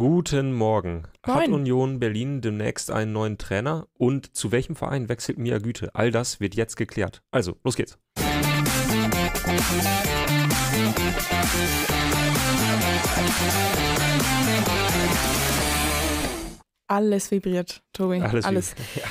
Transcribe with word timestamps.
Guten 0.00 0.54
Morgen. 0.54 1.02
Hat 1.26 1.48
Moin. 1.50 1.52
Union 1.52 2.00
Berlin 2.00 2.40
demnächst 2.40 2.90
einen 2.90 3.12
neuen 3.12 3.36
Trainer? 3.36 3.86
Und 3.98 4.34
zu 4.34 4.50
welchem 4.50 4.74
Verein 4.74 5.10
wechselt 5.10 5.36
Mia 5.36 5.58
Güte? 5.58 5.94
All 5.94 6.10
das 6.10 6.40
wird 6.40 6.54
jetzt 6.54 6.76
geklärt. 6.76 7.20
Also, 7.30 7.58
los 7.64 7.76
geht's. 7.76 7.98
Alles 16.88 17.30
vibriert, 17.30 17.82
Tobi. 17.92 18.20
Alles. 18.20 18.44
Alles. 18.44 18.74
wie- 18.76 19.00
Ja. 19.00 19.06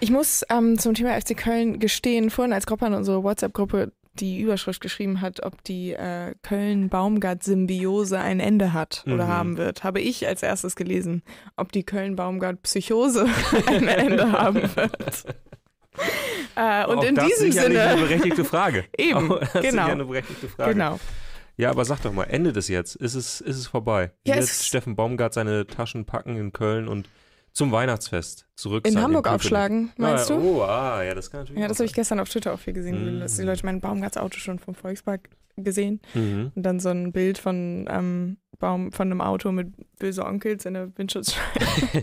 Ich 0.00 0.10
muss 0.10 0.44
ähm, 0.50 0.78
zum 0.78 0.94
Thema 0.94 1.18
FC 1.18 1.36
Köln 1.36 1.78
gestehen, 1.78 2.28
vorhin 2.30 2.52
als 2.52 2.66
Gruppe 2.66 2.86
an 2.86 2.94
unsere 2.94 3.22
WhatsApp-Gruppe 3.22 3.92
die 4.14 4.40
Überschrift 4.40 4.80
geschrieben 4.80 5.20
hat, 5.20 5.42
ob 5.44 5.62
die 5.64 5.92
äh, 5.92 6.34
Köln-Baumgart-Symbiose 6.42 8.18
ein 8.18 8.40
Ende 8.40 8.72
hat 8.72 9.02
oder 9.06 9.24
Mhm. 9.24 9.28
haben 9.28 9.56
wird, 9.56 9.84
habe 9.84 10.00
ich 10.00 10.26
als 10.26 10.42
erstes 10.42 10.76
gelesen, 10.76 11.22
ob 11.56 11.72
die 11.72 11.84
Köln-Baumgart-Psychose 11.84 13.26
ein 13.66 13.88
Ende 13.88 14.32
haben 14.32 14.62
wird. 14.76 15.24
Äh, 16.56 16.86
und 16.86 16.98
Auch 16.98 17.04
in 17.04 17.14
das 17.14 17.26
diesem 17.28 17.52
sicherlich 17.52 17.78
eine 17.78 17.90
Sinne. 17.90 18.02
berechtigte 18.02 18.44
Frage. 18.44 18.84
Eben, 18.98 19.30
Auch 19.32 19.38
das 19.38 19.54
ist 19.54 19.62
genau. 19.70 19.86
ja 19.86 19.92
eine 19.92 20.04
berechtigte 20.04 20.48
Frage. 20.48 20.72
Genau. 20.72 20.98
Ja, 21.56 21.70
aber 21.70 21.84
sag 21.84 22.00
doch 22.02 22.12
mal, 22.12 22.24
endet 22.24 22.56
es 22.56 22.66
jetzt? 22.66 22.96
Ist 22.96 23.14
es, 23.14 23.40
ist 23.40 23.56
es 23.58 23.66
vorbei? 23.68 24.10
Ja, 24.26 24.34
Wird 24.34 24.48
Steffen 24.48 24.96
Baumgart 24.96 25.34
seine 25.34 25.68
Taschen 25.68 26.04
packen 26.04 26.36
in 26.36 26.52
Köln 26.52 26.88
und 26.88 27.08
zum 27.54 27.72
Weihnachtsfest 27.72 28.46
zurück 28.56 28.86
In 28.86 29.00
Hamburg 29.00 29.24
Köpenick? 29.24 29.34
aufschlagen, 29.42 29.92
meinst 29.96 30.30
ah, 30.30 30.34
du? 30.36 30.40
Oh, 30.42 30.62
ah, 30.62 31.02
ja, 31.02 31.14
das 31.14 31.30
kann 31.30 31.40
natürlich 31.40 31.62
Ja, 31.62 31.68
das 31.68 31.78
habe 31.78 31.86
ich 31.86 31.94
gestern 31.94 32.20
auf 32.20 32.28
Twitter 32.28 32.52
auch 32.52 32.58
viel 32.58 32.72
gesehen, 32.74 33.16
Mhm. 33.16 33.20
dass 33.20 33.36
die 33.36 33.42
Leute 33.42 33.64
mein 33.64 33.80
Baumgarts 33.80 34.16
Auto 34.16 34.38
schon 34.38 34.58
vom 34.58 34.74
Volkspark 34.74 35.30
gesehen. 35.56 36.00
Mhm. 36.14 36.50
und 36.54 36.62
dann 36.64 36.80
so 36.80 36.88
ein 36.88 37.12
Bild 37.12 37.38
von 37.38 37.86
ähm, 37.88 38.38
Baum 38.58 38.90
von 38.90 39.08
einem 39.10 39.20
Auto 39.20 39.52
mit 39.52 39.68
böse 40.00 40.24
Onkels 40.24 40.64
in 40.64 40.74
der 40.74 40.90
Windschutzscheibe. 40.98 42.02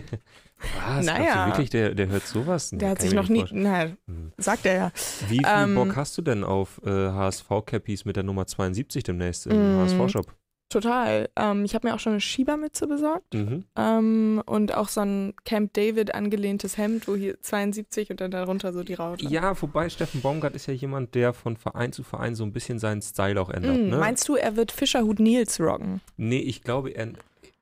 Was? 0.86 1.04
Naja. 1.04 1.48
Wirklich, 1.48 1.68
der, 1.70 1.94
der 1.94 2.06
hört 2.08 2.26
sowas? 2.26 2.72
Nee, 2.72 2.78
Der 2.78 2.90
hat 2.90 3.00
sich 3.02 3.12
noch 3.12 3.28
nie, 3.28 3.44
naja, 3.50 3.92
Mhm. 4.06 4.32
sagt 4.38 4.64
er 4.64 4.74
ja. 4.74 4.92
Wie 5.28 5.36
viel 5.38 5.44
Ähm, 5.46 5.74
Bock 5.74 5.96
hast 5.96 6.16
du 6.16 6.22
denn 6.22 6.44
auf 6.44 6.80
äh, 6.84 6.88
HSV-Cappies 6.90 8.04
mit 8.06 8.16
der 8.16 8.22
Nummer 8.22 8.46
72 8.46 9.02
demnächst 9.04 9.46
im 9.48 9.56
Mm. 9.76 9.80
HSV-Shop? 9.80 10.32
Total. 10.72 11.28
Ähm, 11.36 11.64
ich 11.64 11.74
habe 11.74 11.86
mir 11.88 11.94
auch 11.94 12.00
schon 12.00 12.12
eine 12.12 12.20
Schiebermütze 12.20 12.86
besorgt 12.86 13.34
Mhm. 13.34 13.64
ähm, 13.76 14.42
und 14.46 14.74
auch 14.74 14.88
so 14.88 15.00
ein 15.02 15.34
Camp 15.44 15.72
David 15.74 16.14
angelehntes 16.14 16.78
Hemd, 16.78 17.06
wo 17.08 17.14
hier 17.14 17.40
72 17.40 18.10
und 18.10 18.20
dann 18.20 18.30
darunter 18.30 18.72
so 18.72 18.82
die 18.82 18.94
Raute. 18.94 19.26
Ja, 19.28 19.60
wobei 19.60 19.88
Steffen 19.88 20.20
Baumgart 20.22 20.54
ist 20.54 20.66
ja 20.66 20.74
jemand, 20.74 21.14
der 21.14 21.32
von 21.32 21.56
Verein 21.56 21.92
zu 21.92 22.02
Verein 22.02 22.34
so 22.34 22.44
ein 22.44 22.52
bisschen 22.52 22.78
seinen 22.78 23.02
Style 23.02 23.40
auch 23.40 23.50
ändert. 23.50 23.76
Mm, 23.78 23.88
ne? 23.90 23.96
Meinst 23.98 24.28
du, 24.28 24.36
er 24.36 24.56
wird 24.56 24.72
Fischerhut 24.72 25.20
Nils 25.20 25.60
rocken? 25.60 26.00
Nee, 26.16 26.38
ich 26.40 26.62
glaube, 26.62 26.90
er. 26.90 27.08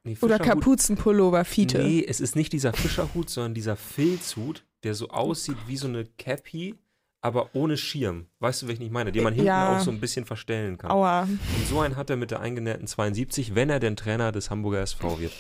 Nee, 0.02 0.16
Oder 0.22 0.38
Kapuzenpullover 0.38 1.44
Fiete? 1.44 1.78
Nee, 1.82 2.04
es 2.06 2.20
ist 2.20 2.34
nicht 2.36 2.52
dieser 2.52 2.72
Fischerhut, 2.72 3.28
sondern 3.28 3.52
dieser 3.54 3.76
Filzhut, 3.76 4.64
der 4.82 4.94
so 4.94 5.08
aussieht 5.08 5.56
wie 5.66 5.76
so 5.76 5.88
eine 5.88 6.06
Cappy, 6.16 6.76
aber 7.22 7.50
ohne 7.54 7.76
Schirm. 7.76 8.26
Weißt 8.38 8.62
du, 8.62 8.68
welchen 8.68 8.82
ich 8.82 8.90
meine? 8.90 9.12
Den 9.12 9.22
man 9.24 9.32
hinten 9.34 9.46
Ja. 9.48 9.76
auch 9.76 9.80
so 9.80 9.90
ein 9.90 10.00
bisschen 10.00 10.24
verstellen 10.24 10.78
kann. 10.78 10.90
Aua. 10.90 11.22
Und 11.22 11.66
so 11.68 11.80
einen 11.80 11.96
hat 11.96 12.10
er 12.10 12.16
mit 12.16 12.30
der 12.30 12.40
eingenähten 12.40 12.86
72, 12.86 13.54
wenn 13.54 13.70
er 13.70 13.80
denn 13.80 13.96
Trainer 13.96 14.32
des 14.32 14.50
Hamburger 14.50 14.80
SV 14.80 15.20
wird. 15.20 15.32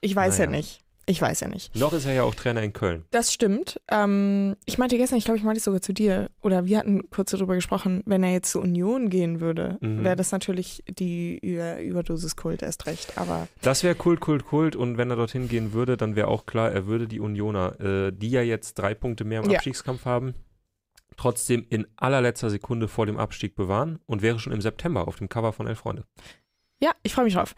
Ich 0.00 0.14
weiß 0.14 0.38
Naja. 0.38 0.50
ja 0.50 0.56
nicht. 0.56 0.80
Ich 1.06 1.20
weiß 1.20 1.40
ja 1.40 1.48
nicht. 1.48 1.76
Noch 1.76 1.92
ist 1.92 2.06
er 2.06 2.14
ja 2.14 2.22
auch 2.22 2.34
Trainer 2.34 2.62
in 2.62 2.72
Köln. 2.72 3.04
Das 3.10 3.30
stimmt. 3.30 3.78
Ähm, 3.90 4.56
ich 4.64 4.78
meinte 4.78 4.96
gestern, 4.96 5.18
ich 5.18 5.26
glaube, 5.26 5.36
ich 5.36 5.44
meinte 5.44 5.58
es 5.58 5.64
sogar 5.64 5.82
zu 5.82 5.92
dir, 5.92 6.30
oder 6.40 6.64
wir 6.64 6.78
hatten 6.78 7.10
kurz 7.10 7.30
darüber 7.32 7.54
gesprochen, 7.54 8.02
wenn 8.06 8.22
er 8.22 8.32
jetzt 8.32 8.50
zur 8.52 8.62
Union 8.62 9.10
gehen 9.10 9.40
würde, 9.40 9.76
Mhm. 9.82 10.02
wäre 10.02 10.16
das 10.16 10.32
natürlich 10.32 10.82
die 10.88 11.36
Über 11.42 11.78
Überdosis-Kult 11.82 12.62
erst 12.62 12.86
recht. 12.86 13.18
Aber 13.18 13.48
Das 13.60 13.82
wäre 13.82 13.94
Kult, 13.94 14.20
Kult, 14.20 14.46
Kult. 14.46 14.76
Und 14.76 14.96
wenn 14.96 15.10
er 15.10 15.16
dorthin 15.16 15.46
gehen 15.46 15.74
würde, 15.74 15.98
dann 15.98 16.16
wäre 16.16 16.28
auch 16.28 16.46
klar, 16.46 16.72
er 16.72 16.86
würde 16.86 17.06
die 17.06 17.20
Unioner, 17.20 17.78
äh, 17.80 18.10
die 18.10 18.30
ja 18.30 18.40
jetzt 18.40 18.74
drei 18.78 18.94
Punkte 18.94 19.24
mehr 19.24 19.42
im 19.42 19.50
Ja. 19.50 19.56
Abstiegskampf 19.56 20.06
haben, 20.06 20.34
trotzdem 21.16 21.66
in 21.68 21.86
allerletzter 21.96 22.50
Sekunde 22.50 22.88
vor 22.88 23.06
dem 23.06 23.16
Abstieg 23.18 23.54
bewahren 23.54 23.98
und 24.06 24.22
wäre 24.22 24.38
schon 24.38 24.52
im 24.52 24.60
September 24.60 25.06
auf 25.08 25.16
dem 25.16 25.28
Cover 25.28 25.52
von 25.52 25.66
Elf 25.66 25.78
Freunde. 25.78 26.04
ja, 26.80 26.92
ich 27.02 27.14
freue 27.14 27.24
mich 27.24 27.34
drauf. 27.34 27.54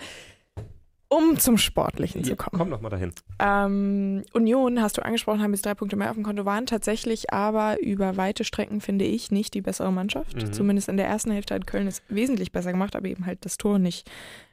Um 1.08 1.38
zum 1.38 1.56
Sportlichen 1.56 2.24
zu 2.24 2.34
kommen. 2.34 2.58
komm 2.58 2.70
doch 2.70 2.80
mal 2.80 2.88
dahin. 2.90 3.12
Ähm, 3.38 4.24
Union, 4.32 4.82
hast 4.82 4.98
du 4.98 5.04
angesprochen, 5.04 5.40
haben 5.40 5.52
jetzt 5.52 5.64
drei 5.64 5.74
Punkte 5.74 5.94
mehr 5.94 6.10
auf 6.10 6.16
dem 6.16 6.24
Konto, 6.24 6.44
waren 6.44 6.66
tatsächlich 6.66 7.32
aber 7.32 7.80
über 7.80 8.16
weite 8.16 8.42
Strecken, 8.42 8.80
finde 8.80 9.04
ich, 9.04 9.30
nicht 9.30 9.54
die 9.54 9.60
bessere 9.60 9.92
Mannschaft. 9.92 10.34
Mhm. 10.34 10.52
Zumindest 10.52 10.88
in 10.88 10.96
der 10.96 11.06
ersten 11.06 11.30
Hälfte 11.30 11.54
hat 11.54 11.66
Köln 11.68 11.86
es 11.86 12.02
wesentlich 12.08 12.50
besser 12.50 12.72
gemacht, 12.72 12.96
aber 12.96 13.06
eben 13.06 13.24
halt 13.24 13.44
das 13.44 13.56
Tor 13.56 13.78
nicht 13.78 14.10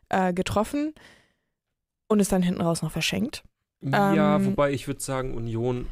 äh, 0.09 0.31
getroffen 0.31 0.93
und 2.07 2.19
es 2.19 2.29
dann 2.29 2.43
hinten 2.43 2.61
raus 2.61 2.83
noch 2.83 2.91
verschenkt. 2.91 3.43
ja, 3.81 4.35
Ähm, 4.35 4.45
wobei 4.45 4.73
ich 4.73 4.87
würde 4.87 5.01
sagen, 5.01 5.33
Union 5.33 5.87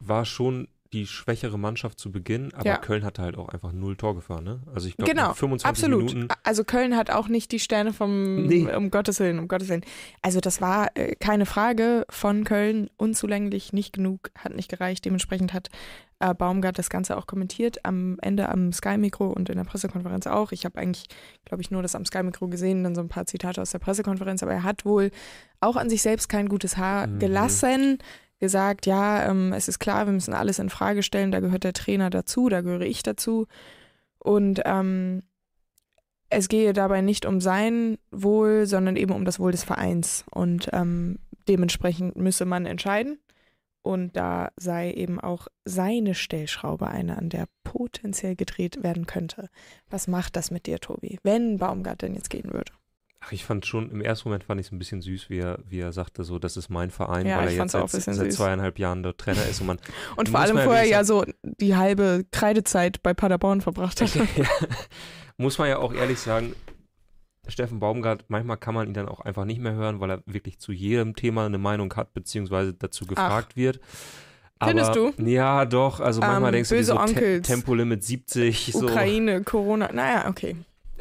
war 0.00 0.24
schon 0.24 0.66
die 0.92 1.06
schwächere 1.06 1.58
Mannschaft 1.58 1.98
zu 1.98 2.12
Beginn, 2.12 2.52
aber 2.54 2.66
Ja. 2.66 2.76
Köln 2.76 3.04
hatte 3.04 3.22
halt 3.22 3.36
auch 3.36 3.48
einfach 3.48 3.72
null 3.72 3.96
Torgefahr, 3.96 4.40
ne? 4.40 4.60
Also 4.74 4.88
ich 4.88 4.96
glaube, 4.96 5.10
Genau, 5.10 5.32
25 5.32 5.66
Absolut. 5.68 6.12
Minuten. 6.14 6.28
Also 6.44 6.64
Köln 6.64 6.96
hat 6.96 7.10
auch 7.10 7.28
nicht 7.28 7.50
die 7.52 7.58
Sterne 7.58 7.92
vom, 7.92 8.46
Nee. 8.46 8.72
um 8.74 8.90
Gottes 8.90 9.18
Willen, 9.20 9.38
um 9.38 9.48
Gottes 9.48 9.68
Willen. 9.68 9.84
Also 10.20 10.40
das 10.40 10.60
war 10.60 10.88
äh, 10.94 11.14
keine 11.16 11.46
Frage 11.46 12.04
von 12.10 12.44
Köln, 12.44 12.90
unzulänglich, 12.98 13.72
nicht 13.72 13.92
genug, 13.92 14.30
hat 14.38 14.54
nicht 14.54 14.70
gereicht. 14.70 15.04
Dementsprechend 15.04 15.52
hat 15.52 15.68
äh, 16.20 16.34
Baumgart 16.34 16.78
das 16.78 16.88
Ganze 16.90 17.16
auch 17.16 17.26
kommentiert, 17.26 17.84
am 17.84 18.16
Ende 18.22 18.48
am 18.48 18.72
Sky-Mikro 18.72 19.26
und 19.28 19.48
in 19.50 19.56
der 19.56 19.64
Pressekonferenz 19.64 20.26
auch. 20.28 20.52
Ich 20.52 20.64
habe 20.64 20.78
eigentlich, 20.78 21.06
glaube 21.44 21.62
ich, 21.62 21.70
nur 21.72 21.82
das 21.82 21.94
am 21.96 22.04
Sky-Mikro 22.04 22.46
gesehen, 22.48 22.84
dann 22.84 22.94
so 22.94 23.00
ein 23.00 23.08
paar 23.08 23.26
Zitate 23.26 23.60
aus 23.60 23.70
der 23.72 23.80
Pressekonferenz, 23.80 24.42
aber 24.42 24.52
er 24.52 24.62
hat 24.62 24.84
wohl 24.84 25.10
auch 25.60 25.74
an 25.76 25.90
sich 25.90 26.00
selbst 26.02 26.28
kein 26.28 26.48
gutes 26.48 26.76
Haar 26.76 27.06
Mhm. 27.08 27.18
gelassen, 27.18 27.98
gesagt, 28.42 28.86
ja, 28.86 29.30
ähm, 29.30 29.52
es 29.52 29.68
ist 29.68 29.78
klar, 29.78 30.04
wir 30.06 30.12
müssen 30.12 30.34
alles 30.34 30.58
in 30.58 30.68
Frage 30.68 31.04
stellen, 31.04 31.30
da 31.30 31.38
gehört 31.38 31.62
der 31.62 31.72
Trainer 31.72 32.10
dazu, 32.10 32.48
da 32.48 32.60
gehöre 32.60 32.82
ich 32.82 33.04
dazu. 33.04 33.46
Und 34.18 34.60
ähm, 34.64 35.22
es 36.28 36.48
gehe 36.48 36.72
dabei 36.72 37.02
nicht 37.02 37.24
um 37.24 37.40
sein 37.40 37.98
Wohl, 38.10 38.66
sondern 38.66 38.96
eben 38.96 39.12
um 39.12 39.24
das 39.24 39.38
Wohl 39.38 39.52
des 39.52 39.62
Vereins. 39.62 40.24
Und 40.32 40.68
ähm, 40.72 41.20
dementsprechend 41.46 42.16
müsse 42.16 42.44
man 42.44 42.66
entscheiden. 42.66 43.20
Und 43.80 44.16
da 44.16 44.50
sei 44.56 44.92
eben 44.92 45.20
auch 45.20 45.46
seine 45.64 46.14
Stellschraube 46.16 46.88
eine, 46.88 47.18
an 47.18 47.28
der 47.28 47.46
potenziell 47.62 48.34
gedreht 48.34 48.82
werden 48.82 49.06
könnte. 49.06 49.50
Was 49.88 50.08
macht 50.08 50.34
das 50.34 50.50
mit 50.50 50.66
dir, 50.66 50.80
Tobi, 50.80 51.20
wenn 51.22 51.58
Baumgart 51.58 52.02
denn 52.02 52.14
jetzt 52.14 52.30
gehen 52.30 52.52
würde? 52.52 52.72
Ach, 53.24 53.30
ich 53.30 53.44
fand 53.44 53.64
schon, 53.66 53.90
im 53.90 54.00
ersten 54.00 54.28
Moment 54.28 54.44
fand 54.44 54.60
ich 54.60 54.66
es 54.66 54.72
ein 54.72 54.78
bisschen 54.78 55.00
süß, 55.00 55.30
wie 55.30 55.38
er, 55.38 55.58
wie 55.68 55.78
er 55.78 55.92
sagte, 55.92 56.24
so, 56.24 56.40
das 56.40 56.56
ist 56.56 56.68
mein 56.70 56.90
Verein, 56.90 57.26
Ja, 57.26 57.38
weil 57.38 57.48
er 57.48 57.54
jetzt 57.54 57.72
seit, 57.72 57.88
seit 57.88 58.32
zweieinhalb 58.32 58.80
Jahren 58.80 59.04
der 59.04 59.16
Trainer 59.16 59.46
ist 59.46 59.60
und 59.60 59.68
man 59.68 59.78
Und 60.16 60.28
vor 60.28 60.40
allem 60.40 60.58
vorher 60.58 60.86
ja 60.86 61.04
so 61.04 61.24
die 61.42 61.76
halbe 61.76 62.24
Kreidezeit 62.32 63.02
bei 63.02 63.14
Paderborn 63.14 63.60
verbracht 63.60 64.00
hat. 64.00 64.14
ja, 64.36 64.44
muss 65.36 65.58
man 65.58 65.68
ja 65.68 65.78
auch 65.78 65.94
ehrlich 65.94 66.18
sagen, 66.18 66.54
Steffen 67.46 67.78
Baumgart, 67.80 68.24
manchmal 68.28 68.56
kann 68.56 68.74
man 68.74 68.88
ihn 68.88 68.94
dann 68.94 69.08
auch 69.08 69.20
einfach 69.20 69.44
nicht 69.44 69.60
mehr 69.60 69.74
hören, 69.74 70.00
weil 70.00 70.10
er 70.10 70.22
wirklich 70.26 70.58
zu 70.58 70.72
jedem 70.72 71.14
Thema 71.14 71.46
eine 71.46 71.58
Meinung 71.58 71.94
hat, 71.94 72.14
beziehungsweise 72.14 72.74
dazu 72.74 73.06
gefragt 73.06 73.56
wird. 73.56 73.80
Findest 74.64 74.94
du? 74.94 75.12
Ja, 75.18 75.64
doch. 75.64 76.00
Also 76.00 76.20
manchmal 76.20 76.50
Ähm, 76.50 76.52
denkst 76.52 76.68
du 76.70 76.84
so 76.84 76.96
Te. 77.06 77.42
Tempolimit 77.42 78.04
70. 78.04 78.72
So. 78.72 78.86
Ukraine, 78.86 79.42
Corona, 79.42 79.90
naja, 79.92 80.28
okay. 80.28 80.56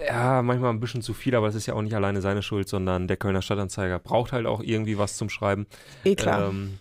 Ja, 0.06 0.42
manchmal 0.42 0.72
ein 0.72 0.80
bisschen 0.80 1.02
zu 1.02 1.14
viel, 1.14 1.36
aber 1.36 1.48
es 1.48 1.56
ist 1.56 1.66
ja 1.68 1.74
auch 1.74 1.82
nicht 1.82 1.96
alleine 1.96 2.22
seine 2.22 2.42
Schuld, 2.42 2.68
sondern 2.68 3.08
der 3.08 3.18
Kölner 3.18 3.42
Stadtanzeiger 3.42 4.00
braucht 4.00 4.32
halt 4.32 4.46
auch 4.46 4.62
irgendwie 4.62 4.98
was 4.98 5.18
zum 5.18 5.30
Schreiben. 5.30 5.68
Eh 6.04 6.16
klar. 6.16 6.50
Ähm, 6.50 6.80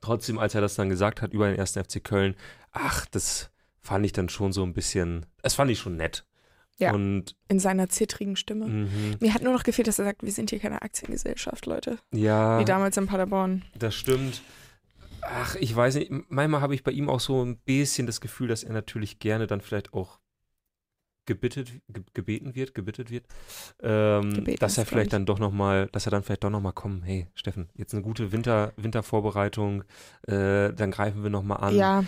trotzdem, 0.00 0.38
als 0.38 0.54
er 0.54 0.60
das 0.60 0.74
dann 0.74 0.88
gesagt 0.88 1.22
hat 1.22 1.32
über 1.32 1.46
den 1.48 1.56
ersten 1.56 1.82
FC 1.84 2.02
Köln, 2.02 2.34
ach, 2.72 3.06
das 3.06 3.50
fand 3.80 4.04
ich 4.06 4.12
dann 4.12 4.28
schon 4.28 4.52
so 4.52 4.62
ein 4.64 4.72
bisschen, 4.72 5.26
das 5.42 5.54
fand 5.54 5.70
ich 5.70 5.78
schon 5.78 5.96
nett. 5.96 6.24
Ja. 6.78 6.92
Und 6.92 7.36
In 7.48 7.60
seiner 7.60 7.88
zittrigen 7.88 8.34
Stimme. 8.34 8.66
mhm, 8.66 9.16
Mir 9.20 9.34
hat 9.34 9.42
nur 9.42 9.52
noch 9.52 9.62
gefehlt, 9.62 9.86
dass 9.86 9.98
er 9.98 10.04
sagt, 10.06 10.22
wir 10.22 10.32
sind 10.32 10.50
hier 10.50 10.58
keine 10.58 10.82
Aktiengesellschaft, 10.82 11.66
Leute. 11.66 11.98
ja, 12.12 12.58
Wie 12.58 12.64
damals 12.64 12.96
in 12.96 13.06
Paderborn. 13.06 13.62
das 13.78 13.94
stimmt. 13.94 14.42
Ach, 15.20 15.54
ich 15.54 15.74
weiß 15.76 15.94
nicht, 15.96 16.10
manchmal 16.28 16.60
habe 16.62 16.74
ich 16.74 16.82
bei 16.82 16.90
ihm 16.90 17.08
auch 17.08 17.20
so 17.20 17.44
ein 17.44 17.56
bisschen 17.58 18.08
das 18.08 18.20
Gefühl, 18.20 18.48
dass 18.48 18.64
er 18.64 18.72
natürlich 18.72 19.20
gerne 19.20 19.46
dann 19.46 19.60
vielleicht 19.60 19.94
auch 19.94 20.18
gebittet, 21.26 21.72
ge 21.88 22.02
gebeten 22.14 22.54
wird, 22.54 22.74
gebittet 22.74 23.10
wird, 23.10 23.26
ähm, 23.82 24.44
dass 24.58 24.78
er 24.78 24.86
vielleicht 24.86 25.06
ich. 25.06 25.10
dann 25.12 25.26
doch 25.26 25.38
nochmal, 25.38 25.88
dass 25.92 26.06
er 26.06 26.10
dann 26.10 26.22
vielleicht 26.22 26.44
doch 26.44 26.50
nochmal 26.50 26.72
kommen, 26.72 27.02
hey 27.02 27.28
Steffen, 27.34 27.68
jetzt 27.74 27.94
eine 27.94 28.02
gute 28.02 28.32
Winter, 28.32 28.72
Wintervorbereitung, 28.76 29.84
äh, 30.26 30.72
dann 30.72 30.90
greifen 30.90 31.22
wir 31.22 31.30
nochmal 31.30 31.58
an. 31.58 31.76
Ja, 31.76 32.04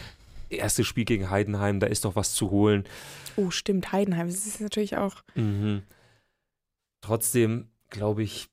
Erstes 0.50 0.86
Spiel 0.86 1.04
gegen 1.04 1.30
Heidenheim, 1.30 1.80
da 1.80 1.86
ist 1.86 2.04
doch 2.04 2.16
was 2.16 2.34
zu 2.34 2.50
holen. 2.50 2.84
oh 3.36 3.50
stimmt, 3.50 3.92
Heidenheim. 3.92 4.28
Das 4.28 4.46
ist 4.46 4.60
natürlich 4.60 4.96
auch. 4.96 5.22
Mhm. 5.34 5.82
Trotzdem 7.00 7.68
glaube 7.90 8.22
ich, 8.22 8.48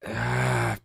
äh, 0.00 0.76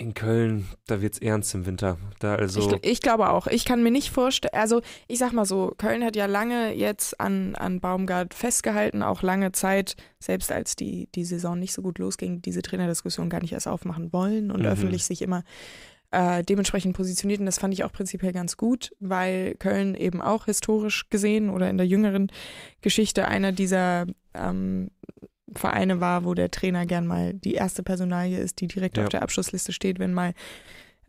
in 0.00 0.14
Köln, 0.14 0.66
da 0.86 1.02
wird 1.02 1.12
es 1.12 1.18
ernst 1.20 1.54
im 1.54 1.66
Winter. 1.66 1.98
Da 2.20 2.34
also 2.36 2.72
ich, 2.80 2.90
ich, 2.90 3.00
glaube 3.02 3.28
auch. 3.28 3.46
Ich 3.46 3.66
kann 3.66 3.82
mir 3.82 3.90
nicht 3.90 4.10
vorstellen, 4.10 4.54
also 4.54 4.80
ich 5.08 5.18
sag 5.18 5.34
mal 5.34 5.44
so, 5.44 5.74
Köln 5.76 6.02
hat 6.02 6.16
ja 6.16 6.24
lange 6.24 6.72
jetzt 6.74 7.20
an, 7.20 7.54
an 7.54 7.80
Baumgart 7.80 8.32
festgehalten, 8.32 9.02
auch 9.02 9.22
lange 9.22 9.52
Zeit, 9.52 9.96
selbst 10.18 10.52
als 10.52 10.74
die, 10.74 11.08
die 11.14 11.24
Saison 11.24 11.58
nicht 11.58 11.74
so 11.74 11.82
gut 11.82 11.98
losging, 11.98 12.40
diese 12.40 12.62
Trainerdiskussion 12.62 13.28
gar 13.28 13.42
nicht 13.42 13.52
erst 13.52 13.68
aufmachen 13.68 14.10
wollen 14.10 14.50
und 14.50 14.60
mhm. 14.60 14.68
öffentlich 14.68 15.04
sich 15.04 15.20
immer 15.20 15.44
äh, 16.12 16.42
dementsprechend 16.44 16.96
positioniert. 16.96 17.40
Und 17.40 17.46
das 17.46 17.58
fand 17.58 17.74
ich 17.74 17.84
auch 17.84 17.92
prinzipiell 17.92 18.32
ganz 18.32 18.56
gut, 18.56 18.92
weil 19.00 19.54
Köln 19.56 19.94
eben 19.94 20.22
auch 20.22 20.46
historisch 20.46 21.10
gesehen 21.10 21.50
oder 21.50 21.68
in 21.68 21.76
der 21.76 21.86
jüngeren 21.86 22.32
Geschichte 22.80 23.28
einer 23.28 23.52
dieser 23.52 24.06
ähm, 24.32 24.90
Vereine 25.54 26.00
war, 26.00 26.24
wo 26.24 26.34
der 26.34 26.50
Trainer 26.50 26.86
gern 26.86 27.06
mal 27.06 27.34
die 27.34 27.54
erste 27.54 27.82
Personalie 27.82 28.38
ist, 28.38 28.60
die 28.60 28.66
direkt 28.66 28.96
ja. 28.96 29.04
auf 29.04 29.08
der 29.08 29.22
Abschlussliste 29.22 29.72
steht, 29.72 29.98
wenn 29.98 30.12
mal 30.12 30.34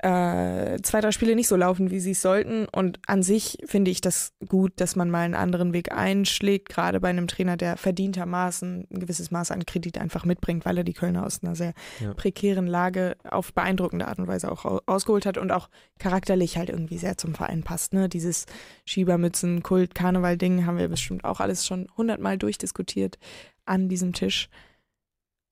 äh, 0.01 0.81
zwei, 0.81 0.99
drei 0.99 1.11
Spiele 1.11 1.35
nicht 1.35 1.47
so 1.47 1.55
laufen, 1.55 1.91
wie 1.91 1.99
sie 1.99 2.11
es 2.11 2.23
sollten. 2.23 2.65
Und 2.71 2.99
an 3.05 3.21
sich 3.21 3.59
finde 3.65 3.91
ich 3.91 4.01
das 4.01 4.33
gut, 4.47 4.73
dass 4.77 4.95
man 4.95 5.11
mal 5.11 5.19
einen 5.19 5.35
anderen 5.35 5.73
Weg 5.73 5.91
einschlägt, 5.91 6.69
gerade 6.69 6.99
bei 6.99 7.09
einem 7.09 7.27
Trainer, 7.27 7.55
der 7.55 7.77
verdientermaßen 7.77 8.87
ein 8.91 8.99
gewisses 8.99 9.29
Maß 9.29 9.51
an 9.51 9.65
Kredit 9.65 9.99
einfach 9.99 10.25
mitbringt, 10.25 10.65
weil 10.65 10.77
er 10.77 10.83
die 10.83 10.93
Kölner 10.93 11.23
aus 11.23 11.43
einer 11.43 11.55
sehr 11.55 11.73
ja. 11.99 12.15
prekären 12.15 12.65
Lage 12.65 13.15
auf 13.29 13.53
beeindruckende 13.53 14.07
Art 14.07 14.17
und 14.17 14.27
Weise 14.27 14.51
auch 14.51 14.81
ausgeholt 14.87 15.27
hat 15.27 15.37
und 15.37 15.51
auch 15.51 15.69
charakterlich 15.99 16.57
halt 16.57 16.69
irgendwie 16.69 16.97
sehr 16.97 17.19
zum 17.19 17.35
Verein 17.35 17.61
passt. 17.61 17.93
Ne? 17.93 18.09
Dieses 18.09 18.47
Schiebermützen, 18.85 19.61
Kult, 19.61 19.93
Karneval-Ding 19.93 20.65
haben 20.65 20.79
wir 20.79 20.87
bestimmt 20.87 21.25
auch 21.25 21.39
alles 21.39 21.67
schon 21.67 21.87
hundertmal 21.95 22.39
durchdiskutiert 22.39 23.19
an 23.65 23.89
diesem 23.89 24.13
Tisch. 24.13 24.49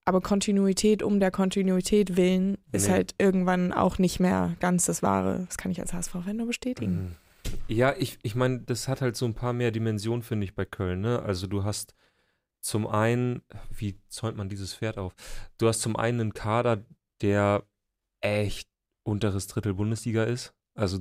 Aber 0.06 0.22
Kontinuität 0.22 1.04
um 1.04 1.20
der 1.20 1.30
Kontinuität 1.30 2.18
willen 2.18 2.58
ist 2.72 2.88
nee. 2.88 2.94
halt 2.94 3.16
irgendwann 3.20 3.72
auch 3.72 4.00
nicht 4.00 4.20
mehr 4.20 4.56
ganz 4.60 4.86
das 4.86 5.04
Wahre. 5.04 5.46
Das 5.46 5.58
kann 5.58 5.72
ich 5.72 5.80
als 5.80 5.94
HSV-Fan 5.94 6.38
nur 6.38 6.48
bestätigen. 6.48 6.92
Mhm. 6.94 7.16
Ja, 7.68 7.94
ich, 7.98 8.18
ich 8.24 8.36
meine, 8.36 8.60
das 8.60 8.88
hat 8.88 9.02
halt 9.02 9.16
so 9.16 9.26
ein 9.26 9.34
paar 9.34 9.54
mehr 9.54 9.72
Dimensionen, 9.72 10.24
finde 10.24 10.46
ich, 10.46 10.56
bei 10.56 10.66
Köln. 10.66 11.02
Ne? 11.02 11.22
Also 11.22 11.48
du 11.48 11.64
hast 11.64 11.96
zum 12.62 12.88
einen, 12.88 13.42
wie 13.70 14.00
zäumt 14.08 14.38
man 14.38 14.50
dieses 14.50 14.74
Pferd 14.74 14.98
auf? 14.98 15.14
Du 15.58 15.68
hast 15.68 15.82
zum 15.82 15.96
einen 15.96 16.22
einen 16.22 16.34
Kader, 16.34 16.84
der 17.22 17.64
echt 18.22 18.70
unteres 19.04 19.48
Drittel 19.48 19.76
Bundesliga 19.76 20.24
ist. 20.24 20.54
Also 20.74 21.00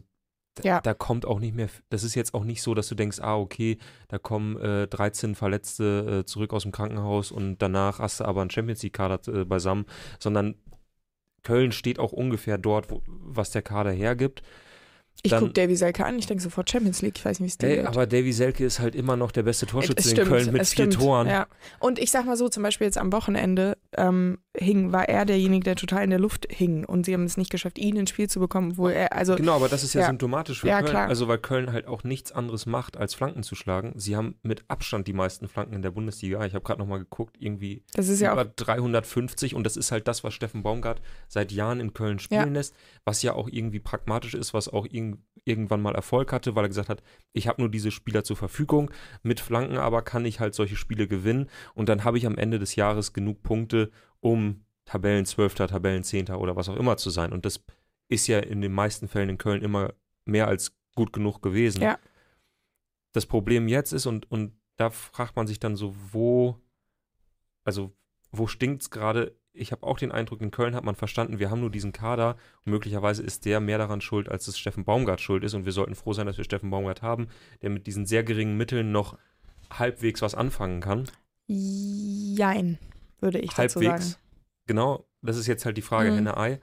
ja. 0.65 0.81
da 0.81 0.95
kommt 0.95 1.27
auch 1.27 1.41
nicht 1.41 1.55
mehr, 1.55 1.69
das 1.91 2.03
ist 2.03 2.15
jetzt 2.15 2.35
auch 2.35 2.45
nicht 2.45 2.63
so, 2.63 2.75
dass 2.75 2.89
du 2.89 2.95
denkst, 2.95 3.19
ah, 3.21 3.37
okay, 3.37 3.79
da 4.09 4.19
kommen 4.19 4.57
äh, 4.59 4.87
13 4.87 5.35
Verletzte 5.35 6.21
äh, 6.21 6.25
zurück 6.27 6.53
aus 6.53 6.63
dem 6.63 6.73
Krankenhaus 6.73 7.31
und 7.31 7.59
danach 7.59 7.99
hast 7.99 8.21
du 8.21 8.25
aber 8.25 8.41
einen 8.41 8.51
Champions 8.51 8.83
League-Kader 8.83 9.21
äh, 9.33 9.45
beisammen, 9.45 9.87
sondern 10.19 10.55
Köln 11.43 11.73
steht 11.73 11.99
auch 11.99 12.13
ungefähr 12.13 12.59
dort, 12.59 12.91
wo, 12.91 13.03
was 13.07 13.51
der 13.51 13.63
Kader 13.63 13.91
hergibt. 13.91 14.43
Ich 15.23 15.33
gucke 15.33 15.51
Davy 15.51 15.75
Selke 15.75 16.05
an, 16.05 16.19
ich 16.19 16.27
denke 16.27 16.43
sofort 16.43 16.71
Champions 16.71 17.03
League, 17.03 17.19
ich 17.19 17.25
weiß 17.25 17.41
nicht, 17.41 17.49
wie 17.49 17.51
es 17.51 17.59
dir 17.59 17.77
geht. 17.77 17.87
Aber 17.87 18.07
Davy 18.07 18.33
Selke 18.33 18.65
ist 18.65 18.79
halt 18.79 18.95
immer 18.95 19.17
noch 19.17 19.33
der 19.33 19.43
beste 19.43 19.67
Torschütze 19.67 20.15
in 20.15 20.29
Köln 20.29 20.53
mit 20.53 20.67
vier 20.67 20.91
Toren. 20.91 21.27
Ja. 21.27 21.49
Und 21.81 21.99
ich 21.99 22.11
sag 22.11 22.25
mal 22.25 22.37
so, 22.37 22.49
zum 22.49 22.63
Beispiel 22.63 22.87
jetzt 22.87 22.99
am 22.99 23.13
Wochenende 23.13 23.77
ähm, 23.97 24.39
hing, 24.59 24.93
war 24.93 25.09
er 25.09 25.25
derjenige, 25.25 25.65
der 25.65 25.77
total 25.77 26.05
in 26.05 26.11
der 26.11 26.19
Luft 26.19 26.47
hing 26.51 26.85
und 26.85 27.07
sie 27.07 27.15
haben 27.15 27.25
es 27.25 27.37
nicht 27.37 27.51
geschafft, 27.51 27.79
ihn 27.79 27.97
ins 27.97 28.11
Spiel 28.11 28.29
zu 28.29 28.41
bekommen, 28.41 28.77
wo 28.77 28.89
er, 28.89 29.13
also. 29.13 29.37
Genau, 29.37 29.57
aber 29.57 29.69
das 29.69 29.85
ist 29.85 29.95
ja, 29.95 30.03
ja. 30.03 30.07
symptomatisch 30.09 30.61
für 30.61 30.69
ja, 30.69 30.81
Köln. 30.81 30.91
Klar. 30.91 31.09
Also 31.09 31.29
weil 31.29 31.39
Köln 31.39 31.73
halt 31.73 31.87
auch 31.87 32.05
nichts 32.05 32.33
anderes 32.33 32.67
macht, 32.67 32.97
als 32.97 33.15
Flanken 33.15 33.43
zu 33.43 33.55
schlagen. 33.55 33.93
Sie 33.97 34.17
haben 34.17 34.37
mit 34.43 34.65
Abstand 34.69 35.07
die 35.07 35.13
meisten 35.13 35.49
Flanken 35.49 35.75
in 35.75 35.83
der 35.83 35.91
Bundesliga. 35.91 36.45
Ich 36.45 36.55
habe 36.55 36.65
gerade 36.65 36.81
nochmal 36.81 37.01
geguckt, 37.01 37.37
irgendwie 37.39 37.85
das 37.95 38.09
ist 38.09 38.21
ja 38.21 38.33
über 38.33 38.45
350 38.45 39.55
und 39.55 39.65
das 39.65 39.77
ist 39.77 39.93
halt 39.93 40.09
das, 40.09 40.25
was 40.25 40.35
Steffen 40.35 40.63
Baumgart 40.63 41.01
seit 41.29 41.53
Jahren 41.53 41.81
in 41.81 41.95
Köln 41.95 42.19
spielen 42.19 42.55
lässt, 42.55 42.75
was 43.05 43.23
ja 43.23 43.35
auch 43.35 43.49
irgendwie 43.51 43.81
pragmatisch 43.81 44.35
ist, 44.35 44.55
was 44.55 44.69
auch 44.69 44.87
irgendwie 44.91 45.23
irgendwann 45.49 45.81
mal 45.81 45.95
Erfolg 45.95 46.33
hatte, 46.33 46.55
weil 46.55 46.67
er 46.67 46.69
gesagt 46.69 46.89
hat, 46.89 47.03
ich 47.33 47.49
habe 47.49 47.63
nur 47.63 47.71
diese 47.71 47.91
Spieler 47.91 48.23
zur 48.23 48.37
Verfügung, 48.37 48.91
mit 49.23 49.41
Flanken 49.41 49.79
aber 49.79 50.03
kann 50.03 50.25
ich 50.25 50.41
halt 50.41 50.55
solche 50.55 50.77
Spiele 50.77 51.09
gewinnen 51.09 51.49
und 51.75 51.89
dann 51.89 52.05
habe 52.05 52.19
ich 52.19 52.27
am 52.27 52.37
Ende 52.37 52.59
des 52.59 52.77
Jahres 52.77 53.13
genug 53.13 53.43
Punkte, 53.43 53.91
um 54.21 54.65
Tabellenzwölfter, 54.85 55.69
Tabellenzehnter 55.69 56.41
oder 56.41 56.57
was 56.57 56.69
auch 56.69 56.77
immer 56.77 56.97
zu 56.97 57.11
sein. 57.11 57.33
Und 57.33 57.45
das 57.45 57.65
ist 58.09 58.27
ja 58.27 58.39
in 58.39 58.61
den 58.61 58.73
meisten 58.73 59.09
Fällen 59.09 59.29
in 59.29 59.39
Köln 59.39 59.63
immer 59.63 59.95
mehr 60.25 60.49
als 60.49 60.77
gut 60.95 61.13
genug 61.13 61.43
gewesen. 61.43 61.83
Ja. 61.83 61.99
Das 63.13 63.27
Problem 63.27 63.69
jetzt 63.69 63.93
ist, 63.93 64.07
und, 64.07 64.31
und 64.31 64.53
da 64.77 64.91
fragt 64.91 65.37
man 65.37 65.47
sich 65.47 65.61
dann 65.61 65.77
so, 65.77 65.95
wo, 66.13 66.61
also 67.65 67.93
wo 68.31 68.47
stinkt 68.47 68.83
es 68.83 68.91
gerade? 68.91 69.39
ich 69.59 69.73
habe 69.73 69.87
auch 69.87 69.99
den 69.99 70.13
Eindruck, 70.13 70.41
in 70.41 70.51
Köln 70.51 70.75
hat 70.75 70.85
man 70.85 70.95
verstanden, 70.95 71.39
wir 71.39 71.51
haben 71.51 71.61
nur 71.61 71.71
diesen 71.71 71.93
Kader 71.93 72.37
und 72.65 72.73
möglicherweise 72.73 73.23
ist 73.23 73.45
der 73.45 73.61
mehr 73.61 73.79
daran 73.79 74.01
schuld, 74.01 74.29
als 74.29 74.49
es 74.49 74.59
Steffen 74.59 74.85
Baumgart 74.85 75.21
schuld 75.21 75.45
ist. 75.45 75.55
Und 75.55 75.65
wir 75.65 75.73
sollten 75.73 75.95
froh 75.95 76.13
sein, 76.13 76.27
dass 76.27 76.39
wir 76.39 76.45
Steffen 76.45 76.71
Baumgart 76.71 77.03
haben, 77.03 77.29
der 77.63 77.71
mit 77.71 77.87
diesen 77.87 78.07
sehr 78.07 78.23
geringen 78.23 78.57
Mitteln 78.57 78.93
noch 78.93 79.19
halbwegs 79.71 80.23
was 80.23 80.35
anfangen 80.35 80.81
kann. 80.81 81.05
Jein, 81.47 82.79
würde 83.21 83.39
ich 83.39 83.57
halbwegs. 83.57 83.75
dazu 83.75 83.85
sagen. 83.85 84.15
Genau, 84.67 85.09
das 85.23 85.37
ist 85.37 85.47
jetzt 85.47 85.65
halt 85.65 85.77
die 85.77 85.83
Frage, 85.83 86.11
mhm. 86.11 86.17
Henne-Ei. 86.17 86.61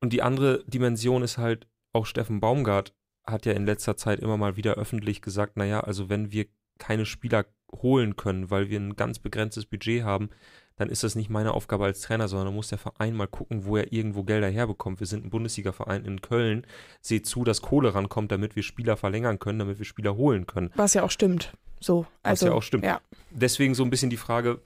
Und 0.00 0.12
die 0.12 0.22
andere 0.22 0.64
Dimension 0.66 1.22
ist 1.22 1.38
halt, 1.38 1.66
auch 1.92 2.06
Steffen 2.06 2.40
Baumgart 2.40 2.94
hat 3.26 3.46
ja 3.46 3.52
in 3.52 3.66
letzter 3.66 3.96
Zeit 3.96 4.20
immer 4.20 4.36
mal 4.36 4.56
wieder 4.56 4.74
öffentlich 4.74 5.22
gesagt, 5.22 5.56
naja, 5.56 5.80
also 5.80 6.08
wenn 6.08 6.32
wir 6.32 6.46
keine 6.78 7.06
Spieler 7.06 7.46
holen 7.72 8.16
können, 8.16 8.50
weil 8.50 8.70
wir 8.70 8.80
ein 8.80 8.96
ganz 8.96 9.18
begrenztes 9.18 9.66
Budget 9.66 10.04
haben, 10.04 10.30
dann 10.76 10.88
ist 10.88 11.02
das 11.02 11.16
nicht 11.16 11.28
meine 11.28 11.52
Aufgabe 11.52 11.84
als 11.84 12.00
Trainer, 12.00 12.28
sondern 12.28 12.54
muss 12.54 12.68
der 12.68 12.78
Verein 12.78 13.14
mal 13.14 13.26
gucken, 13.26 13.64
wo 13.64 13.76
er 13.76 13.92
irgendwo 13.92 14.22
Gelder 14.22 14.48
herbekommt. 14.48 15.00
Wir 15.00 15.08
sind 15.08 15.24
ein 15.24 15.30
Bundesliga-Verein 15.30 16.04
in 16.04 16.20
Köln. 16.20 16.66
Seht 17.00 17.26
zu, 17.26 17.42
dass 17.42 17.62
Kohle 17.62 17.94
rankommt, 17.94 18.30
damit 18.30 18.54
wir 18.54 18.62
Spieler 18.62 18.96
verlängern 18.96 19.40
können, 19.40 19.58
damit 19.58 19.78
wir 19.78 19.84
Spieler 19.84 20.16
holen 20.16 20.46
können. 20.46 20.70
Was 20.76 20.94
ja 20.94 21.02
auch 21.02 21.10
stimmt. 21.10 21.52
So, 21.80 22.06
also, 22.22 22.46
Was 22.46 22.50
ja 22.50 22.56
auch 22.56 22.62
stimmt. 22.62 22.84
Ja. 22.84 23.00
Deswegen 23.30 23.74
so 23.74 23.82
ein 23.82 23.90
bisschen 23.90 24.10
die 24.10 24.16
Frage, 24.16 24.60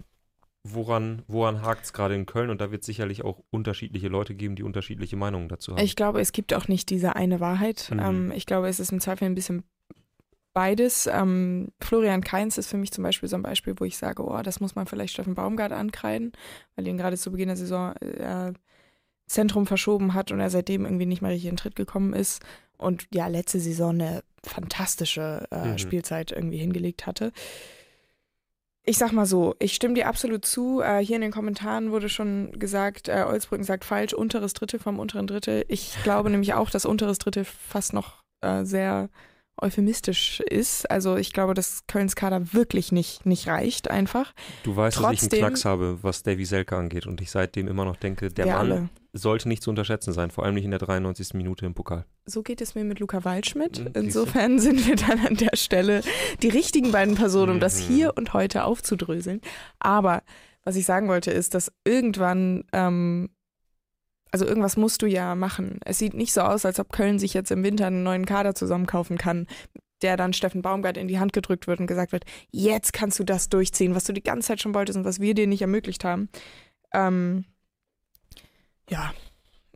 woran, 0.65 1.23
woran 1.27 1.63
hakt 1.63 1.85
es 1.85 1.93
gerade 1.93 2.15
in 2.15 2.27
Köln? 2.27 2.51
Und 2.51 2.61
da 2.61 2.71
wird 2.71 2.83
es 2.83 2.87
sicherlich 2.87 3.25
auch 3.25 3.43
unterschiedliche 3.51 4.09
Leute 4.09 4.35
geben, 4.35 4.57
die 4.57 4.63
unterschiedliche 4.63 5.17
Meinungen 5.17 5.49
dazu 5.49 5.73
haben. 5.73 5.85
Ich 5.85 5.97
glaube, 5.97 6.21
es 6.21 6.33
gibt 6.33 6.55
auch 6.55 6.69
nicht 6.69 6.91
diese 6.91 7.17
eine 7.17 7.41
Wahrheit. 7.41 7.91
Mhm. 7.93 8.01
Ähm, 8.01 8.33
ich 8.33 8.47
glaube, 8.47 8.69
es 8.69 8.81
ist 8.81 8.93
im 8.93 9.01
Zweifel 9.01 9.25
ein 9.25 9.35
bisschen 9.35 9.65
beides. 10.53 11.07
Ähm, 11.07 11.69
Florian 11.81 12.23
Kainz 12.23 12.59
ist 12.59 12.69
für 12.69 12.77
mich 12.77 12.93
zum 12.93 13.03
Beispiel 13.03 13.29
so 13.29 13.37
ein 13.37 13.43
Beispiel, 13.43 13.75
wo 13.79 13.85
ich 13.85 13.97
sage, 13.97 14.23
oh, 14.25 14.43
das 14.43 14.61
muss 14.61 14.75
man 14.75 14.87
vielleicht 14.87 15.15
Steffen 15.15 15.35
Baumgart 15.35 15.73
ankreiden, 15.73 16.33
weil 16.77 16.87
ihn 16.87 16.99
gerade 16.99 17.17
zu 17.17 17.31
Beginn 17.31 17.49
der 17.49 17.57
Saison 17.57 17.95
äh, 17.97 18.53
Zentrum 19.27 19.67
verschoben 19.67 20.15
hat 20.15 20.31
und 20.31 20.41
er 20.41 20.51
seitdem 20.51 20.85
irgendwie 20.85 21.07
nicht 21.07 21.23
mehr 21.23 21.31
richtig 21.31 21.49
in 21.49 21.53
den 21.53 21.59
Tritt 21.59 21.77
gekommen 21.77 22.13
ist 22.13 22.43
und 22.77 23.07
ja, 23.15 23.29
letzte 23.29 23.61
Saison 23.61 23.91
eine 23.91 24.23
fantastische 24.45 25.47
äh, 25.51 25.69
mhm. 25.69 25.79
Spielzeit 25.79 26.33
irgendwie 26.33 26.59
hingelegt 26.59 27.07
hatte. 27.07 27.33
Ich 28.85 28.99
sag 28.99 29.13
mal 29.13 29.27
so, 29.27 29.55
ich 29.61 29.75
stimme 29.75 29.95
dir 29.95 30.09
absolut 30.09 30.45
zu. 30.45 30.81
Äh, 30.81 30.99
hier 30.99 31.17
in 31.17 31.23
den 31.23 31.31
Kommentaren 31.31 31.93
wurde 31.93 32.09
schon 32.09 32.51
gesagt, 32.59 33.09
äh, 33.09 33.25
Olsbrücken 33.29 33.65
sagt 33.65 33.85
falsch, 33.85 34.13
unteres 34.13 34.55
Drittel 34.55 34.81
vom 34.81 34.99
unteren 34.99 35.29
Drittel. 35.29 35.65
Ich 35.69 35.95
glaube 36.03 36.31
nämlich 36.31 36.55
auch, 36.55 36.69
dass 36.69 36.85
unteres 36.85 37.19
Drittel 37.19 37.45
fast 37.45 37.93
noch 37.93 38.23
äh, 38.41 38.65
sehr 38.65 39.09
euphemistisch 39.61 40.41
ist. 40.41 40.91
Also 40.91 41.17
ich 41.17 41.33
glaube, 41.33 41.55
dass 41.55 41.87
Kölns 41.87 42.17
Kader 42.17 42.53
wirklich 42.53 42.91
nicht, 42.91 43.25
nicht 43.25 43.47
reicht 43.47 43.91
einfach. 43.91 44.33
Du 44.65 44.75
weißt, 44.75 44.97
Trotzdem, 44.97 45.15
dass 45.15 45.23
ich 45.23 45.33
einen 45.33 45.41
Knacks 45.41 45.65
habe, 45.65 45.99
was 46.03 46.25
Davy 46.25 46.45
Selke 46.45 46.77
angeht 46.77 47.07
und 47.07 47.21
ich 47.21 47.31
seitdem 47.31 47.69
immer 47.69 47.85
noch 47.85 47.97
denke, 47.97 48.31
der 48.31 48.47
Mann 48.47 48.57
alle. 48.57 48.89
Sollte 49.13 49.49
nicht 49.49 49.63
zu 49.63 49.71
unterschätzen 49.71 50.13
sein, 50.13 50.31
vor 50.31 50.45
allem 50.45 50.55
nicht 50.55 50.65
in 50.65 50.71
der 50.71 50.81
93. 50.81 51.35
Minute 51.35 51.67
im 51.67 51.75
Pokal. 51.75 52.07
So 52.25 52.43
geht 52.43 52.61
es 52.61 52.75
mir 52.75 52.85
mit 52.85 52.99
Luca 52.99 53.25
Waldschmidt. 53.25 53.81
Mhm, 53.81 53.91
Insofern 53.95 54.59
sind 54.59 54.87
wir 54.87 54.97
dann 54.97 55.27
an 55.27 55.37
der 55.37 55.57
Stelle 55.57 56.03
die 56.43 56.49
richtigen 56.49 56.93
beiden 56.93 57.15
Personen, 57.15 57.53
um 57.53 57.61
das 57.61 57.81
mhm. 57.81 57.95
hier 57.95 58.17
und 58.17 58.33
heute 58.33 58.65
aufzudröseln. 58.65 59.41
Aber 59.79 60.23
was 60.65 60.77
ich 60.77 60.87
sagen 60.87 61.09
wollte, 61.09 61.31
ist, 61.31 61.55
dass 61.55 61.73
irgendwann 61.85 62.65
ähm, 62.73 63.31
also 64.33 64.47
irgendwas 64.47 64.79
musst 64.79 65.03
du 65.03 65.07
ja 65.07 65.35
machen. 65.35 65.79
Es 65.85 65.99
sieht 65.99 66.15
nicht 66.15 66.33
so 66.33 66.41
aus, 66.41 66.65
als 66.65 66.81
ob 66.81 66.91
Köln 66.91 67.19
sich 67.19 67.35
jetzt 67.35 67.51
im 67.51 67.63
Winter 67.63 67.87
einen 67.87 68.03
neuen 68.03 68.25
Kader 68.25 68.55
zusammenkaufen 68.55 69.19
kann, 69.19 69.47
der 70.01 70.17
dann 70.17 70.33
Steffen 70.33 70.63
Baumgart 70.63 70.97
in 70.97 71.07
die 71.07 71.19
Hand 71.19 71.35
gedrückt 71.35 71.67
wird 71.67 71.81
und 71.81 71.87
gesagt 71.87 72.13
wird, 72.13 72.25
jetzt 72.51 72.95
kannst 72.95 73.19
du 73.19 73.25
das 73.25 73.51
durchziehen, 73.51 73.95
was 73.95 74.05
du 74.05 74.15
die 74.15 74.23
ganze 74.23 74.49
Zeit 74.49 74.63
schon 74.63 74.75
wolltest 74.75 74.97
und 74.97 75.05
was 75.05 75.21
wir 75.21 75.35
dir 75.35 75.47
nicht 75.47 75.61
ermöglicht 75.61 76.03
haben. 76.03 76.31
Ähm, 76.95 77.45
ja, 78.93 79.13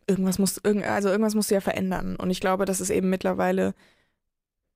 irgendwas 0.06 0.38
muss, 0.38 0.62
also 0.64 1.08
irgendwas 1.08 1.34
musst 1.34 1.50
du 1.50 1.54
ja 1.54 1.60
verändern. 1.60 2.16
Und 2.16 2.30
ich 2.30 2.40
glaube, 2.40 2.64
dass 2.66 2.80
es 2.80 2.90
eben 2.90 3.08
mittlerweile 3.10 3.74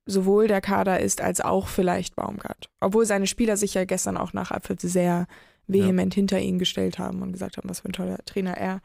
sowohl 0.06 0.48
der 0.48 0.60
Kader 0.60 0.98
ist, 0.98 1.20
als 1.20 1.40
auch 1.40 1.68
vielleicht 1.68 2.16
Baumgart. 2.16 2.70
Obwohl 2.80 3.04
seine 3.04 3.26
Spieler 3.26 3.56
sich 3.56 3.74
ja 3.74 3.84
gestern 3.84 4.16
auch 4.16 4.32
nach 4.32 4.50
Abpfiff 4.50 4.80
sehr 4.80 5.26
vehement 5.66 6.14
ja. 6.14 6.16
hinter 6.16 6.40
ihn 6.40 6.58
gestellt 6.58 6.98
haben 6.98 7.22
und 7.22 7.32
gesagt 7.32 7.58
haben, 7.58 7.68
was 7.68 7.80
für 7.80 7.90
ein 7.90 7.92
toller 7.92 8.18
Trainer 8.24 8.56
er 8.56 8.80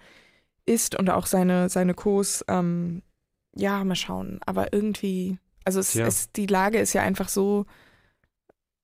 ist 0.65 0.95
und 0.99 1.09
auch 1.09 1.25
seine, 1.25 1.69
seine 1.69 1.93
Kurs, 1.93 2.43
ähm, 2.47 3.01
ja, 3.55 3.83
mal 3.83 3.95
schauen. 3.95 4.39
Aber 4.45 4.73
irgendwie, 4.73 5.39
also 5.63 5.79
es, 5.79 5.93
ja. 5.93 6.05
es, 6.05 6.31
die 6.33 6.47
Lage 6.47 6.79
ist 6.79 6.93
ja 6.93 7.01
einfach 7.01 7.29
so 7.29 7.65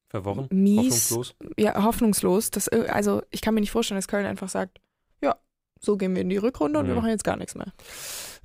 verworren, 0.09 0.47
mies, 0.51 1.11
hoffnungslos. 1.11 1.35
Ja, 1.57 1.83
hoffnungslos. 1.83 2.49
Dass, 2.49 2.69
also 2.69 3.21
ich 3.29 3.41
kann 3.41 3.53
mir 3.53 3.61
nicht 3.61 3.71
vorstellen, 3.71 3.97
dass 3.97 4.07
Köln 4.07 4.25
einfach 4.25 4.49
sagt, 4.49 4.79
so 5.83 5.97
gehen 5.97 6.13
wir 6.15 6.21
in 6.21 6.29
die 6.29 6.37
Rückrunde 6.37 6.79
und 6.79 6.85
wir 6.85 6.93
Ja. 6.93 6.99
machen 6.99 7.09
jetzt 7.09 7.23
gar 7.23 7.37
nichts 7.37 7.55
mehr. 7.55 7.73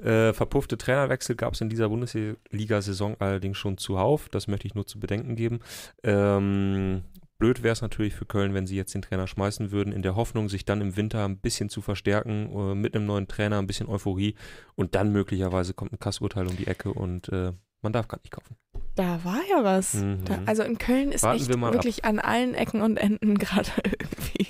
Äh, 0.03 0.33
verpuffte 0.33 0.77
Trainerwechsel 0.79 1.37
gab 1.37 1.53
es 1.55 1.61
in 1.61 1.69
dieser 1.69 1.89
Bundesliga-Saison 1.91 3.17
allerdings 3.19 3.59
schon 3.59 3.77
zuhauf. 3.79 4.29
Das 4.31 4.49
möchte 4.49 4.67
ich 4.67 4.75
nur 4.75 4.87
zu 4.87 4.99
bedenken 4.99 5.37
geben. 5.37 5.61
Ähm, 6.03 7.03
blöd 7.39 7.63
wäre 7.63 7.73
es 7.73 7.83
natürlich 7.83 8.15
für 8.15 8.25
Köln, 8.25 8.55
wenn 8.55 8.67
sie 8.67 8.77
jetzt 8.77 8.95
den 8.95 9.03
Trainer 9.03 9.27
schmeißen 9.27 9.71
würden, 9.71 9.93
in 9.93 10.03
der 10.03 10.17
Hoffnung, 10.17 10.49
sich 10.49 10.65
dann 10.65 10.81
im 10.81 10.97
Winter 10.97 11.25
ein 11.27 11.39
bisschen 11.39 11.69
zu 11.69 11.83
verstärken, 11.83 12.51
äh, 12.55 12.75
mit 12.75 12.95
einem 12.95 13.07
neuen 13.07 13.29
Trainer, 13.29 13.59
ein 13.59 13.67
bisschen 13.67 13.89
Euphorie 13.89 14.35
und 14.75 14.95
dann 14.95 15.13
möglicherweise 15.13 15.75
kommt 15.75 15.93
ein 15.93 15.99
Kassurteil 15.99 16.47
um 16.47 16.57
die 16.57 16.67
Ecke 16.67 16.93
und 16.93 17.29
äh, 17.29 17.53
man 17.83 17.93
darf 17.93 18.09
gar 18.09 18.19
nicht 18.23 18.31
kaufen. 18.33 18.57
Da 18.95 19.21
war 19.25 19.41
ja 19.51 19.63
was. 19.63 19.95
Mhm. 19.95 20.25
Da, 20.25 20.39
also 20.47 20.63
in 20.63 20.79
Köln 20.79 21.13
ist 21.13 21.23
Warten 21.23 21.41
echt 21.41 21.49
wir 21.51 21.57
mal 21.59 21.69
ab. 21.69 21.75
wirklich 21.75 22.05
an 22.07 22.19
allen 22.19 22.55
Ecken 22.55 22.81
und 22.81 22.97
Enden 22.97 23.37
gerade 23.39 23.71
irgendwie 23.85 24.47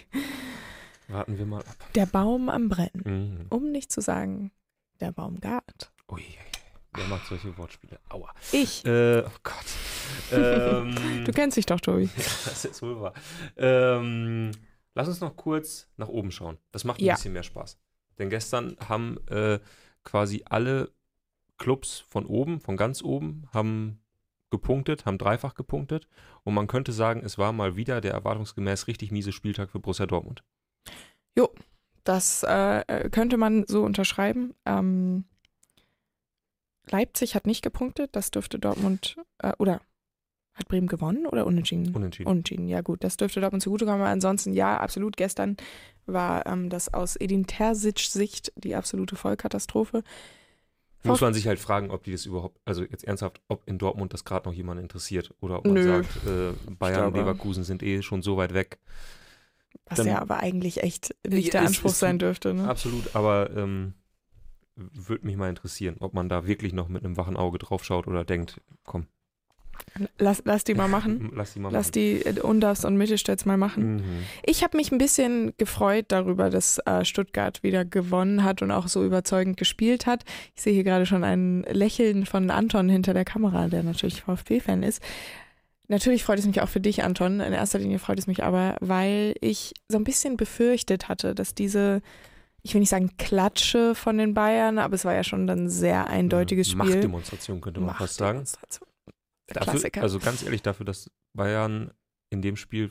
Warten 1.09 1.39
wir 1.39 1.47
mal 1.47 1.61
ab. 1.61 1.77
der 1.95 2.07
Baum 2.07 2.49
am 2.49 2.69
Brennen. 2.69 3.03
Mhm. 3.05 3.47
Um 3.51 3.71
nicht 3.71 3.93
zu 3.93 4.01
sagen, 4.01 4.51
der 5.01 5.13
Baum 5.13 5.41
gart. 5.41 5.93
Ui, 6.09 6.23
wer 6.95 7.07
macht 7.07 7.27
solche 7.27 7.57
Wortspiele? 7.59 7.99
Aua. 8.09 8.33
Ich. 8.53 8.85
Äh, 8.85 9.23
oh 9.27 9.31
Gott. 9.43 9.65
ähm, 10.33 11.25
Du 11.25 11.33
kennst 11.33 11.57
dich 11.57 11.67
doch, 11.67 11.81
Tobi. 11.81 12.09
Das 12.17 12.65
ist 12.65 12.83
wohl 12.83 13.01
wahr. 13.01 13.13
Ähm, 13.57 14.51
lass 14.95 15.09
uns 15.09 15.21
noch 15.21 15.37
kurz 15.37 15.89
nach 15.97 16.09
oben 16.09 16.31
schauen. 16.31 16.59
Das 16.73 16.85
macht 16.85 17.01
ein 17.01 17.05
Ja. 17.05 17.15
bisschen 17.15 17.33
mehr 17.33 17.43
Spaß. 17.43 17.79
Denn 18.19 18.31
gestern 18.31 18.77
haben 18.89 19.19
äh, 19.29 19.59
quasi 20.05 20.43
alle 20.49 20.91
Clubs 21.59 22.01
von 22.09 22.27
oben, 22.27 22.61
von 22.61 22.77
ganz 22.77 23.03
oben, 23.03 23.49
haben 23.53 24.01
gepunktet, 24.51 25.07
haben 25.07 25.19
dreifach 25.19 25.55
gepunktet. 25.55 26.09
Und 26.45 26.55
man 26.55 26.67
könnte 26.67 26.93
sagen, 26.93 27.23
es 27.25 27.37
war 27.39 27.53
mal 27.53 27.77
wieder 27.77 28.01
der 28.01 28.13
erwartungsgemäß 28.13 28.87
richtig 28.87 29.11
miese 29.11 29.33
Spieltag 29.33 29.71
für 29.71 29.81
Borussia 29.81 30.07
Dortmund. 30.07 30.43
Das 32.05 32.45
äh, 32.45 32.83
äh, 32.87 33.11
könnte 33.11 33.37
man 33.37 33.65
so 33.67 33.83
unterschreiben. 33.83 34.55
Ähm, 34.65 35.25
Leipzig 36.89 37.35
hat 37.35 37.49
nicht 37.49 37.63
gepunktet. 37.63 38.15
Das 38.15 38.31
dürfte 38.31 38.61
Dortmund, 38.61 39.17
äh, 39.39 39.53
oder 39.59 39.81
hat 40.55 40.69
Bremen 40.69 40.87
gewonnen 40.87 41.27
oder 41.27 41.45
unentschieden? 41.47 41.93
Unentschieden. 41.93 42.31
Unentschieden, 42.31 42.69
ja 42.69 42.81
gut. 42.81 43.03
Das 43.03 43.17
dürfte 43.17 43.41
Dortmund 43.41 43.63
zugutekommen. 43.63 44.01
Aber 44.01 44.11
ansonsten, 44.11 44.53
ja, 44.53 44.77
absolut. 44.77 45.17
Gestern 45.17 45.57
war 46.07 46.47
ähm, 46.47 46.71
das 46.71 46.95
aus 46.95 47.17
Edin 47.17 47.49
Terzic 47.49 47.99
Sicht 47.99 48.53
die 48.55 48.77
absolute 48.77 49.17
Vollkatastrophe. 49.17 50.05
Muss 51.03 51.21
man 51.21 51.35
sich 51.35 51.49
halt 51.49 51.59
fragen, 51.59 51.91
ob 51.91 52.05
die 52.05 52.13
das 52.13 52.25
überhaupt, 52.25 52.61
also 52.65 52.83
jetzt 52.83 53.03
ernsthaft, 53.05 53.41
ob 53.49 53.69
in 53.69 53.79
Dortmund 53.79 54.13
das 54.13 54.25
gerade 54.25 54.49
noch 54.49 54.55
jemand 54.55 54.81
interessiert 54.81 55.35
oder 55.41 55.59
ob 55.59 55.65
man 55.65 55.75
Nö. 55.75 55.85
sagt, 55.85 56.17
äh, 56.25 56.53
Bayern, 56.79 57.13
glaube- 57.13 57.19
Leverkusen 57.19 57.65
sind 57.65 57.83
eh 57.83 58.03
schon 58.03 58.23
so 58.23 58.37
weit 58.37 58.55
weg. 58.55 58.79
Was 59.87 59.99
Dann- 59.99 60.07
ja 60.09 60.21
aber 60.21 60.39
eigentlich 60.39 60.83
echt 60.83 61.15
nicht 61.27 61.53
der 61.55 61.63
es 61.63 61.69
Anspruch 61.69 61.91
ist- 61.91 61.99
sein 61.99 62.19
dürfte. 62.19 62.55
Ne? 62.55 62.69
Absolut, 62.69 63.15
aber 63.15 63.51
ähm, 63.57 63.95
würde 64.75 65.27
mich 65.27 65.37
mal 65.37 65.49
interessieren, 65.49 65.97
ob 66.01 66.13
man 66.15 66.29
da 66.29 66.47
wirklich 66.47 66.73
noch 66.73 66.89
mit 66.89 67.05
einem 67.05 67.17
wachen 67.17 67.37
Auge 67.37 67.59
drauf 67.59 67.85
schaut 67.85 68.07
oder 68.07 68.25
denkt, 68.25 68.61
komm, 68.85 69.07
Lass, 70.19 70.41
lass 70.47 70.65
die 70.65 70.75
mal 70.75 70.89
machen. 70.89 71.31
lass 71.35 71.53
die 71.53 71.61
mal 71.61 71.71
Lass 71.71 71.89
machen. 71.89 71.93
die 71.93 72.25
äh, 72.25 72.41
Undavs 72.41 72.85
und 72.87 72.97
Mittelstädts 72.97 73.45
mal 73.45 73.59
machen. 73.59 73.97
Mhm. 73.97 74.03
Ich 74.45 74.65
habe 74.65 74.75
mich 74.77 74.91
ein 74.91 74.97
bisschen 74.97 75.53
gefreut 75.59 76.07
darüber, 76.09 76.49
dass 76.49 76.79
äh, 76.87 77.05
Stuttgart 77.05 77.63
wieder 77.63 77.85
gewonnen 77.85 78.43
hat 78.43 78.63
und 78.63 78.71
auch 78.71 78.89
so 78.89 79.05
überzeugend 79.05 79.59
gespielt 79.59 80.07
hat. 80.07 80.25
Ich 80.55 80.63
sehe 80.63 80.73
hier 80.73 80.85
gerade 80.85 81.05
schon 81.05 81.25
ein 81.25 81.63
Lächeln 81.71 82.25
von 82.25 82.51
Anton 82.51 82.89
hinter 82.89 83.13
der 83.13 83.27
Kamera, 83.27 83.69
der 83.69 83.83
natürlich 83.83 84.23
VfB-Fan 84.23 84.83
ist. 84.83 85.03
Natürlich 85.89 86.25
freut 86.25 86.39
es 86.39 86.47
mich 86.47 86.61
auch 86.61 86.69
für 86.69 86.81
dich, 86.81 87.05
Anton. 87.05 87.41
In 87.41 87.53
erster 87.53 87.79
Linie 87.79 87.99
freut 87.99 88.19
es 88.19 88.27
mich 88.27 88.43
aber, 88.43 88.77
weil 88.81 89.35
ich 89.41 89.73
so 89.89 89.99
ein 89.99 90.05
bisschen 90.05 90.37
befürchtet 90.37 91.09
hatte, 91.09 91.35
dass 91.35 91.55
diese, 91.55 92.03
ich 92.63 92.75
will 92.75 92.81
nicht 92.81 92.91
sagen 92.91 93.17
Klatsche 93.19 93.95
von 93.95 94.19
den 94.19 94.35
Bayern, 94.35 94.79
aber 94.79 94.95
es 94.95 95.05
war 95.05 95.15
ja 95.15 95.23
schon 95.23 95.47
dann 95.47 95.65
ein 95.65 95.71
sehr 95.71 96.09
eindeutiges 96.09 96.71
Spiel. 96.71 96.85
Machtdemonstration 96.85 97.61
könnte 97.61 97.81
man 97.81 97.95
fast 97.95 98.17
sagen. 98.17 98.45
Dafür, 99.47 99.73
Klassiker. 99.73 100.03
also 100.03 100.19
ganz 100.19 100.43
ehrlich, 100.43 100.63
dafür, 100.63 100.85
dass 100.85 101.09
Bayern 101.33 101.93
in 102.31 102.43
dem 102.43 102.57
Spiel 102.57 102.91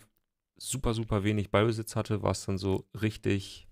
super, 0.58 0.94
super 0.94 1.26
wenig 1.26 1.52
Ballbesitz 1.52 1.98
hatte, 1.98 2.24
war 2.24 2.32
es 2.32 2.46
dann 2.46 2.58
so 2.58 2.86
richtig, 3.02 3.68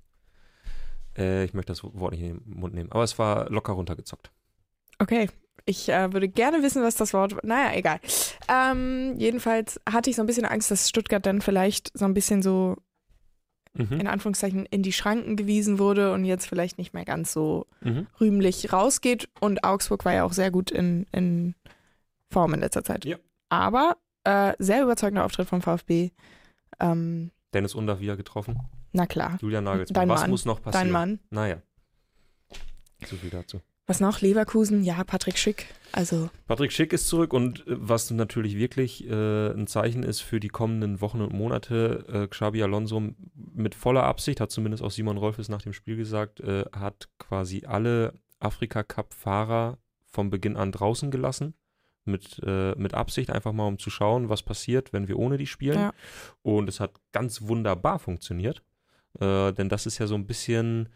äh, 1.18 1.46
ich 1.46 1.53
möchte 1.53 1.72
das 1.72 1.82
Wort 1.84 2.12
nicht 2.12 2.22
in 2.22 2.39
den 2.39 2.60
Mund 2.60 2.74
nehmen, 2.74 2.92
aber 2.92 3.03
es 3.03 3.18
war 3.18 3.50
locker 3.50 3.72
runtergezockt. 3.72 4.34
Okay, 5.00 5.30
ich 5.65 5.89
äh, 5.89 6.12
würde 6.13 6.27
gerne 6.27 6.62
wissen, 6.63 6.84
was 6.84 6.96
das 6.96 7.13
Wort. 7.13 7.43
Naja, 7.43 7.74
egal. 7.77 8.00
Ähm, 8.50 9.15
jedenfalls 9.17 9.79
hatte 9.89 10.10
ich 10.10 10.15
so 10.15 10.22
ein 10.24 10.25
bisschen 10.27 10.46
Angst, 10.46 10.70
dass 10.72 10.89
Stuttgart 10.89 11.25
dann 11.25 11.41
vielleicht 11.41 11.91
so 11.98 12.05
ein 12.05 12.13
bisschen 12.13 12.41
so 12.41 12.77
Mhm. 13.75 14.01
in 14.01 14.08
Anführungszeichen 14.08 14.67
in 14.67 14.84
die 14.84 14.93
Schranken 14.93 15.36
gewiesen 15.36 15.79
wurde 15.79 16.13
und 16.13 16.25
jetzt 16.25 16.46
vielleicht 16.46 16.77
nicht 16.77 16.93
mehr 16.93 17.05
ganz 17.05 17.34
so 17.34 17.65
Mhm. 17.82 18.05
rühmlich 18.22 18.72
rausgeht. 18.72 19.29
Und 19.39 19.63
Augsburg 19.63 20.05
war 20.05 20.13
ja 20.13 20.25
auch 20.25 20.34
sehr 20.34 20.51
gut 20.51 20.70
in, 20.70 21.08
in 21.12 21.55
Form 22.29 22.53
in 22.53 22.60
letzter 22.60 22.84
Zeit. 22.84 23.03
Ja. 23.03 23.17
Aber 23.50 23.98
äh, 24.25 24.53
sehr 24.60 24.84
überzeugender 24.84 25.25
Auftritt 25.25 25.48
vom 25.48 25.63
VfB. 25.63 26.12
Ähm, 26.79 27.32
Dennis 27.55 27.74
Undaff 27.74 28.00
wieder 28.00 28.15
getroffen. 28.15 28.60
na 28.91 29.08
klar, 29.08 29.39
Julian 29.41 29.63
Nagelsmann. 29.63 29.93
Dein 29.96 30.10
Was 30.10 30.22
Mann. 30.22 30.29
muss 30.29 30.46
noch 30.46 30.62
passieren? 30.62 30.86
dein 30.86 30.91
Mann. 30.91 31.20
Naja. 31.32 31.62
So 33.08 33.15
viel 33.15 33.32
dazu. 33.32 33.60
Was 33.85 33.99
noch? 33.99 34.21
Leverkusen? 34.21 34.83
Ja, 34.83 35.03
Patrick 35.03 35.37
Schick. 35.37 35.67
Also, 35.91 36.29
Patrick 36.47 36.71
Schick 36.71 36.93
ist 36.93 37.07
zurück 37.07 37.33
und 37.33 37.67
äh, 37.67 37.75
was 37.77 38.09
natürlich 38.11 38.57
wirklich 38.57 39.07
äh, 39.07 39.51
ein 39.51 39.67
Zeichen 39.67 40.03
ist 40.03 40.21
für 40.21 40.39
die 40.39 40.47
kommenden 40.47 41.01
Wochen 41.01 41.21
und 41.21 41.33
Monate, 41.33 42.05
äh, 42.07 42.27
Xabi 42.27 42.63
Alonso 42.63 43.13
mit 43.35 43.75
voller 43.75 44.03
Absicht, 44.03 44.39
hat 44.39 44.51
zumindest 44.51 44.83
auch 44.83 44.91
Simon 44.91 45.17
Rolfes 45.17 45.49
nach 45.49 45.61
dem 45.61 45.73
Spiel 45.73 45.97
gesagt, 45.97 46.39
äh, 46.39 46.65
hat 46.71 47.09
quasi 47.19 47.65
alle 47.67 48.13
Afrika-Cup-Fahrer 48.39 49.77
vom 50.05 50.29
Beginn 50.29 50.57
an 50.57 50.71
draußen 50.71 51.11
gelassen. 51.11 51.53
Mit, 52.05 52.41
äh, 52.45 52.73
mit 52.75 52.93
Absicht, 52.93 53.29
einfach 53.29 53.53
mal 53.53 53.65
um 53.65 53.79
zu 53.79 53.89
schauen, 53.89 54.27
was 54.27 54.43
passiert, 54.43 54.91
wenn 54.91 55.07
wir 55.07 55.17
ohne 55.17 55.37
die 55.37 55.47
spielen. 55.47 55.79
Ja. 55.79 55.93
Und 56.41 56.67
es 56.67 56.81
hat 56.81 56.99
ganz 57.13 57.43
wunderbar 57.43 57.97
funktioniert. 57.97 58.61
Äh, 59.21 59.53
denn 59.53 59.69
das 59.69 59.85
ist 59.85 59.99
ja 59.99 60.07
so 60.07 60.15
ein 60.15 60.27
bisschen 60.27 60.89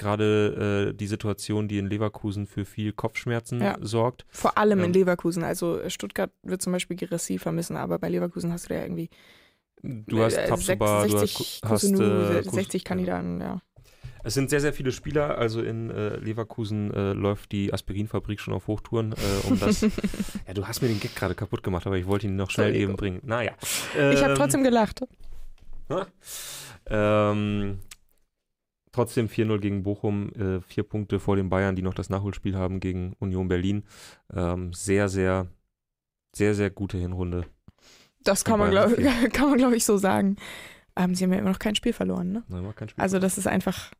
gerade 0.00 0.88
äh, 0.90 0.94
die 0.94 1.06
Situation, 1.06 1.68
die 1.68 1.78
in 1.78 1.86
Leverkusen 1.88 2.46
für 2.48 2.64
viel 2.64 2.92
Kopfschmerzen 2.92 3.60
Ja. 3.62 3.76
sorgt. 3.80 4.26
Vor 4.30 4.58
allem 4.58 4.80
in 4.80 4.86
Ähm, 4.86 4.92
Leverkusen. 4.92 5.44
Also 5.44 5.78
Stuttgart 5.88 6.32
wird 6.42 6.60
zum 6.62 6.72
Beispiel 6.72 6.96
Girassi 6.96 7.38
vermissen, 7.38 7.76
aber 7.76 7.98
bei 8.00 8.08
Leverkusen 8.08 8.52
hast 8.52 8.68
du 8.68 8.74
ja 8.74 8.82
irgendwie 8.82 9.08
Du 9.82 10.22
hast 10.22 10.34
äh, 10.36 10.46
Tabsoba, 10.48 11.06
du 11.06 11.16
60, 11.18 11.60
hast 11.64 11.70
Kusunu, 11.82 12.02
äh, 12.02 12.42
Kus- 12.44 12.54
60 12.54 12.84
Kandidaten, 12.84 13.40
ja. 13.40 13.62
Es 14.22 14.34
sind 14.34 14.50
sehr, 14.50 14.60
sehr 14.60 14.74
viele 14.74 14.92
Spieler. 14.92 15.38
Also 15.38 15.62
in 15.62 15.88
äh, 15.88 16.16
Leverkusen 16.16 16.92
äh, 16.92 17.14
läuft 17.14 17.52
die 17.52 17.72
Aspirinfabrik 17.72 18.38
schon 18.40 18.52
auf 18.52 18.66
Hochtouren, 18.66 19.12
äh, 19.12 19.46
um 19.48 19.58
das. 19.58 19.80
ja, 20.46 20.52
du 20.52 20.68
hast 20.68 20.82
mir 20.82 20.88
den 20.88 21.00
Gag 21.00 21.16
gerade 21.16 21.34
kaputt 21.34 21.62
gemacht, 21.62 21.86
aber 21.86 21.96
ich 21.96 22.06
wollte 22.06 22.26
ihn 22.26 22.36
noch 22.36 22.50
schnell 22.50 22.76
eben 22.76 22.96
bringen. 22.96 23.20
Naja. 23.24 23.52
ich 23.94 24.22
habe 24.22 24.32
Ähm, 24.32 24.36
trotzdem 24.36 24.62
gelacht. 24.62 25.00
Ähm, 26.86 27.78
trotzdem 28.92 29.28
4-0 29.28 29.58
gegen 29.58 29.82
Bochum, 29.82 30.32
äh, 30.32 30.60
vier 30.60 30.82
Punkte 30.82 31.18
vor 31.20 31.36
den 31.36 31.48
Bayern, 31.48 31.76
die 31.76 31.82
noch 31.82 31.94
das 31.94 32.10
Nachholspiel 32.10 32.56
haben 32.56 32.80
gegen 32.80 33.14
Union 33.18 33.48
Berlin. 33.48 33.84
Ähm, 34.32 34.72
sehr, 34.72 35.08
sehr, 35.08 35.48
sehr, 36.34 36.54
sehr 36.54 36.70
gute 36.70 36.98
Hinrunde. 36.98 37.46
Das 38.22 38.44
kann 38.44 38.58
man, 38.58 38.70
glaube 38.70 38.96
kann 39.32 39.50
man, 39.50 39.58
glaub 39.58 39.72
ich, 39.72 39.84
so 39.84 39.96
sagen. 39.96 40.36
Ähm, 40.96 41.14
sie 41.14 41.24
haben 41.24 41.32
ja 41.32 41.38
immer 41.38 41.50
noch 41.50 41.58
kein 41.58 41.74
Spiel 41.74 41.92
verloren, 41.92 42.32
ne? 42.32 42.44
Nein, 42.48 42.74
kein 42.74 42.88
Spiel. 42.88 43.02
Also 43.02 43.18
das 43.18 43.38
ist 43.38 43.46
einfach, 43.46 43.90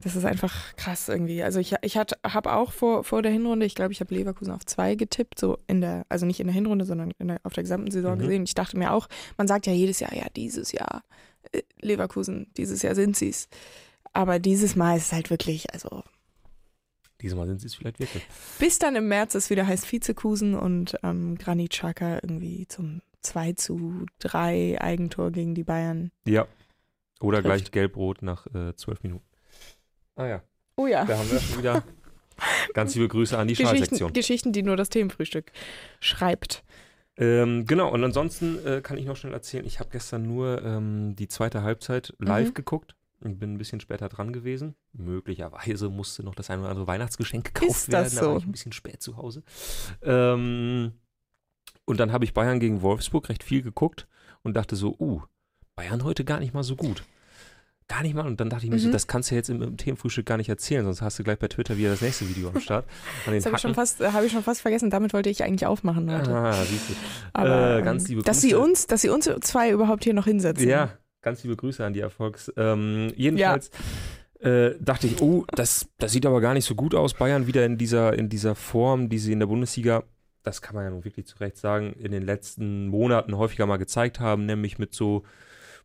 das 0.00 0.14
ist 0.14 0.24
einfach 0.24 0.76
krass 0.76 1.08
irgendwie. 1.08 1.42
Also 1.42 1.58
ich, 1.58 1.74
ich 1.82 1.96
habe 1.96 2.52
auch 2.52 2.72
vor, 2.72 3.02
vor 3.02 3.20
der 3.22 3.32
Hinrunde, 3.32 3.66
ich 3.66 3.74
glaube, 3.74 3.92
ich 3.92 4.00
habe 4.00 4.14
Leverkusen 4.14 4.52
auf 4.52 4.64
zwei 4.64 4.94
getippt, 4.94 5.38
so 5.40 5.58
in 5.66 5.80
der, 5.80 6.06
also 6.08 6.24
nicht 6.24 6.38
in 6.40 6.46
der 6.46 6.54
Hinrunde, 6.54 6.84
sondern 6.84 7.10
in 7.18 7.28
der, 7.28 7.40
auf 7.42 7.52
der 7.52 7.64
gesamten 7.64 7.90
Saison 7.90 8.14
Mhm. 8.14 8.18
gesehen. 8.20 8.44
Ich 8.44 8.54
dachte 8.54 8.78
mir 8.78 8.92
auch, 8.92 9.08
man 9.36 9.48
sagt 9.48 9.66
ja 9.66 9.72
jedes 9.72 9.98
Jahr, 10.00 10.14
ja, 10.14 10.26
dieses 10.36 10.70
Jahr 10.72 11.02
äh, 11.52 11.62
Leverkusen, 11.80 12.46
dieses 12.56 12.82
Jahr 12.82 12.94
sind 12.94 13.16
sie's. 13.16 13.48
Aber 14.12 14.38
dieses 14.38 14.76
Mal 14.76 14.96
ist 14.96 15.06
es 15.06 15.12
halt 15.12 15.30
wirklich, 15.30 15.72
also 15.72 16.02
Diesmal 17.20 17.48
sind 17.48 17.60
sie 17.60 17.66
es 17.66 17.74
vielleicht 17.74 17.98
wirklich. 17.98 18.24
bis 18.60 18.78
dann 18.78 18.94
im 18.94 19.08
März 19.08 19.34
es 19.34 19.50
wieder 19.50 19.66
heißt 19.66 19.90
Vizekusen 19.90 20.54
und 20.54 20.94
ähm, 21.02 21.36
Granit 21.36 21.70
Xhaka 21.70 22.20
irgendwie 22.22 22.68
zum 22.68 23.02
2 23.22 23.54
zu 23.54 24.06
3 24.20 24.80
Eigentor 24.80 25.32
gegen 25.32 25.56
die 25.56 25.64
Bayern. 25.64 26.12
Ja. 26.26 26.46
Oder 27.20 27.42
Trifft. 27.42 27.46
gleich 27.64 27.70
gelb-rot 27.72 28.22
nach 28.22 28.46
äh, 28.54 28.76
zwölf 28.76 29.02
Minuten. 29.02 29.24
Ah 30.18 30.26
ja, 30.26 30.42
Oh 30.76 30.86
ja. 30.86 31.04
da 31.04 31.16
haben 31.18 31.30
wir 31.30 31.38
schon 31.40 31.58
wieder 31.58 31.82
ganz 32.74 32.94
liebe 32.94 33.06
Grüße 33.08 33.38
an 33.38 33.46
die 33.48 33.54
Schalsektion. 33.56 34.12
Geschichten, 34.12 34.52
die 34.52 34.62
nur 34.62 34.76
das 34.76 34.88
Themenfrühstück 34.88 35.52
schreibt. 36.00 36.64
Ähm, 37.16 37.66
genau, 37.66 37.92
und 37.92 38.02
ansonsten 38.04 38.64
äh, 38.66 38.80
kann 38.80 38.98
ich 38.98 39.04
noch 39.06 39.16
schnell 39.16 39.32
erzählen, 39.32 39.64
ich 39.64 39.80
habe 39.80 39.90
gestern 39.90 40.26
nur 40.26 40.62
ähm, 40.64 41.14
die 41.16 41.28
zweite 41.28 41.62
Halbzeit 41.62 42.14
live 42.18 42.48
Mhm. 42.50 42.54
geguckt 42.54 42.94
und 43.20 43.38
bin 43.38 43.54
ein 43.54 43.58
bisschen 43.58 43.80
später 43.80 44.08
dran 44.08 44.32
gewesen. 44.32 44.74
Möglicherweise 44.92 45.88
musste 45.88 46.22
noch 46.24 46.34
das 46.36 46.50
ein 46.50 46.60
oder 46.60 46.68
andere 46.70 46.86
Weihnachtsgeschenk 46.86 47.52
gekauft 47.54 47.88
werden, 47.90 48.10
da 48.14 48.20
war 48.26 48.32
so? 48.32 48.38
ich 48.38 48.44
ein 48.46 48.52
bisschen 48.52 48.72
spät 48.72 49.02
zu 49.02 49.16
Hause. 49.16 49.42
Ähm, 50.02 50.92
und 51.84 51.98
dann 52.00 52.12
habe 52.12 52.24
ich 52.24 52.34
Bayern 52.34 52.60
gegen 52.60 52.82
Wolfsburg 52.82 53.28
recht 53.28 53.42
viel 53.42 53.62
geguckt 53.62 54.06
und 54.42 54.54
dachte 54.54 54.76
so, 54.76 54.94
uh, 54.98 55.22
Bayern 55.74 56.04
heute 56.04 56.24
gar 56.24 56.38
nicht 56.40 56.54
mal 56.54 56.62
so 56.62 56.76
gut. 56.76 57.02
Gar 57.88 58.02
nicht 58.02 58.14
mal. 58.14 58.26
Und 58.26 58.38
dann 58.40 58.50
dachte 58.50 58.64
ich 58.66 58.70
mir 58.70 58.78
so, 58.78 58.88
Mhm. 58.88 58.92
das 58.92 59.06
kannst 59.06 59.30
du 59.30 59.34
jetzt 59.34 59.48
im, 59.48 59.62
im 59.62 59.76
Themenfrühstück 59.76 60.26
gar 60.26 60.36
nicht 60.36 60.48
erzählen, 60.48 60.84
sonst 60.84 61.00
hast 61.02 61.18
du 61.18 61.24
gleich 61.24 61.38
bei 61.38 61.48
Twitter 61.48 61.76
wieder 61.76 61.90
das 61.90 62.02
nächste 62.02 62.28
Video 62.28 62.48
am 62.50 62.60
Start. 62.60 62.86
Das 63.26 63.46
habe 63.46 63.56
ich, 63.56 63.62
schon 63.62 63.74
fast- 63.74 64.00
äh, 64.00 64.12
hab 64.12 64.22
ich 64.24 64.30
schon 64.32 64.42
fast 64.42 64.60
vergessen. 64.60 64.90
Damit 64.90 65.12
wollte 65.14 65.30
ich 65.30 65.42
eigentlich 65.42 65.66
aufmachen 65.66 66.10
heute. 66.12 66.30
Ah, 66.34 66.52
siehst 66.64 66.90
du. 66.90 66.94
Aber 67.32 67.78
äh, 67.78 67.82
ganz 67.82 68.04
ähm, 68.04 68.08
liebe 68.10 68.22
dass 68.22 68.40
sie 68.40 68.50
Grüße. 68.50 68.60
uns, 68.62 68.86
dass 68.86 69.00
sie 69.00 69.08
uns 69.08 69.28
zwei 69.40 69.70
überhaupt 69.70 70.04
hier 70.04 70.14
noch 70.14 70.26
hinsetzen. 70.26 70.68
Ja, 70.68 70.92
ganz 71.22 71.42
liebe 71.42 71.56
Grüße 71.56 71.84
an 71.84 71.92
die 71.94 72.00
Erfolgs. 72.00 72.52
Ähm, 72.56 73.10
jedenfalls 73.16 73.70
äh, 74.40 74.72
dachte 74.80 75.06
ich, 75.06 75.20
oh, 75.20 75.44
das, 75.52 75.86
das 75.98 76.12
sieht 76.12 76.26
aber 76.26 76.40
gar 76.40 76.54
nicht 76.54 76.64
so 76.66 76.74
gut 76.74 76.94
aus. 76.94 77.14
Bayern 77.14 77.46
wieder 77.46 77.64
in 77.64 77.78
dieser, 77.78 78.12
in 78.12 78.28
dieser 78.28 78.54
Form, 78.54 79.08
die 79.08 79.18
sie 79.18 79.32
in 79.32 79.40
der 79.40 79.46
Bundesliga, 79.46 80.04
das 80.44 80.62
kann 80.62 80.74
man 80.76 80.84
ja 80.84 80.90
nun 80.90 81.04
wirklich 81.04 81.26
zu 81.26 81.38
Recht 81.38 81.56
sagen, 81.56 81.94
in 81.98 82.12
den 82.12 82.22
letzten 82.22 82.86
Monaten 82.88 83.36
häufiger 83.36 83.66
mal 83.66 83.78
gezeigt 83.78 84.20
haben, 84.20 84.46
nämlich 84.46 84.78
mit 84.78 84.94
so 84.94 85.24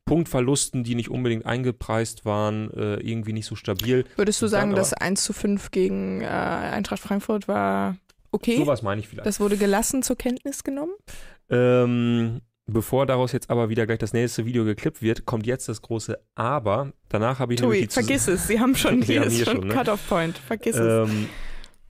Punktverlusten, 0.06 0.84
die 0.84 0.96
nicht 0.96 1.10
unbedingt 1.10 1.46
eingepreist 1.46 2.26
waren, 2.26 2.70
äh, 2.72 2.96
irgendwie 2.96 3.34
nicht 3.34 3.46
so 3.46 3.56
stabil. 3.56 4.06
Würdest 4.16 4.42
du 4.42 4.48
sagen, 4.48 4.76
dass 4.76 4.94
aber- 4.94 5.02
1 5.04 5.24
zu 5.24 5.34
5 5.34 5.72
gegen 5.72 6.22
äh, 6.22 6.26
Eintracht 6.28 7.00
Frankfurt 7.02 7.48
war 7.48 7.96
okay? 8.32 8.58
Sowas 8.58 8.82
meine 8.82 9.00
ich 9.02 9.08
vielleicht. 9.08 9.26
Das 9.26 9.40
wurde 9.40 9.58
gelassen 9.58 10.04
zur 10.04 10.18
Kenntnis 10.18 10.64
genommen? 10.64 10.92
Ähm, 11.50 12.42
bevor 12.66 13.06
daraus 13.06 13.32
jetzt 13.32 13.50
aber 13.50 13.70
wieder 13.70 13.86
gleich 13.86 14.00
das 14.00 14.14
nächste 14.14 14.46
Video 14.46 14.66
geklippt 14.66 15.02
wird, 15.02 15.26
kommt 15.26 15.46
jetzt 15.46 15.70
das 15.70 15.82
große 15.82 16.18
Aber. 16.36 16.92
Danach 17.10 17.40
habe 17.40 17.54
ich 17.54 17.60
Tobi, 17.60 17.74
nämlich 17.74 17.90
die 17.90 17.94
Zus- 17.94 18.06
vergiss 18.06 18.28
es. 18.28 18.48
Sie 18.48 18.60
haben 18.60 18.76
schon, 18.76 19.02
hier 19.04 19.22
haben 19.22 19.28
ist 19.28 19.36
hier 19.36 19.46
schon 19.46 19.56
schon, 19.58 19.68
ne? 19.68 19.74
Cut-Off-Point. 19.74 20.38
Vergiss 20.38 20.76
es. 20.76 21.10
Ähm, 21.10 21.30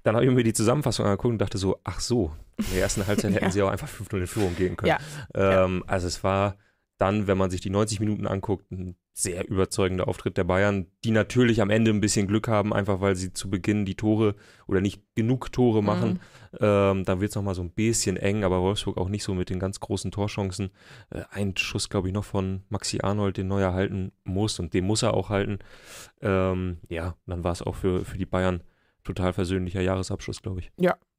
dann 0.03 0.15
habe 0.15 0.25
ich 0.25 0.31
mir 0.31 0.43
die 0.43 0.53
Zusammenfassung 0.53 1.05
angeguckt 1.05 1.31
und 1.31 1.37
dachte 1.39 1.57
so, 1.57 1.79
ach 1.83 1.99
so, 1.99 2.31
in 2.57 2.65
der 2.73 2.81
ersten 2.83 3.07
Halbzeit 3.07 3.31
hätten 3.35 3.45
Ja. 3.45 3.51
sie 3.51 3.61
auch 3.61 3.69
einfach 3.69 3.87
5-0 3.87 4.17
in 4.19 4.27
Führung 4.27 4.55
gehen 4.55 4.75
können. 4.75 4.93
Ja. 5.33 5.63
Ähm, 5.65 5.83
Also 5.87 6.07
es 6.07 6.23
war 6.23 6.57
dann, 6.97 7.27
wenn 7.27 7.37
man 7.37 7.49
sich 7.49 7.61
die 7.61 7.69
90 7.69 7.99
Minuten 7.99 8.27
anguckt, 8.27 8.71
ein 8.71 8.95
sehr 9.15 9.47
überzeugender 9.47 10.07
Auftritt 10.07 10.37
der 10.37 10.43
Bayern, 10.43 10.87
die 11.03 11.11
natürlich 11.11 11.61
am 11.61 11.69
Ende 11.69 11.91
ein 11.91 12.01
bisschen 12.01 12.25
Glück 12.27 12.47
haben, 12.47 12.73
einfach 12.73 12.99
weil 12.99 13.15
sie 13.15 13.31
zu 13.31 13.47
Beginn 13.49 13.85
die 13.85 13.93
Tore 13.95 14.35
oder 14.67 14.81
nicht 14.81 15.03
genug 15.13 15.51
Tore 15.51 15.81
Mhm. 15.81 15.85
machen. 15.85 16.19
Ähm, 16.59 17.03
dann 17.05 17.19
wird 17.21 17.29
es 17.29 17.35
nochmal 17.35 17.53
so 17.53 17.61
ein 17.61 17.69
bisschen 17.69 18.17
eng, 18.17 18.43
aber 18.43 18.61
Wolfsburg 18.61 18.97
auch 18.97 19.09
nicht 19.09 19.23
so 19.23 19.35
mit 19.35 19.49
den 19.51 19.59
ganz 19.59 19.79
großen 19.79 20.09
Torchancen. 20.11 20.71
Äh, 21.11 21.23
ein 21.29 21.55
Schuss, 21.57 21.89
glaube 21.89 22.07
ich, 22.07 22.13
noch 22.13 22.25
von 22.25 22.63
Maxi 22.69 22.99
Arnold, 23.03 23.37
den 23.37 23.47
Neuer 23.47 23.73
halten 23.73 24.11
muss 24.23 24.59
und 24.59 24.73
den 24.73 24.85
muss 24.85 25.03
er 25.03 25.13
auch 25.13 25.29
halten. 25.29 25.59
Ähm, 26.21 26.77
ja, 26.89 27.15
dann 27.27 27.43
war 27.43 27.51
es 27.51 27.61
auch 27.61 27.75
für, 27.75 28.05
für 28.05 28.17
die 28.17 28.25
Bayern 28.25 28.63
total 29.03 29.33
versöhnlicher 29.33 29.81
Jahresabschluss, 29.81 30.41
glaube 30.41 30.61
ich. 30.61 30.71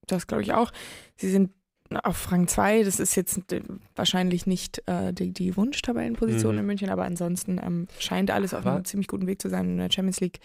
Das 0.06 0.26
glaube 0.26 0.42
ich 0.42 0.52
auch. 0.52 0.70
Sie 1.16 1.30
sind 1.30 1.50
auf 1.96 2.30
Rang 2.32 2.46
2. 2.48 2.82
Das 2.84 2.98
ist 3.00 3.14
jetzt 3.14 3.52
äh, 3.52 3.62
wahrscheinlich 3.94 4.46
nicht 4.46 4.82
äh, 4.86 5.12
die, 5.12 5.32
die 5.32 5.56
Wunschtabellenposition 5.56 6.54
Mhm. 6.54 6.60
in 6.60 6.66
München, 6.66 6.90
aber 6.90 7.04
ansonsten 7.04 7.58
ähm, 7.62 7.86
scheint 7.98 8.30
alles 8.30 8.54
auf 8.54 8.66
einem 8.66 8.84
ziemlich 8.84 9.08
guten 9.08 9.26
Weg 9.26 9.40
zu 9.40 9.48
sein. 9.48 9.70
In 9.70 9.78
der 9.78 9.90
Champions 9.90 10.20
League 10.20 10.40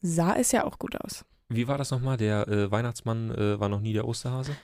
sah 0.00 0.34
es 0.34 0.52
ja 0.52 0.64
auch 0.64 0.78
gut 0.78 1.00
aus. 1.00 1.24
Wie 1.48 1.68
war 1.68 1.78
das 1.78 1.90
nochmal? 1.90 2.16
Der 2.16 2.48
äh, 2.48 2.70
Weihnachtsmann 2.70 3.30
äh, 3.30 3.60
war 3.60 3.68
noch 3.68 3.80
nie 3.80 3.92
der 3.92 4.06
Osterhase? 4.08 4.56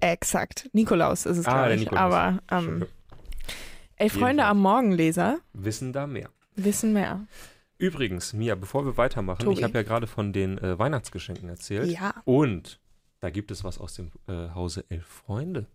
Exakt. 0.00 0.68
Nikolaus 0.72 1.26
ist 1.26 1.38
es, 1.38 1.46
Ah, 1.46 1.66
glaube 1.66 1.74
ich. 1.82 1.92
Aber 1.92 2.38
ähm, 2.50 2.86
ey, 3.96 4.08
Freunde 4.08 4.44
am 4.44 4.58
Morgenleser 4.60 5.38
Wissen 5.52 5.92
da 5.92 6.06
mehr. 6.06 6.30
wissen 6.56 6.92
mehr. 6.92 7.26
Übrigens, 7.78 8.32
Mia, 8.32 8.54
bevor 8.54 8.84
wir 8.84 8.96
weitermachen, 8.96 9.44
Tobi. 9.44 9.56
ich 9.58 9.62
habe 9.64 9.74
ja 9.74 9.82
gerade 9.82 10.06
von 10.06 10.32
den 10.32 10.58
äh, 10.58 10.78
Weihnachtsgeschenken 10.78 11.48
erzählt. 11.48 11.90
Ja. 11.90 12.14
Und 12.24 12.78
da 13.20 13.30
gibt 13.30 13.50
es 13.50 13.64
was 13.64 13.78
aus 13.78 13.94
dem 13.94 14.10
äh, 14.28 14.50
Hause 14.54 14.84
Elf 14.88 15.06
Freunde. 15.06 15.66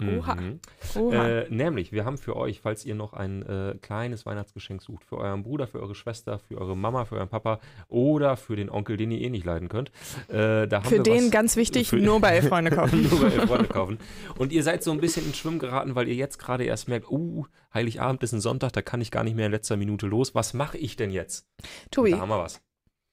Oha. 0.00 0.36
Mhm. 0.36 0.60
Oha. 0.94 1.28
Äh, 1.28 1.46
nämlich, 1.50 1.90
wir 1.90 2.04
haben 2.04 2.18
für 2.18 2.36
euch, 2.36 2.60
falls 2.60 2.84
ihr 2.84 2.94
noch 2.94 3.14
ein 3.14 3.42
äh, 3.42 3.74
kleines 3.82 4.26
Weihnachtsgeschenk 4.26 4.80
sucht, 4.80 5.04
für 5.04 5.18
euren 5.18 5.42
Bruder, 5.42 5.66
für 5.66 5.80
eure 5.80 5.96
Schwester, 5.96 6.38
für 6.38 6.56
eure 6.58 6.76
Mama, 6.76 7.04
für 7.04 7.16
euren 7.16 7.28
Papa 7.28 7.58
oder 7.88 8.36
für 8.36 8.54
den 8.54 8.70
Onkel, 8.70 8.96
den 8.96 9.10
ihr 9.10 9.20
eh 9.20 9.28
nicht 9.28 9.44
leiden 9.44 9.68
könnt. 9.68 9.90
Äh, 10.28 10.68
da 10.68 10.84
haben 10.84 10.88
Für 10.88 10.98
wir 10.98 11.02
den 11.02 11.24
was, 11.24 11.30
ganz 11.32 11.56
wichtig, 11.56 11.90
nur 11.92 12.20
bei 12.20 12.40
Freunde 12.48 12.70
kaufen. 12.70 13.08
nur 13.10 13.20
bei 13.22 13.26
Elf 13.32 13.46
Freunde 13.48 13.66
kaufen. 13.68 13.98
Und 14.36 14.52
ihr 14.52 14.62
seid 14.62 14.84
so 14.84 14.92
ein 14.92 15.00
bisschen 15.00 15.26
ins 15.26 15.36
Schwimmen 15.36 15.58
geraten, 15.58 15.96
weil 15.96 16.06
ihr 16.06 16.14
jetzt 16.14 16.38
gerade 16.38 16.62
erst 16.62 16.86
merkt, 16.86 17.10
uh, 17.10 17.46
Heiligabend 17.74 18.22
ist 18.22 18.30
ein 18.32 18.40
Sonntag, 18.40 18.72
da 18.74 18.82
kann 18.82 19.00
ich 19.00 19.10
gar 19.10 19.24
nicht 19.24 19.34
mehr 19.34 19.46
in 19.46 19.52
letzter 19.52 19.76
Minute 19.76 20.06
los. 20.06 20.32
Was 20.32 20.54
mache 20.54 20.78
ich 20.78 20.94
denn 20.94 21.10
jetzt? 21.10 21.44
Tobi, 21.90 22.12
Da 22.12 22.18
haben 22.20 22.28
wir 22.28 22.38
was. 22.38 22.60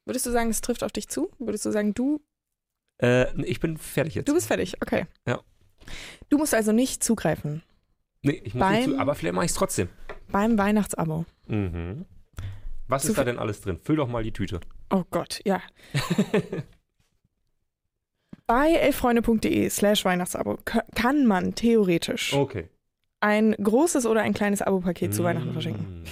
würdest 0.06 0.28
du 0.28 0.30
sagen, 0.30 0.52
es 0.52 0.62
trifft 0.62 0.84
auf 0.84 0.92
dich 0.92 1.08
zu? 1.10 1.32
Würdest 1.40 1.66
du 1.66 1.72
sagen, 1.72 1.96
du, 1.96 2.22
Äh, 3.02 3.42
ich 3.44 3.60
bin 3.60 3.78
fertig 3.78 4.16
jetzt. 4.16 4.28
du 4.30 4.34
bist 4.34 4.48
fertig? 4.48 4.76
Okay. 4.82 5.06
Ja. 5.28 5.42
Du 6.30 6.38
musst 6.38 6.54
also 6.54 6.72
nicht 6.72 7.04
zugreifen 7.04 7.62
Nee, 8.24 8.42
ich 8.44 8.56
muss 8.56 8.70
nicht 8.70 8.86
Beim- 8.86 8.92
zu, 8.96 9.00
aber 9.00 9.14
vielleicht 9.16 9.36
mache 9.36 9.46
ich 9.46 9.52
es 9.52 9.58
trotzdem. 9.58 9.90
beim 10.32 10.58
Weihnachtsabo. 10.58 11.26
Mhm. 11.48 12.06
Was 12.88 13.04
Zu 13.04 13.10
ist 13.10 13.18
da 13.18 13.24
denn 13.24 13.38
alles 13.40 13.62
drin? 13.62 13.80
Füll 13.84 13.96
doch 13.98 14.08
mal 14.08 14.24
die 14.24 14.32
Tüte. 14.32 14.60
Oh 14.92 15.04
Gott, 15.12 15.42
ja. 15.46 15.62
Bei 18.48 18.74
elffreunde.de 18.74 19.70
slash 19.70 20.06
Weihnachtsabo 20.06 20.58
kann 20.94 21.26
man 21.26 21.56
theoretisch 21.56 22.34
Okay. 22.34 22.70
ein 23.20 23.54
großes 23.54 24.06
oder 24.06 24.22
ein 24.22 24.34
kleines 24.36 24.62
Abo-Paket 24.62 25.14
zu 25.16 25.24
Weihnachten 25.24 25.52
verschenken. 25.52 26.02
Mm. 26.02 26.06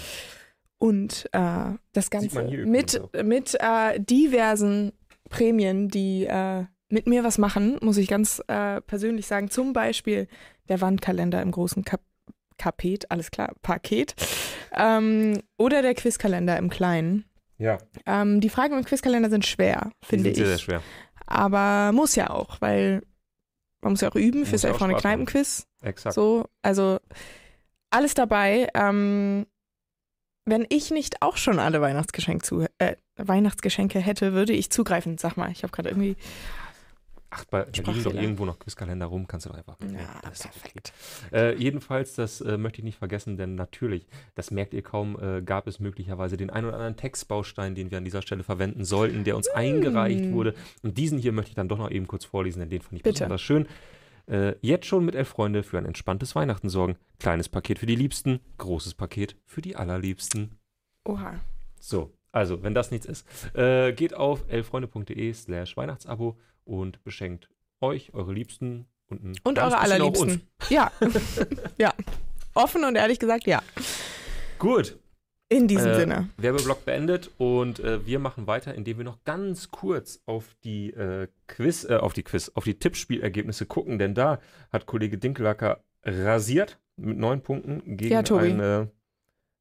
Und 0.79 1.29
äh, 1.31 1.71
das 1.93 2.09
Ganze 2.09 2.43
mit, 2.65 2.99
mit 3.23 3.55
äh, 3.59 3.99
diversen 3.99 4.91
Prämien, 5.33 5.89
die 5.89 6.25
äh, 6.25 6.65
mit 6.89 7.07
mir 7.07 7.23
was 7.23 7.39
machen, 7.39 7.77
muss 7.81 7.97
ich 7.97 8.07
ganz 8.07 8.39
äh, 8.47 8.79
persönlich 8.81 9.25
sagen. 9.25 9.49
Zum 9.49 9.73
Beispiel 9.73 10.27
der 10.69 10.79
Wandkalender 10.79 11.41
im 11.41 11.51
großen 11.51 11.83
Kap 11.83 12.01
Kapet, 12.59 13.09
alles 13.09 13.31
klar, 13.31 13.51
Paket. 13.63 14.13
Ähm, 14.77 15.41
oder 15.57 15.81
der 15.81 15.95
Quizkalender 15.95 16.55
im 16.57 16.69
kleinen. 16.69 17.25
Ja, 17.57 17.79
Ähm, 18.05 18.41
die 18.41 18.49
Fragen 18.49 18.77
im 18.77 18.85
Quizkalender 18.85 19.31
sind 19.31 19.45
schwer, 19.45 19.89
die 20.03 20.05
finde 20.05 20.23
sind 20.25 20.31
ich. 20.33 20.37
sehr, 20.37 20.47
sehr 20.47 20.59
schwer. 20.59 20.81
Aber 21.25 21.91
muss 21.93 22.15
ja 22.15 22.29
auch, 22.29 22.61
weil 22.61 23.01
man 23.81 23.93
muss 23.93 24.01
ja 24.01 24.09
auch 24.09 24.15
üben 24.15 24.45
fürs 24.45 24.63
machen. 24.93 24.95
Kneipenquiz. 25.01 25.65
Exakt. 25.81 26.13
So, 26.13 26.45
also 26.61 26.99
alles 27.89 28.13
dabei. 28.13 28.67
Ähm, 28.75 29.45
wenn 30.45 30.65
ich 30.69 30.91
nicht 30.91 31.21
auch 31.21 31.37
schon 31.37 31.59
alle 31.59 31.81
Weihnachtsgeschenke, 31.81 32.43
zu, 32.45 32.65
äh, 32.77 32.95
Weihnachtsgeschenke 33.15 33.99
hätte, 33.99 34.33
würde 34.33 34.53
ich 34.53 34.69
zugreifen. 34.69 35.17
Sag 35.17 35.37
mal, 35.37 35.51
ich 35.51 35.63
habe 35.63 35.71
gerade 35.71 35.89
irgendwie. 35.89 36.15
Ach, 37.35 37.45
bei, 37.45 37.63
da 37.63 37.81
liegen 37.91 38.03
doch 38.03 38.13
irgendwo 38.13 38.45
noch 38.45 38.59
Quizkalender 38.59 39.07
rum, 39.07 39.25
kannst 39.25 39.47
du 39.47 39.49
doch 39.49 39.57
einfach. 39.57 39.75
Ja, 39.81 40.19
das 40.21 40.33
ist 40.33 40.45
doch 40.45 40.51
perfekt. 40.51 40.93
Äh, 41.31 41.55
jedenfalls, 41.55 42.13
das 42.13 42.41
äh, 42.41 42.57
möchte 42.59 42.79
ich 42.79 42.83
nicht 42.83 42.99
vergessen, 42.99 43.37
denn 43.37 43.55
natürlich, 43.55 44.05
das 44.35 44.51
merkt 44.51 44.75
ihr 44.75 44.83
kaum, 44.83 45.17
äh, 45.19 45.41
gab 45.41 45.65
es 45.65 45.79
möglicherweise 45.79 46.37
den 46.37 46.51
ein 46.51 46.63
oder 46.63 46.75
anderen 46.75 46.95
Textbaustein, 46.95 47.73
den 47.73 47.89
wir 47.89 47.97
an 47.97 48.05
dieser 48.05 48.21
Stelle 48.21 48.43
verwenden 48.43 48.85
sollten, 48.85 49.23
der 49.23 49.35
uns 49.35 49.47
eingereicht 49.47 50.25
Mm. 50.25 50.33
wurde. 50.33 50.53
Und 50.83 50.99
diesen 50.99 51.17
hier 51.17 51.31
möchte 51.31 51.49
ich 51.49 51.55
dann 51.55 51.67
doch 51.69 51.79
noch 51.79 51.89
eben 51.89 52.05
kurz 52.05 52.23
vorlesen, 52.23 52.59
denn 52.59 52.69
den 52.69 52.81
fand 52.81 52.93
ich 52.97 53.01
Bitte. 53.03 53.13
besonders 53.13 53.41
schön. 53.41 53.67
Äh, 54.27 54.55
jetzt 54.61 54.85
schon 54.85 55.05
mit 55.05 55.15
elf 55.15 55.29
Freunde 55.29 55.63
für 55.63 55.77
ein 55.77 55.85
entspanntes 55.85 56.35
Weihnachten 56.35 56.69
sorgen. 56.69 56.97
Kleines 57.19 57.49
Paket 57.49 57.79
für 57.79 57.85
die 57.85 57.95
Liebsten, 57.95 58.39
großes 58.57 58.93
Paket 58.93 59.35
für 59.45 59.61
die 59.61 59.75
Allerliebsten. 59.75 60.57
Oha. 61.05 61.39
So, 61.79 62.13
also, 62.31 62.63
wenn 62.63 62.73
das 62.73 62.91
nichts 62.91 63.05
ist, 63.05 63.27
äh, 63.55 63.91
geht 63.93 64.13
auf 64.13 64.45
elfreunde.de 64.47 65.33
slash 65.33 65.75
Weihnachtsabo 65.75 66.37
und 66.65 67.03
beschenkt 67.03 67.49
euch, 67.81 68.13
eure 68.13 68.33
Liebsten 68.33 68.87
und, 69.09 69.23
ein 69.23 69.35
Und 69.43 69.59
eure 69.59 69.77
allerliebsten. 69.77 70.41
Ja. 70.69 70.91
ja. 71.77 71.93
Offen 72.53 72.83
und 72.85 72.95
ehrlich 72.95 73.19
gesagt, 73.19 73.45
ja. 73.45 73.61
Gut, 74.57 74.97
In 75.53 75.67
diesem 75.67 75.91
Äh, 75.91 75.95
Sinne. 75.99 76.29
Werbeblock 76.37 76.83
beendet 76.85 77.29
und 77.37 77.79
äh, 77.79 78.05
wir 78.07 78.17
machen 78.19 78.47
weiter, 78.47 78.73
indem 78.73 78.97
wir 78.97 79.05
noch 79.05 79.23
ganz 79.23 79.69
kurz 79.69 80.21
auf 80.25 80.55
die 80.63 80.89
äh, 80.91 81.27
Quiz, 81.47 81.83
äh, 81.87 81.97
auf 81.97 82.13
die 82.13 82.23
Quiz, 82.23 82.51
auf 82.55 82.63
die 82.63 82.79
Tippspielergebnisse 82.79 83.65
gucken, 83.67 83.99
denn 83.99 84.15
da 84.15 84.39
hat 84.71 84.85
Kollege 84.87 85.17
Dinkelacker 85.19 85.83
rasiert 86.03 86.79
mit 86.95 87.17
neun 87.17 87.41
Punkten 87.41 87.97
gegen 87.97 88.13
Ja, 88.13 88.19
ein 88.37 88.59
äh, 88.59 88.87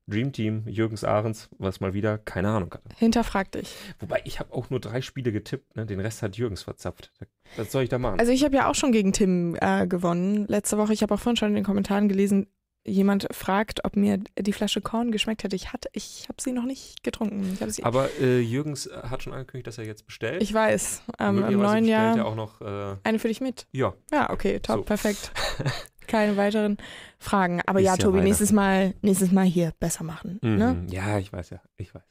Dreamteam 0.08 0.66
Jürgens 0.66 1.04
Ahrens, 1.04 1.48
was 1.58 1.80
mal 1.80 1.94
wieder 1.94 2.18
keine 2.18 2.48
Ahnung 2.48 2.72
hatte. 2.72 2.88
Hinterfrag 2.96 3.52
dich. 3.52 3.74
Wobei 4.00 4.20
ich 4.24 4.40
habe 4.40 4.52
auch 4.52 4.68
nur 4.70 4.80
drei 4.80 5.00
Spiele 5.02 5.30
getippt, 5.30 5.76
ne? 5.76 5.86
den 5.86 6.00
Rest 6.00 6.22
hat 6.22 6.36
Jürgens 6.36 6.62
verzapft. 6.62 7.12
Was 7.56 7.70
soll 7.70 7.84
ich 7.84 7.88
da 7.88 7.98
machen? 7.98 8.18
Also 8.18 8.32
ich 8.32 8.44
habe 8.44 8.56
ja 8.56 8.68
auch 8.68 8.74
schon 8.74 8.92
gegen 8.92 9.12
Tim 9.12 9.56
äh, 9.60 9.86
gewonnen 9.86 10.46
letzte 10.48 10.78
Woche. 10.78 10.92
Ich 10.92 11.02
habe 11.02 11.14
auch 11.14 11.20
vorhin 11.20 11.36
schon 11.36 11.48
in 11.50 11.54
den 11.54 11.64
Kommentaren 11.64 12.08
gelesen, 12.08 12.46
jemand 12.84 13.28
fragt, 13.30 13.84
ob 13.84 13.96
mir 13.96 14.18
die 14.38 14.52
Flasche 14.52 14.80
Korn 14.80 15.12
geschmeckt 15.12 15.44
hätte. 15.44 15.54
Ich 15.56 15.72
hatte, 15.72 15.88
ich 15.92 16.26
habe 16.28 16.40
sie 16.42 16.52
noch 16.52 16.64
nicht 16.64 17.02
getrunken. 17.02 17.56
Aber 17.82 18.08
äh, 18.20 18.40
Jürgens 18.40 18.90
hat 18.92 19.22
schon 19.22 19.32
angekündigt, 19.32 19.66
dass 19.66 19.78
er 19.78 19.84
jetzt 19.84 20.04
bestellt. 20.06 20.42
ich 20.42 20.52
weiß. 20.52 21.02
Ähm, 21.20 21.44
Im 21.44 21.60
neuen 21.60 21.84
Jahr 21.84 22.16
er 22.16 22.26
auch 22.26 22.34
noch, 22.34 22.60
äh, 22.60 22.96
eine 23.04 23.18
für 23.18 23.28
dich 23.28 23.40
mit. 23.40 23.66
ja, 23.72 23.94
Ja, 24.12 24.30
okay, 24.30 24.58
top, 24.60 24.78
So. 24.78 24.82
perfekt. 24.82 25.32
Keine 26.08 26.36
weiteren 26.36 26.76
Fragen. 27.18 27.62
Aber 27.66 27.78
Ist 27.80 27.86
ja, 27.86 27.96
Tobi, 27.96 28.20
nächstes 28.20 28.50
Mal, 28.52 28.94
nächstes 29.02 29.30
Mal 29.30 29.44
hier 29.46 29.72
besser 29.78 30.02
machen. 30.04 30.38
Ne? 30.42 30.74
Mhm. 30.74 30.88
Ja, 30.88 31.18
ich 31.18 31.32
weiß 31.32 31.50
ja, 31.50 31.60
ich 31.76 31.94
weiß. 31.94 32.02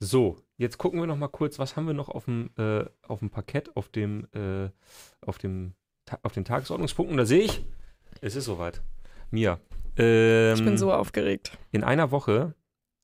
So, 0.00 0.36
jetzt 0.58 0.76
gucken 0.76 1.00
wir 1.00 1.06
noch 1.06 1.16
mal 1.16 1.28
kurz, 1.28 1.58
was 1.58 1.76
haben 1.76 1.86
wir 1.86 1.94
noch 1.94 2.10
auf 2.10 2.26
dem, 2.26 2.50
äh, 2.58 2.84
auf 3.08 3.20
dem 3.20 3.30
Parkett, 3.30 3.74
auf 3.74 3.88
dem, 3.88 4.28
äh, 4.34 4.68
auf 5.26 5.38
dem, 5.38 5.72
auf 6.22 6.32
den 6.32 6.44
Tagesordnungspunkten. 6.44 7.16
Da 7.16 7.24
sehe 7.24 7.40
ich, 7.44 7.64
es 8.20 8.36
ist 8.36 8.44
soweit. 8.44 8.82
Mia, 9.30 9.58
ähm, 9.96 10.54
Ich 10.54 10.64
bin 10.64 10.76
so 10.78 10.92
aufgeregt. 10.92 11.58
in 11.72 11.84
einer 11.84 12.10
Woche 12.10 12.54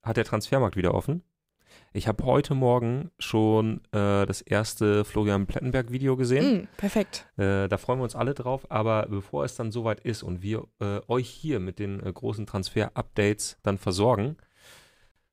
hat 0.03 0.17
der 0.17 0.25
Transfermarkt 0.25 0.77
wieder 0.77 0.95
offen. 0.95 1.23
Ich 1.93 2.07
habe 2.07 2.25
heute 2.25 2.55
Morgen 2.55 3.11
schon 3.19 3.79
äh, 3.93 4.25
das 4.25 4.41
erste 4.43 5.05
Florian 5.05 5.47
Plettenberg-Video 5.47 6.17
gesehen. 6.17 6.63
Mm, 6.63 6.69
perfekt. 6.77 7.27
Äh, 7.37 7.69
da 7.69 7.79
freuen 7.79 7.99
wir 7.99 8.05
uns 8.05 8.15
alle 8.15 8.33
drauf. 8.35 8.71
Aber 8.71 9.07
bevor 9.11 9.45
es 9.45 9.57
dann 9.57 9.73
soweit 9.73 10.01
ist 10.01 10.23
und 10.23 10.41
wir 10.41 10.69
äh, 10.81 11.01
euch 11.09 11.29
hier 11.29 11.59
mit 11.59 11.81
den 11.81 12.05
äh, 12.05 12.13
großen 12.13 12.47
Transfer-Updates 12.47 13.59
dann 13.63 13.77
versorgen, 13.77 14.37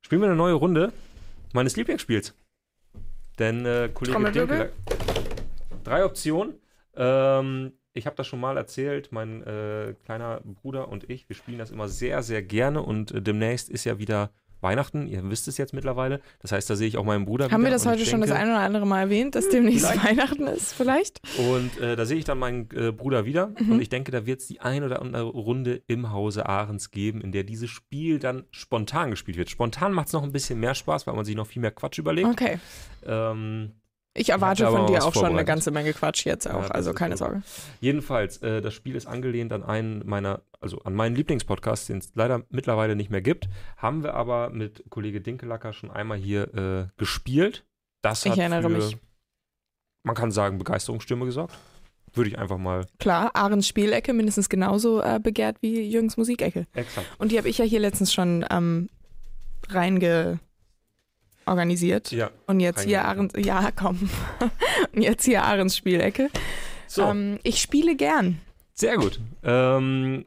spielen 0.02 0.22
wir 0.22 0.28
eine 0.28 0.36
neue 0.36 0.54
Runde 0.56 0.94
meines 1.54 1.76
Lieblingsspiels. 1.76 2.34
Denn 3.38 3.66
äh, 3.66 3.90
Kollege. 3.94 4.32
Dinkel, 4.32 4.72
drei 5.84 6.06
Optionen. 6.06 6.56
Ähm, 6.96 7.74
ich 7.98 8.06
habe 8.06 8.16
das 8.16 8.28
schon 8.28 8.40
mal 8.40 8.58
erzählt, 8.58 9.12
mein 9.12 9.44
äh, 9.44 9.94
kleiner 10.06 10.42
Bruder 10.44 10.88
und 10.90 11.10
ich, 11.10 11.28
wir 11.30 11.36
spielen 11.36 11.58
das 11.58 11.72
immer 11.72 11.88
sehr, 11.88 12.24
sehr 12.24 12.42
gerne 12.42 12.82
und 12.82 13.12
äh, 13.12 13.22
demnächst 13.22 13.70
ist 13.70 13.84
ja 13.84 13.98
wieder 14.00 14.32
Weihnachten, 14.60 15.06
ihr 15.06 15.22
wisst 15.30 15.48
es 15.48 15.60
jetzt 15.60 15.72
mittlerweile. 15.76 16.20
Das 16.40 16.52
heißt, 16.52 16.68
da 16.68 16.76
sehe 16.76 16.88
ich 16.88 16.98
auch 16.98 17.04
meinen 17.04 17.26
Bruder 17.26 17.52
Haben 17.52 17.64
wir 17.64 17.70
das 17.70 17.86
heute 17.86 18.02
ich 18.02 18.10
schon 18.10 18.22
das 18.22 18.32
denke- 18.32 18.42
ein 18.44 18.50
oder 18.50 18.62
andere 18.62 18.88
Mal 18.88 19.02
erwähnt, 19.02 19.36
dass 19.36 19.48
demnächst. 19.50 19.86
Weihnachten 20.04 20.48
ist, 20.48 20.74
vielleicht? 20.74 21.22
Und 21.38 21.80
äh, 21.80 21.96
da 21.96 22.06
sehe 22.08 22.18
ich 22.18 22.26
dann 22.26 22.40
meinen 22.40 22.68
äh, 22.76 22.92
Bruder 22.92 23.26
wieder. 23.26 23.54
Mhm. 23.60 23.74
Und 23.74 23.82
ich 23.82 23.90
denke, 23.90 24.12
da 24.12 24.26
wird 24.26 24.40
es 24.42 24.48
die 24.48 24.60
ein 24.60 24.84
oder 24.84 25.00
andere 25.00 25.26
Runde 25.26 25.84
im 25.86 26.12
Hause 26.12 26.48
Ahrens 26.48 26.90
geben, 26.90 27.22
in 27.22 27.32
der 27.32 27.44
dieses 27.44 27.70
Spiel 27.70 28.18
dann 28.18 28.46
spontan 28.50 29.12
gespielt 29.12 29.38
wird. 29.38 29.52
Spontan 29.52 29.94
macht 29.94 30.08
es 30.08 30.14
noch 30.14 30.24
ein 30.24 30.32
bisschen 30.32 30.60
mehr 30.60 30.74
Spaß, 30.74 31.06
weil 31.06 31.14
man 31.14 31.24
sich 31.24 31.36
noch 31.36 31.46
viel 31.46 31.62
mehr 31.62 31.70
Quatsch 31.72 32.00
überlegt. 32.00 32.28
Okay. 32.28 32.58
Ähm, 33.06 33.74
Ich 34.18 34.30
erwarte 34.30 34.64
da 34.64 34.72
von 34.72 34.88
dir 34.88 35.04
auch 35.06 35.14
schon 35.14 35.26
eine 35.26 35.46
ganze 35.46 35.72
Menge 35.72 35.94
Quatsch 35.94 36.26
jetzt 36.26 36.46
Ja, 36.46 36.56
auch, 36.56 36.62
das 36.64 36.72
also 36.72 36.94
keine 36.94 37.12
wahr. 37.20 37.30
Sorge. 37.30 37.42
jedenfalls, 37.80 38.38
äh, 38.38 38.62
das 38.62 38.74
Spiel 38.74 38.96
ist 38.96 39.06
angelehnt 39.08 39.54
an 39.54 39.64
einen 39.64 40.02
meiner, 40.06 40.42
also 40.60 40.80
an 40.80 40.94
meinen 40.96 41.16
Lieblingspodcast, 41.16 41.90
den 41.90 42.00
es 42.00 42.12
leider 42.16 42.44
mittlerweile 42.50 42.96
nicht 42.96 43.10
mehr 43.12 43.22
gibt. 43.22 43.48
Haben 43.78 44.04
wir 44.04 44.14
aber 44.16 44.50
mit 44.50 44.84
Kollege 44.90 45.22
Dinkelacker 45.22 45.72
schon 45.74 45.92
einmal 45.92 46.18
hier 46.18 46.54
äh, 46.56 46.88
gespielt. 46.98 47.66
Das 48.02 48.26
Ich 48.26 48.38
erinnere 48.38 48.64
für, 48.64 48.70
mich. 48.70 48.98
man 50.04 50.16
kann 50.16 50.32
sagen, 50.32 50.58
Begeisterungsstürme 50.58 51.26
gesorgt. 51.26 51.56
Würde 52.14 52.30
ich 52.30 52.40
einfach 52.40 52.58
mal 52.58 52.86
Klar, 53.00 53.32
Ahrens 53.36 53.68
Spielecke 53.68 54.14
mindestens 54.14 54.50
genauso 54.50 55.02
äh, 55.02 55.20
begehrt 55.22 55.58
wie 55.62 55.82
Jürgens 55.82 56.18
Musikecke. 56.18 56.66
exakt. 56.74 57.06
Und 57.20 57.32
die 57.32 57.38
habe 57.38 57.50
ich 57.50 57.58
ja 57.60 57.66
hier 57.66 57.80
letztens 57.80 58.12
schon 58.14 58.44
ähm, 58.50 58.90
reinge 59.70 60.40
organisiert. 61.48 62.12
Ja. 62.12 62.32
Und 62.46 62.60
jetzt 62.60 62.84
hier 62.84 63.06
Ahrens, 63.06 63.34
ja 63.38 63.70
komm, 63.76 64.10
und 64.94 65.02
jetzt 65.02 65.26
hier 65.26 65.44
Ahrens 65.44 65.78
Spielecke. 65.78 66.30
So. 66.88 67.04
Ähm, 67.04 67.40
ich 67.44 67.62
spiele 67.62 67.96
gern. 67.96 68.40
Sehr 68.74 68.98
gut. 68.98 69.20
Ähm, 69.44 70.26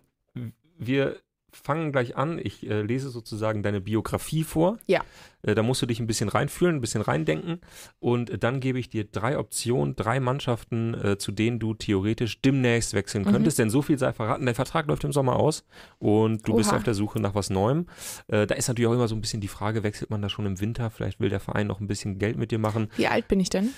wir 0.78 1.16
fangen 1.62 1.92
gleich 1.92 2.16
an. 2.16 2.38
Ich 2.42 2.68
äh, 2.68 2.82
lese 2.82 3.10
sozusagen 3.10 3.62
deine 3.62 3.80
Biografie 3.80 4.44
vor. 4.44 4.78
Ja. 4.86 5.02
Äh, 5.42 5.54
da 5.54 5.62
musst 5.62 5.80
du 5.82 5.86
dich 5.86 6.00
ein 6.00 6.06
bisschen 6.06 6.28
reinfühlen, 6.28 6.76
ein 6.76 6.80
bisschen 6.80 7.02
reindenken. 7.02 7.60
Und 7.98 8.30
äh, 8.30 8.38
dann 8.38 8.60
gebe 8.60 8.78
ich 8.78 8.88
dir 8.88 9.04
drei 9.04 9.38
Optionen, 9.38 9.96
drei 9.96 10.20
Mannschaften, 10.20 10.94
äh, 10.94 11.18
zu 11.18 11.32
denen 11.32 11.58
du 11.58 11.74
theoretisch 11.74 12.40
demnächst 12.42 12.94
wechseln 12.94 13.24
Mhm. 13.24 13.30
könntest. 13.32 13.58
Denn 13.58 13.70
so 13.70 13.82
viel 13.82 13.98
sei 13.98 14.12
verraten, 14.12 14.46
dein 14.46 14.54
Vertrag 14.54 14.86
läuft 14.86 15.04
im 15.04 15.12
Sommer 15.12 15.36
aus 15.36 15.64
und 15.98 16.46
du 16.46 16.54
bist 16.56 16.70
Oha. 16.70 16.76
auf 16.78 16.82
der 16.82 16.94
Suche 16.94 17.20
nach 17.20 17.34
was 17.34 17.50
Neuem. 17.50 17.86
Äh, 18.28 18.46
da 18.46 18.54
ist 18.54 18.68
natürlich 18.68 18.88
auch 18.88 18.94
immer 18.94 19.08
so 19.08 19.14
ein 19.14 19.20
bisschen 19.20 19.40
die 19.40 19.48
Frage, 19.48 19.82
wechselt 19.82 20.10
man 20.10 20.22
da 20.22 20.28
schon 20.28 20.46
im 20.46 20.60
Winter? 20.60 20.90
Vielleicht 20.90 21.20
will 21.20 21.28
der 21.30 21.40
Verein 21.40 21.66
noch 21.66 21.80
ein 21.80 21.86
bisschen 21.86 22.18
Geld 22.18 22.36
mit 22.36 22.50
dir 22.50 22.58
machen. 22.58 22.88
Wie 22.96 23.06
alt 23.06 23.28
bin 23.28 23.40
ich 23.40 23.50
denn? 23.50 23.70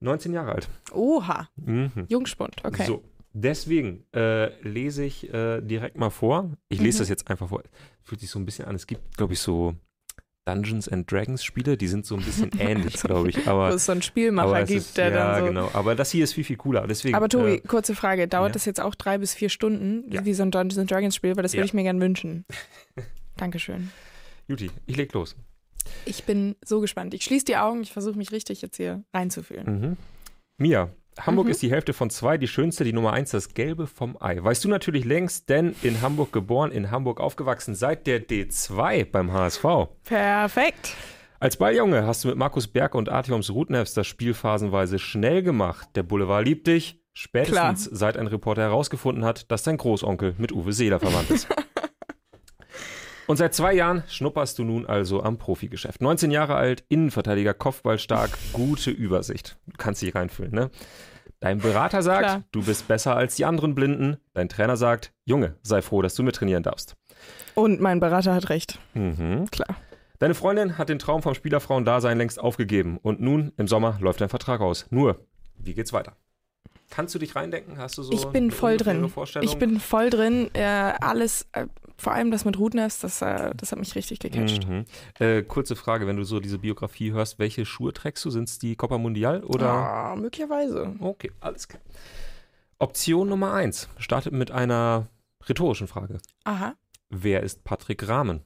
19 0.00 0.32
Jahre 0.32 0.52
alt. 0.52 0.68
Oha, 0.92 1.48
Mhm. 1.56 1.90
Jungspund, 2.08 2.56
okay. 2.64 2.86
So, 2.86 3.02
deswegen 3.32 4.04
äh, 4.14 4.48
lese 4.62 5.04
ich 5.04 5.32
äh, 5.32 5.60
direkt 5.60 5.96
mal 5.98 6.10
vor. 6.10 6.50
Ich 6.68 6.80
lese 6.80 6.98
Mhm. 6.98 7.02
das 7.02 7.08
jetzt 7.08 7.28
einfach 7.30 7.48
vor. 7.48 7.62
Fühlt 8.02 8.20
sich 8.20 8.30
so 8.30 8.38
ein 8.38 8.44
bisschen 8.44 8.66
an. 8.66 8.74
Es 8.74 8.86
gibt, 8.86 9.16
glaube 9.16 9.32
ich, 9.34 9.40
so 9.40 9.74
Dungeons 10.46 10.88
and 10.88 11.10
Dragons 11.10 11.44
Spiele, 11.44 11.76
die 11.76 11.86
sind 11.86 12.06
so 12.06 12.16
ein 12.16 12.22
bisschen 12.24 12.50
ähnlich, 12.58 12.98
So, 12.98 13.08
glaube 13.08 13.28
ich. 13.30 13.46
Wo 13.46 13.50
Aber, 13.50 13.68
es 13.70 13.86
so 13.86 13.92
einen 13.92 14.02
Spielmacher 14.02 14.64
gibt, 14.64 14.80
ist, 14.80 14.96
der 14.96 15.10
ja, 15.10 15.32
dann 15.32 15.40
so. 15.40 15.46
genau. 15.46 15.70
Aber 15.74 15.94
das 15.94 16.10
hier 16.10 16.24
ist 16.24 16.32
viel, 16.32 16.44
viel 16.44 16.56
cooler. 16.56 16.86
Deswegen, 16.86 17.14
Aber 17.14 17.28
Tobi, 17.28 17.54
äh, 17.56 17.60
kurze 17.60 17.94
Frage, 17.94 18.26
dauert 18.26 18.50
ja. 18.50 18.52
das 18.54 18.64
jetzt 18.64 18.80
auch 18.80 18.94
drei 18.94 19.18
bis 19.18 19.34
vier 19.34 19.48
Stunden, 19.50 20.10
Ja. 20.10 20.24
wie 20.24 20.34
so 20.34 20.42
ein 20.42 20.50
Dungeons 20.50 20.78
and 20.78 20.90
Dragons 20.90 21.14
Spiel? 21.14 21.36
Weil 21.36 21.42
das 21.42 21.52
würde 21.52 21.66
ich 21.66 21.74
mir 21.74 21.82
gern 21.84 22.00
wünschen. 22.00 22.44
Dankeschön. 23.36 23.90
Juti, 24.48 24.70
ich 24.86 24.96
leg 24.96 25.12
los. 25.12 25.36
Ich 26.04 26.24
bin 26.24 26.56
so 26.64 26.80
gespannt. 26.80 27.14
Ich 27.14 27.24
schließe 27.24 27.44
die 27.44 27.56
Augen, 27.56 27.82
ich 27.82 27.92
versuche 27.92 28.16
mich 28.18 28.32
richtig 28.32 28.60
jetzt 28.62 28.76
hier 28.76 29.04
reinzufühlen. 29.14 29.80
Mhm. 29.80 29.96
Mia, 30.58 30.90
Hamburg 31.26 31.46
Mhm. 31.46 31.50
ist 31.52 31.62
die 31.62 31.70
Hälfte 31.70 31.92
von 31.92 32.10
zwei, 32.10 32.38
die 32.38 32.48
schönste, 32.48 32.84
die 32.84 32.92
Nummer 32.92 33.12
eins, 33.12 33.30
das 33.30 33.54
Gelbe 33.54 33.86
vom 33.86 34.16
Ei. 34.20 34.42
Weißt 34.42 34.64
du 34.64 34.68
natürlich 34.68 35.04
längst, 35.04 35.48
denn 35.48 35.74
in 35.82 36.00
Hamburg 36.02 36.32
geboren, 36.32 36.70
in 36.72 36.90
Hamburg 36.90 37.20
aufgewachsen, 37.20 37.74
seit 37.74 38.06
der 38.06 38.20
D2 38.26 39.04
beim 39.04 39.32
HSV. 39.32 39.64
Perfekt. 40.04 40.94
Als 41.38 41.56
Balljunge 41.56 42.06
hast 42.06 42.24
du 42.24 42.28
mit 42.28 42.36
Markus 42.36 42.68
Berg 42.68 42.94
und 42.94 43.08
Artyoms 43.08 43.50
Rutnefs 43.50 43.94
das 43.94 44.06
Spiel 44.06 44.34
phasenweise 44.34 44.98
schnell 44.98 45.42
gemacht. 45.42 45.88
Der 45.94 46.02
Boulevard 46.02 46.44
liebt 46.44 46.66
dich. 46.66 47.00
Spätestens 47.12 47.84
seit 47.84 48.16
ein 48.16 48.26
Reporter 48.28 48.62
herausgefunden 48.62 49.24
hat, 49.24 49.50
dass 49.50 49.62
dein 49.62 49.76
Großonkel 49.78 50.34
mit 50.38 50.52
Uwe 50.52 50.72
Seeler 50.72 51.00
verwandt 51.00 51.30
ist. 51.30 51.48
Und 53.26 53.36
seit 53.36 53.54
zwei 53.54 53.72
Jahren 53.74 54.02
schnupperst 54.08 54.58
du 54.58 54.64
nun 54.64 54.86
also 54.86 55.22
am 55.22 55.38
Profigeschäft. 55.38 56.00
19 56.02 56.30
Jahre 56.32 56.56
alt, 56.56 56.82
Innenverteidiger, 56.88 57.54
Kopfballstark, 57.54 58.30
gute 58.52 58.90
Übersicht. 58.90 59.56
Du 59.66 59.76
kannst 59.78 60.02
dich 60.02 60.14
reinfühlen, 60.14 60.52
ne? 60.52 60.70
Dein 61.40 61.58
Berater 61.58 62.02
sagt, 62.02 62.24
Klar. 62.24 62.42
du 62.52 62.62
bist 62.62 62.86
besser 62.86 63.16
als 63.16 63.34
die 63.34 63.46
anderen 63.46 63.74
Blinden. 63.74 64.18
Dein 64.34 64.50
Trainer 64.50 64.76
sagt, 64.76 65.12
Junge, 65.24 65.56
sei 65.62 65.80
froh, 65.80 66.02
dass 66.02 66.14
du 66.14 66.22
mittrainieren 66.22 66.62
darfst. 66.62 66.96
Und 67.54 67.80
mein 67.80 67.98
Berater 67.98 68.34
hat 68.34 68.50
recht. 68.50 68.78
Mhm. 68.92 69.46
Klar. 69.50 69.76
Deine 70.18 70.34
Freundin 70.34 70.76
hat 70.76 70.90
den 70.90 70.98
Traum 70.98 71.22
vom 71.22 71.34
Spielerfrauendasein 71.34 72.18
längst 72.18 72.38
aufgegeben 72.38 72.98
und 72.98 73.22
nun 73.22 73.52
im 73.56 73.66
Sommer 73.68 73.96
läuft 74.02 74.20
dein 74.20 74.28
Vertrag 74.28 74.60
aus. 74.60 74.86
Nur, 74.90 75.26
wie 75.56 75.72
geht's 75.72 75.94
weiter? 75.94 76.14
Kannst 76.90 77.14
du 77.14 77.18
dich 77.18 77.34
reindenken? 77.34 77.78
Hast 77.78 77.96
du 77.96 78.02
so 78.02 78.12
Ich 78.12 78.26
bin 78.26 78.50
voll 78.50 78.76
drin. 78.76 79.10
Ich 79.40 79.56
bin 79.56 79.80
voll 79.80 80.10
drin. 80.10 80.50
Äh, 80.52 80.64
alles, 81.00 81.46
äh, 81.52 81.66
vor 82.00 82.14
allem 82.14 82.30
das 82.30 82.44
mit 82.44 82.58
Rudners, 82.58 82.98
das, 82.98 83.20
äh, 83.20 83.52
das 83.54 83.72
hat 83.72 83.78
mich 83.78 83.94
richtig 83.94 84.20
gecatcht. 84.20 84.66
Mhm. 84.66 84.84
Äh, 85.18 85.42
kurze 85.42 85.76
Frage, 85.76 86.06
wenn 86.06 86.16
du 86.16 86.24
so 86.24 86.40
diese 86.40 86.58
Biografie 86.58 87.12
hörst, 87.12 87.38
welche 87.38 87.66
Schuhe 87.66 87.92
trägst 87.92 88.24
du? 88.24 88.30
Sind 88.30 88.48
es 88.48 88.58
die 88.58 88.74
Copa 88.74 88.96
Mundial 88.96 89.44
oder? 89.44 89.68
Ah, 89.68 90.16
möglicherweise. 90.16 90.94
Okay, 90.98 91.30
alles 91.40 91.68
klar. 91.68 91.82
Option 92.78 93.28
Nummer 93.28 93.52
eins 93.52 93.90
startet 93.98 94.32
mit 94.32 94.50
einer 94.50 95.08
rhetorischen 95.46 95.88
Frage. 95.88 96.18
Aha. 96.44 96.74
Wer 97.10 97.42
ist 97.42 97.64
Patrick 97.64 98.08
Rahmen? 98.08 98.44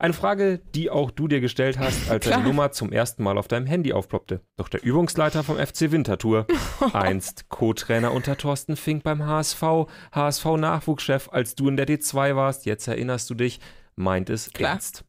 Eine 0.00 0.14
Frage, 0.14 0.62
die 0.74 0.88
auch 0.88 1.10
du 1.10 1.28
dir 1.28 1.42
gestellt 1.42 1.78
hast, 1.78 2.10
als 2.10 2.24
deine 2.24 2.42
Nummer 2.42 2.72
zum 2.72 2.90
ersten 2.90 3.22
Mal 3.22 3.36
auf 3.36 3.48
deinem 3.48 3.66
Handy 3.66 3.92
aufploppte. 3.92 4.40
Doch 4.56 4.70
der 4.70 4.82
Übungsleiter 4.82 5.44
vom 5.44 5.58
FC 5.58 5.92
Winterthur, 5.92 6.46
einst 6.94 7.50
Co-Trainer 7.50 8.10
unter 8.10 8.38
Thorsten 8.38 8.76
Fink 8.76 9.02
beim 9.02 9.26
HSV, 9.26 9.62
HSV-Nachwuchschef, 10.12 11.28
als 11.30 11.54
du 11.54 11.68
in 11.68 11.76
der 11.76 11.86
D2 11.86 12.34
warst, 12.34 12.64
jetzt 12.64 12.88
erinnerst 12.88 13.28
du 13.28 13.34
dich, 13.34 13.60
meint 13.94 14.30
es 14.30 14.50
Klar. 14.54 14.70
ernst. 14.70 15.04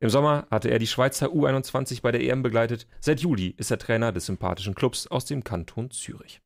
Im 0.00 0.10
Sommer 0.10 0.46
hatte 0.50 0.68
er 0.68 0.78
die 0.78 0.86
Schweizer 0.86 1.28
U21 1.28 2.02
bei 2.02 2.12
der 2.12 2.20
EM 2.20 2.42
begleitet. 2.42 2.86
Seit 3.00 3.20
Juli 3.20 3.54
ist 3.56 3.70
er 3.70 3.78
Trainer 3.78 4.12
des 4.12 4.26
sympathischen 4.26 4.74
Clubs 4.74 5.06
aus 5.06 5.24
dem 5.24 5.44
Kanton 5.44 5.90
Zürich. 5.90 6.42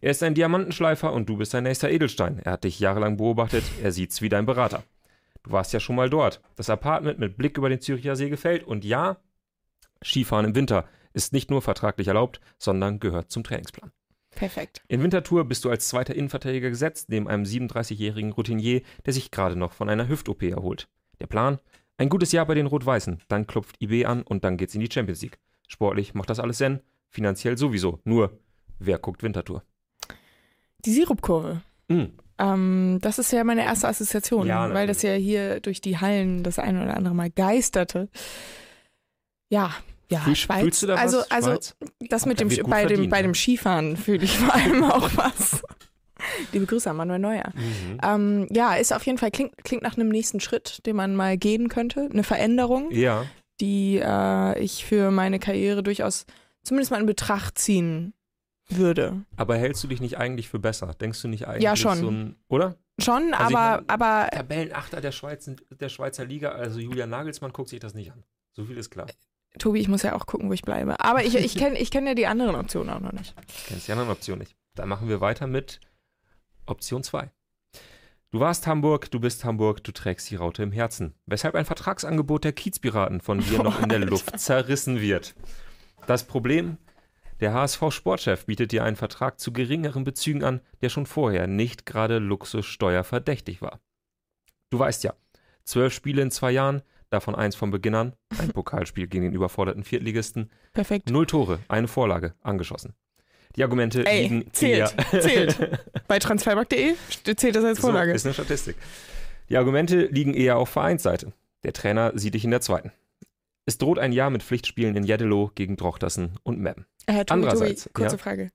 Er 0.00 0.10
ist 0.10 0.24
ein 0.24 0.34
Diamantenschleifer 0.34 1.12
und 1.12 1.28
du 1.28 1.36
bist 1.36 1.52
sein 1.52 1.62
nächster 1.62 1.92
Edelstein. 1.92 2.40
Er 2.40 2.54
hat 2.54 2.64
dich 2.64 2.80
jahrelang 2.80 3.18
beobachtet, 3.18 3.62
er 3.84 3.92
sieht's 3.92 4.20
wie 4.20 4.28
dein 4.28 4.46
Berater. 4.46 4.82
Du 5.44 5.52
warst 5.52 5.72
ja 5.72 5.80
schon 5.80 5.96
mal 5.96 6.10
dort. 6.10 6.40
Das 6.56 6.70
Apartment 6.70 7.18
mit 7.18 7.36
Blick 7.36 7.56
über 7.56 7.68
den 7.68 7.80
Züricher 7.80 8.16
See 8.16 8.30
gefällt 8.30 8.64
und 8.64 8.84
ja, 8.84 9.18
Skifahren 10.02 10.46
im 10.46 10.54
Winter 10.54 10.88
ist 11.12 11.32
nicht 11.32 11.50
nur 11.50 11.62
vertraglich 11.62 12.08
erlaubt, 12.08 12.40
sondern 12.58 12.98
gehört 12.98 13.30
zum 13.30 13.44
Trainingsplan. 13.44 13.92
Perfekt. 14.34 14.82
In 14.88 15.02
Winterthur 15.02 15.44
bist 15.44 15.64
du 15.64 15.70
als 15.70 15.86
zweiter 15.86 16.14
Innenverteidiger 16.14 16.68
gesetzt, 16.68 17.08
neben 17.08 17.28
einem 17.28 17.44
37-jährigen 17.44 18.32
Routinier, 18.32 18.82
der 19.06 19.12
sich 19.12 19.30
gerade 19.30 19.54
noch 19.54 19.72
von 19.72 19.88
einer 19.88 20.08
Hüft-OP 20.08 20.42
erholt. 20.42 20.88
Der 21.20 21.28
Plan? 21.28 21.60
Ein 21.96 22.08
gutes 22.08 22.32
Jahr 22.32 22.46
bei 22.46 22.54
den 22.54 22.66
Rot-Weißen, 22.66 23.22
dann 23.28 23.46
klopft 23.46 23.80
IB 23.80 24.06
an 24.06 24.22
und 24.22 24.42
dann 24.42 24.56
geht's 24.56 24.74
in 24.74 24.80
die 24.80 24.90
Champions 24.90 25.22
League. 25.22 25.38
Sportlich 25.68 26.14
macht 26.14 26.30
das 26.30 26.40
alles 26.40 26.58
Sinn, 26.58 26.80
finanziell 27.08 27.56
sowieso. 27.56 28.00
Nur, 28.02 28.40
wer 28.80 28.98
guckt 28.98 29.22
Winterthur? 29.22 29.62
Die 30.84 30.92
Sirupkurve. 30.92 31.62
Hm, 31.88 32.14
Ähm, 32.38 32.98
das 33.00 33.18
ist 33.18 33.32
ja 33.32 33.44
meine 33.44 33.64
erste 33.64 33.88
Assoziation, 33.88 34.46
Ja, 34.46 34.72
weil 34.72 34.86
das 34.86 35.02
ja 35.02 35.12
hier 35.12 35.60
durch 35.60 35.80
die 35.80 35.98
Hallen 35.98 36.42
das 36.42 36.58
ein 36.58 36.82
oder 36.82 36.96
andere 36.96 37.14
Mal 37.14 37.30
geisterte. 37.30 38.08
Ja, 39.48 39.72
ja, 40.10 40.20
Fühl, 40.20 40.36
Schweiz. 40.36 40.60
Fühlst 40.60 40.82
du 40.82 40.86
da 40.88 40.94
also, 40.96 41.18
was, 41.18 41.30
also 41.30 41.50
Schweiz? 41.50 41.76
das 42.10 42.26
mit 42.26 42.40
dem 42.40 42.48
bei 42.68 42.84
dem 42.86 43.08
bei 43.08 43.22
dem 43.22 43.34
Skifahren 43.34 43.96
fühle 43.96 44.24
ich 44.24 44.38
vor 44.38 44.54
allem 44.54 44.84
auch 44.84 45.10
was. 45.16 45.62
Liebe 46.52 46.66
Grüße 46.66 46.88
an 46.88 46.96
Manuel 46.96 47.18
Neuer. 47.18 47.52
Mhm. 47.54 47.98
Ähm, 48.02 48.46
ja, 48.50 48.74
ist 48.74 48.92
auf 48.92 49.04
jeden 49.04 49.18
Fall 49.18 49.30
klingt, 49.30 49.56
klingt 49.64 49.82
nach 49.82 49.96
einem 49.96 50.08
nächsten 50.08 50.40
Schritt, 50.40 50.84
den 50.86 50.96
man 50.96 51.16
mal 51.16 51.36
gehen 51.36 51.68
könnte, 51.68 52.08
eine 52.10 52.22
Veränderung, 52.22 52.90
Ja, 52.92 53.26
die 53.60 54.00
äh, 54.02 54.58
ich 54.58 54.84
für 54.84 55.10
meine 55.10 55.38
Karriere 55.38 55.82
durchaus 55.82 56.26
zumindest 56.62 56.90
mal 56.90 57.00
in 57.00 57.06
Betracht 57.06 57.58
ziehen 57.58 58.14
würde. 58.68 59.22
aber 59.36 59.56
hältst 59.56 59.82
du 59.84 59.88
dich 59.88 60.00
nicht 60.00 60.18
eigentlich 60.18 60.48
für 60.48 60.58
besser? 60.58 60.94
Denkst 60.94 61.20
du 61.22 61.28
nicht 61.28 61.46
eigentlich 61.46 61.62
Ja, 61.64 61.76
schon. 61.76 61.98
so 61.98 62.10
ein, 62.10 62.36
oder? 62.48 62.76
Schon, 62.98 63.34
Also 63.34 63.50
ich 63.50 63.56
aber, 63.56 63.76
mein- 63.82 63.88
aber 63.88 64.28
Tabellenachter 64.30 65.00
der, 65.00 65.12
Schweiz, 65.12 65.50
der 65.70 65.88
Schweizer 65.88 66.24
Liga, 66.24 66.50
also 66.50 66.78
Julian 66.80 67.10
Nagelsmann 67.10 67.52
guckt 67.52 67.68
sich 67.68 67.80
das 67.80 67.94
nicht 67.94 68.12
an. 68.12 68.22
So 68.52 68.64
viel 68.64 68.76
ist 68.78 68.90
klar. 68.90 69.06
Tobi, 69.58 69.80
ich 69.80 69.88
muss 69.88 70.02
ja 70.02 70.14
auch 70.14 70.26
gucken, 70.26 70.48
wo 70.48 70.52
ich 70.52 70.62
bleibe. 70.62 70.98
Aber 71.00 71.24
ich, 71.24 71.34
ich 71.36 71.54
kenne 71.56 71.78
ich 71.78 71.90
kenn 71.90 72.06
ja 72.06 72.14
die 72.14 72.26
anderen 72.26 72.54
Optionen 72.56 72.90
auch 72.90 73.00
noch 73.00 73.12
nicht. 73.12 73.34
Kennst 73.66 73.86
die 73.88 73.92
anderen 73.92 74.10
Optionen 74.10 74.40
nicht. 74.40 74.56
Dann 74.74 74.88
machen 74.88 75.08
wir 75.08 75.20
weiter 75.20 75.46
mit 75.46 75.80
Option 76.66 77.02
2. 77.02 77.30
Du 78.30 78.40
warst 78.40 78.66
Hamburg, 78.66 79.10
du 79.12 79.20
bist 79.20 79.44
Hamburg, 79.44 79.84
du 79.84 79.92
trägst 79.92 80.28
die 80.30 80.34
Raute 80.36 80.64
im 80.64 80.72
Herzen. 80.72 81.14
Weshalb 81.26 81.54
ein 81.54 81.64
Vertragsangebot 81.64 82.42
der 82.42 82.52
Kiezpiraten 82.52 83.20
von 83.20 83.38
dir 83.38 83.62
noch 83.62 83.80
in 83.80 83.88
der. 83.88 83.98
Luft 84.04 84.38
zerrissen 84.40 85.00
wird. 85.00 85.34
Das 86.08 86.24
Problem? 86.24 86.76
Der 87.40 87.52
HSV-Sportchef 87.52 88.46
bietet 88.46 88.72
dir 88.72 88.84
einen 88.84 88.96
Vertrag 88.96 89.40
zu 89.40 89.52
geringeren 89.52 90.04
Bezügen 90.04 90.44
an, 90.44 90.60
der 90.82 90.88
schon 90.88 91.06
vorher 91.06 91.46
nicht 91.46 91.84
gerade 91.84 92.18
luxussteuerverdächtig 92.18 93.60
war. 93.60 93.80
Du 94.70 94.78
weißt 94.78 95.04
ja, 95.04 95.14
zwölf 95.64 95.92
Spiele 95.92 96.22
in 96.22 96.30
zwei 96.30 96.52
Jahren, 96.52 96.82
davon 97.10 97.34
eins 97.34 97.56
von 97.56 97.70
Beginn 97.70 97.94
an, 97.94 98.14
ein 98.38 98.50
Pokalspiel 98.52 99.06
gegen 99.08 99.24
den 99.24 99.32
überforderten 99.32 99.84
Viertligisten, 99.84 100.50
Perfekt. 100.72 101.10
Null 101.10 101.26
Tore, 101.26 101.58
eine 101.68 101.88
Vorlage, 101.88 102.34
angeschossen. 102.40 102.94
Die 103.56 103.62
Argumente 103.62 104.04
Ey, 104.04 104.22
liegen 104.22 104.52
zählt, 104.52 104.94
eher 105.12 105.20
zählt. 105.20 105.80
Bei 106.08 106.18
transfermarkt.de 106.18 106.94
zählt 107.36 107.54
das 107.54 107.64
als 107.64 107.78
so, 107.78 107.88
Vorlage. 107.88 108.12
ist 108.12 108.26
eine 108.26 108.34
Statistik. 108.34 108.76
Die 109.48 109.56
Argumente 109.56 110.06
liegen 110.06 110.34
eher 110.34 110.56
auf 110.56 110.70
Vereinsseite. 110.70 111.32
Der 111.62 111.72
Trainer 111.72 112.12
sieht 112.16 112.34
dich 112.34 112.44
in 112.44 112.50
der 112.50 112.60
zweiten. 112.60 112.90
Es 113.66 113.78
droht 113.78 113.98
ein 113.98 114.12
Jahr 114.12 114.30
mit 114.30 114.42
Pflichtspielen 114.42 114.96
in 114.96 115.04
Jeddelo 115.04 115.50
gegen 115.54 115.76
Drochtersen 115.76 116.32
und 116.42 116.58
Meppen. 116.58 116.86
Äh, 117.06 117.24
Tobi, 117.24 117.32
andererseits, 117.32 117.84
Tobi, 117.84 117.92
kurze 117.94 118.16
ja. 118.16 118.22
Frage. 118.22 118.50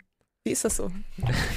Wie 0.45 0.51
ist 0.51 0.63
das 0.65 0.77
so? 0.77 0.89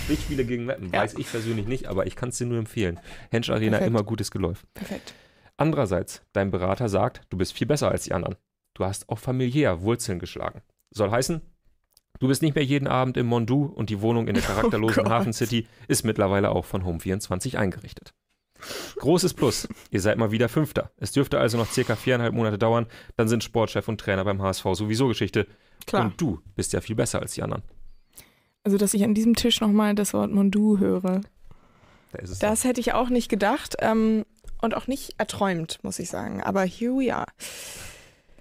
Pflichtspiele 0.06 0.44
gegen 0.44 0.64
Meppen, 0.66 0.90
Ja. 0.92 1.00
weiß 1.02 1.14
ich 1.14 1.30
persönlich 1.30 1.66
nicht, 1.66 1.86
aber 1.86 2.06
ich 2.06 2.16
kann 2.16 2.30
es 2.30 2.38
dir 2.38 2.46
nur 2.46 2.58
empfehlen. 2.58 2.98
Hensch 3.30 3.48
Arena, 3.50 3.78
Perfekt. 3.78 3.86
immer 3.88 4.02
gutes 4.02 4.30
Geläuf. 4.30 4.64
Perfekt. 4.74 5.14
Andererseits, 5.56 6.22
dein 6.32 6.50
Berater 6.50 6.88
sagt, 6.88 7.22
du 7.30 7.36
bist 7.36 7.52
viel 7.52 7.66
besser 7.66 7.90
als 7.90 8.04
die 8.04 8.12
anderen. 8.12 8.36
Du 8.74 8.84
hast 8.84 9.08
auch 9.08 9.18
familiär 9.18 9.82
Wurzeln 9.82 10.18
geschlagen. 10.18 10.62
Soll 10.90 11.10
heißen, 11.10 11.40
du 12.18 12.28
bist 12.28 12.42
nicht 12.42 12.54
mehr 12.54 12.64
jeden 12.64 12.88
Abend 12.88 13.16
im 13.16 13.26
Mondu 13.26 13.66
und 13.66 13.88
die 13.90 14.00
Wohnung 14.00 14.26
in 14.28 14.34
der 14.34 14.42
charakterlosen 14.42 15.06
Oh. 15.06 15.10
Hafen 15.10 15.32
City 15.32 15.66
ist 15.88 16.04
mittlerweile 16.04 16.50
auch 16.50 16.64
von 16.64 16.84
Home24 16.84 17.56
eingerichtet. 17.56 18.12
Großes 18.96 19.34
Plus, 19.34 19.68
ihr 19.90 20.00
seid 20.00 20.18
mal 20.18 20.30
wieder 20.30 20.48
Fünfter. 20.48 20.90
Es 20.96 21.12
dürfte 21.12 21.38
also 21.38 21.58
noch 21.58 21.70
circa 21.70 21.96
viereinhalb 21.96 22.34
Monate 22.34 22.58
dauern, 22.58 22.86
dann 23.16 23.28
sind 23.28 23.42
Sportchef 23.44 23.88
und 23.88 24.00
Trainer 24.00 24.24
beim 24.24 24.40
HSV 24.42 24.64
sowieso 24.74 25.08
Geschichte. 25.08 25.46
Klar. 25.86 26.04
Und 26.04 26.20
du 26.20 26.40
bist 26.54 26.72
ja 26.72 26.80
viel 26.80 26.94
besser 26.96 27.20
als 27.20 27.32
die 27.34 27.42
anderen. 27.42 27.62
Also, 28.64 28.78
dass 28.78 28.94
ich 28.94 29.02
an 29.02 29.14
diesem 29.14 29.34
Tisch 29.34 29.60
nochmal 29.60 29.94
das 29.96 30.14
Wort 30.14 30.30
Mondu 30.30 30.78
höre. 30.78 31.20
Da 32.12 32.20
Das 32.40 32.64
hätte 32.64 32.80
ich 32.80 32.92
auch 32.92 33.08
nicht 33.08 33.28
gedacht 33.28 33.74
ähm, 33.80 34.24
und 34.60 34.76
auch 34.76 34.86
nicht 34.86 35.14
erträumt, 35.18 35.80
muss 35.82 35.98
ich 35.98 36.08
sagen. 36.10 36.42
Aber 36.42 36.62
here 36.62 36.92
we 36.92 37.12
are. 37.14 37.26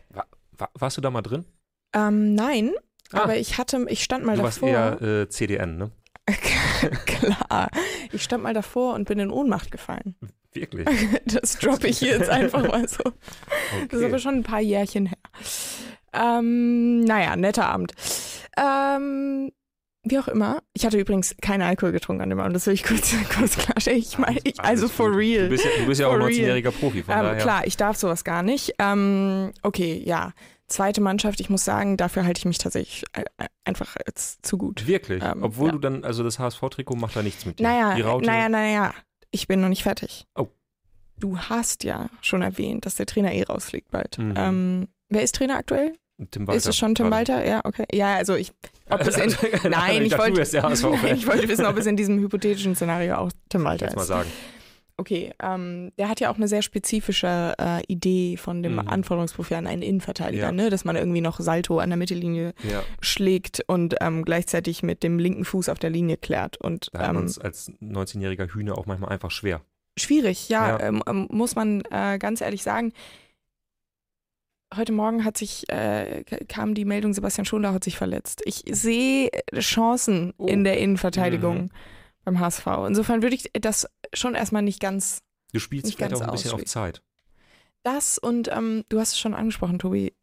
Wa- 0.10 0.26
wa- 0.58 0.70
warst 0.76 0.98
du 0.98 1.02
da 1.02 1.10
mal 1.10 1.22
drin? 1.24 1.46
Ähm, 1.94 2.36
nein, 2.36 2.72
Ah. 3.14 3.24
aber 3.24 3.38
ich 3.38 3.58
hatte, 3.58 3.86
ich 3.90 4.04
stand 4.04 4.24
mal 4.26 4.38
du 4.38 4.44
warst 4.44 4.58
davor. 4.58 4.70
eher 4.70 5.02
äh, 5.02 5.30
CDN, 5.30 5.78
ne? 5.78 5.92
Klar. 7.06 7.70
Ich 8.12 8.24
stand 8.24 8.44
mal 8.44 8.54
davor 8.54 8.94
und 8.96 9.08
bin 9.08 9.20
in 9.20 9.30
Ohnmacht 9.32 9.72
gefallen. 9.72 10.16
Wirklich? 10.54 10.88
Das 11.26 11.58
droppe 11.60 11.88
ich 11.88 12.00
hier 12.00 12.10
jetzt 12.18 12.30
einfach 12.30 12.68
mal 12.68 12.88
so. 12.88 13.04
Das 13.90 14.00
ist 14.00 14.04
aber 14.06 14.08
Okay. 14.16 14.20
schon 14.20 14.36
ein 14.36 14.44
paar 14.44 14.60
Jährchen 14.62 15.06
her. 15.06 15.18
Ähm, 16.14 17.02
naja, 17.02 17.36
netter 17.36 17.68
Abend. 17.68 17.94
Ähm, 18.58 19.52
wie 20.04 20.20
auch 20.20 20.28
immer. 20.28 20.62
Ich 20.74 20.86
hatte 20.86 20.98
übrigens 21.00 21.36
keinen 21.42 21.62
Alkohol 21.62 21.92
getrunken 21.94 22.24
an 22.24 22.30
dem 22.30 22.40
Abend. 22.40 22.56
Das 22.56 22.66
will 22.68 22.74
ich 22.74 22.84
kurz, 22.84 23.14
kurz 23.38 23.58
klarstellen. 23.58 24.00
Ich 24.00 24.18
meine, 24.18 24.40
ich, 24.44 24.60
also 24.60 24.88
for 24.90 25.16
real. 25.16 25.44
Du 25.46 25.50
bist 25.52 25.64
ja, 25.64 25.72
du 25.78 25.86
bist 25.86 26.02
ja 26.02 26.08
auch 26.08 26.18
For 26.18 26.28
19-jähriger 26.28 26.72
Profi, 26.72 27.04
von 27.04 27.14
Ähm, 27.16 27.22
daher. 27.22 27.38
klar, 27.42 27.66
ich 27.68 27.78
darf 27.78 27.98
sowas 27.98 28.24
gar 28.24 28.44
nicht. 28.44 28.74
Ähm, 28.80 29.52
okay, 29.62 30.02
ja. 30.06 30.34
Zweite 30.72 31.02
Mannschaft, 31.02 31.40
ich 31.42 31.50
muss 31.50 31.66
sagen, 31.66 31.98
dafür 31.98 32.24
halte 32.26 32.40
ich 32.40 32.46
mich 32.46 32.58
tatsächlich 32.58 33.04
äh, 33.14 33.24
äh, 33.38 33.48
einfach 33.66 33.96
zu 34.42 34.58
gut. 34.58 34.88
Wirklich? 34.88 35.22
Ähm, 35.24 35.44
Obwohl 35.44 35.68
ja. 35.68 35.72
du 35.74 35.80
dann, 35.80 36.04
also 36.06 36.24
das 36.24 36.40
HSV-Trikot 36.40 36.96
macht 36.96 37.16
da 37.16 37.22
nichts 37.24 37.46
mit 37.46 37.60
dir. 37.60 37.64
Naja, 37.64 37.96
Die 37.96 38.02
Raute, 38.02 38.26
naja, 38.26 38.48
naja. 38.50 38.94
Ich 39.32 39.48
bin 39.48 39.60
noch 39.62 39.70
nicht 39.70 39.84
fertig. 39.84 40.26
Oh. 40.36 40.48
Du 41.18 41.38
hast 41.38 41.84
ja 41.84 42.10
schon 42.22 42.42
erwähnt, 42.42 42.86
dass 42.86 42.96
der 42.96 43.06
Trainer 43.06 43.34
eh 43.34 43.44
rausfliegt 43.44 43.92
bald. 43.92 44.18
Mhm. 44.18 44.34
Ähm, 44.38 44.88
wer 45.10 45.24
ist 45.24 45.36
Trainer 45.36 45.58
aktuell? 45.58 45.94
Tim 46.32 46.48
Walter. 46.48 46.58
Ist 46.58 46.68
es 46.68 46.78
schon 46.78 46.96
Tim. 46.96 47.12
Walter? 47.12 47.46
Ja, 47.46 47.62
okay. 47.64 47.86
Ja, 47.92 48.16
also 48.16 48.36
ich, 48.36 48.52
ob 48.90 49.02
es 49.02 49.18
in, 49.18 49.30
Nein, 49.64 49.72
Nein, 49.72 50.02
ich 50.04 50.12
dachte, 50.12 50.36
wollte- 50.36 50.64
HSV-Fan. 50.64 51.16
ich 51.16 51.28
wollte 51.28 51.48
wissen, 51.50 51.66
ob 51.66 51.78
es 51.78 51.86
in 51.86 51.98
diesem 51.98 52.20
hypothetischen 52.20 52.76
Szenario 52.76 53.16
auch 53.16 53.32
Tim 53.50 53.64
Walter 53.64 53.88
Jetzt 53.88 53.96
mal 53.96 54.02
ist. 54.04 54.08
sagen. 54.08 54.30
Okay, 55.02 55.34
ähm, 55.42 55.92
der 55.98 56.08
hat 56.10 56.20
ja 56.20 56.30
auch 56.32 56.36
eine 56.38 56.48
sehr 56.48 56.62
spezifische 56.62 57.54
äh, 57.60 57.82
Idee 57.88 58.38
von 58.38 58.62
dem 58.64 58.74
Mhm. 58.74 58.88
Anforderungsprofil 58.88 59.58
an 59.58 59.68
einen 59.68 59.82
Innenverteidiger, 59.82 60.44
Ja. 60.46 60.52
ne? 60.52 60.70
dass 60.70 60.86
man 60.86 60.96
irgendwie 60.96 61.22
noch 61.22 61.40
Salto 61.40 61.80
an 61.80 61.90
der 61.90 61.98
Mittellinie 61.98 62.54
Ja, 62.70 62.84
schlägt 63.02 63.64
und 63.68 63.96
ähm, 64.00 64.24
gleichzeitig 64.24 64.84
mit 64.84 65.04
dem 65.04 65.18
linken 65.20 65.44
Fuß 65.44 65.70
auf 65.70 65.80
der 65.80 65.90
Linie 65.90 66.18
klärt. 66.18 66.58
Und 66.58 66.90
da 66.94 67.08
hat 67.08 67.16
ähm, 67.16 67.24
es 67.26 67.40
als 67.40 67.72
19-jähriger 67.82 68.54
Hühner 68.54 68.78
auch 68.78 68.86
manchmal 68.86 69.10
einfach 69.12 69.32
schwer. 69.32 69.62
schwierig, 70.00 70.48
ja, 70.50 70.70
Ja. 70.78 70.80
Ähm, 70.88 71.04
ähm, 71.08 71.28
muss 71.32 71.56
man 71.56 71.82
äh, 71.92 72.18
ganz 72.20 72.42
ehrlich 72.42 72.64
sagen. 72.64 72.94
Heute 74.74 74.94
Morgen 74.94 75.26
hat 75.26 75.38
sich, 75.38 75.68
äh, 75.70 76.24
kam 76.48 76.74
die 76.76 76.86
Meldung, 76.86 77.14
Sebastian 77.14 77.44
Schonlau 77.46 77.74
hat 77.74 77.84
sich 77.84 77.98
verletzt. 77.98 78.42
Ich 78.46 78.64
sehe 78.70 79.30
Chancen 79.60 80.34
Oh. 80.38 80.46
in 80.46 80.64
der 80.64 80.78
Innenverteidigung 80.78 81.64
Mhm. 81.64 81.70
Beim 82.32 82.40
HSV. 82.40 82.66
Insofern 82.88 83.22
würde 83.22 83.36
ich 83.36 83.50
das 83.60 83.88
schon 84.14 84.36
erstmal 84.36 84.62
nicht 84.62 84.80
ganz 84.80 85.22
Du 85.54 85.60
spielst 85.60 85.86
Nicht 85.86 85.98
vielleicht 85.98 86.12
ganz 86.12 86.22
auch 86.24 86.28
ein 86.28 86.32
bisschen 86.34 86.52
auf. 86.54 86.64
Zeit. 86.66 87.02
das 87.84 88.18
und 88.18 88.48
ähm, 88.52 88.84
du 88.90 89.00
hast 89.00 89.14
es 89.14 89.20
schon 89.20 89.34
angesprochen, 89.34 89.80
Tobi. 89.80 90.14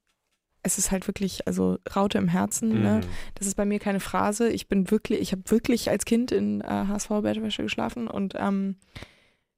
Es 0.62 0.76
ist 0.78 0.90
halt 0.90 1.06
wirklich, 1.06 1.46
also 1.46 1.78
Raute 1.94 2.18
im 2.18 2.28
Herzen. 2.28 2.82
Ne? 2.82 3.00
Mhm. 3.04 3.08
Das 3.36 3.46
ist 3.46 3.54
bei 3.54 3.64
mir 3.64 3.78
keine 3.78 4.00
Phrase. 4.00 4.48
Ich 4.50 4.68
bin 4.68 4.90
wirklich, 4.90 5.20
ich 5.20 5.32
habe 5.32 5.42
wirklich 5.46 5.88
als 5.90 6.04
Kind 6.04 6.32
in 6.32 6.62
äh, 6.62 6.64
HSV-Bettwäsche 6.66 7.62
geschlafen 7.62 8.08
und 8.08 8.34
ähm, 8.36 8.76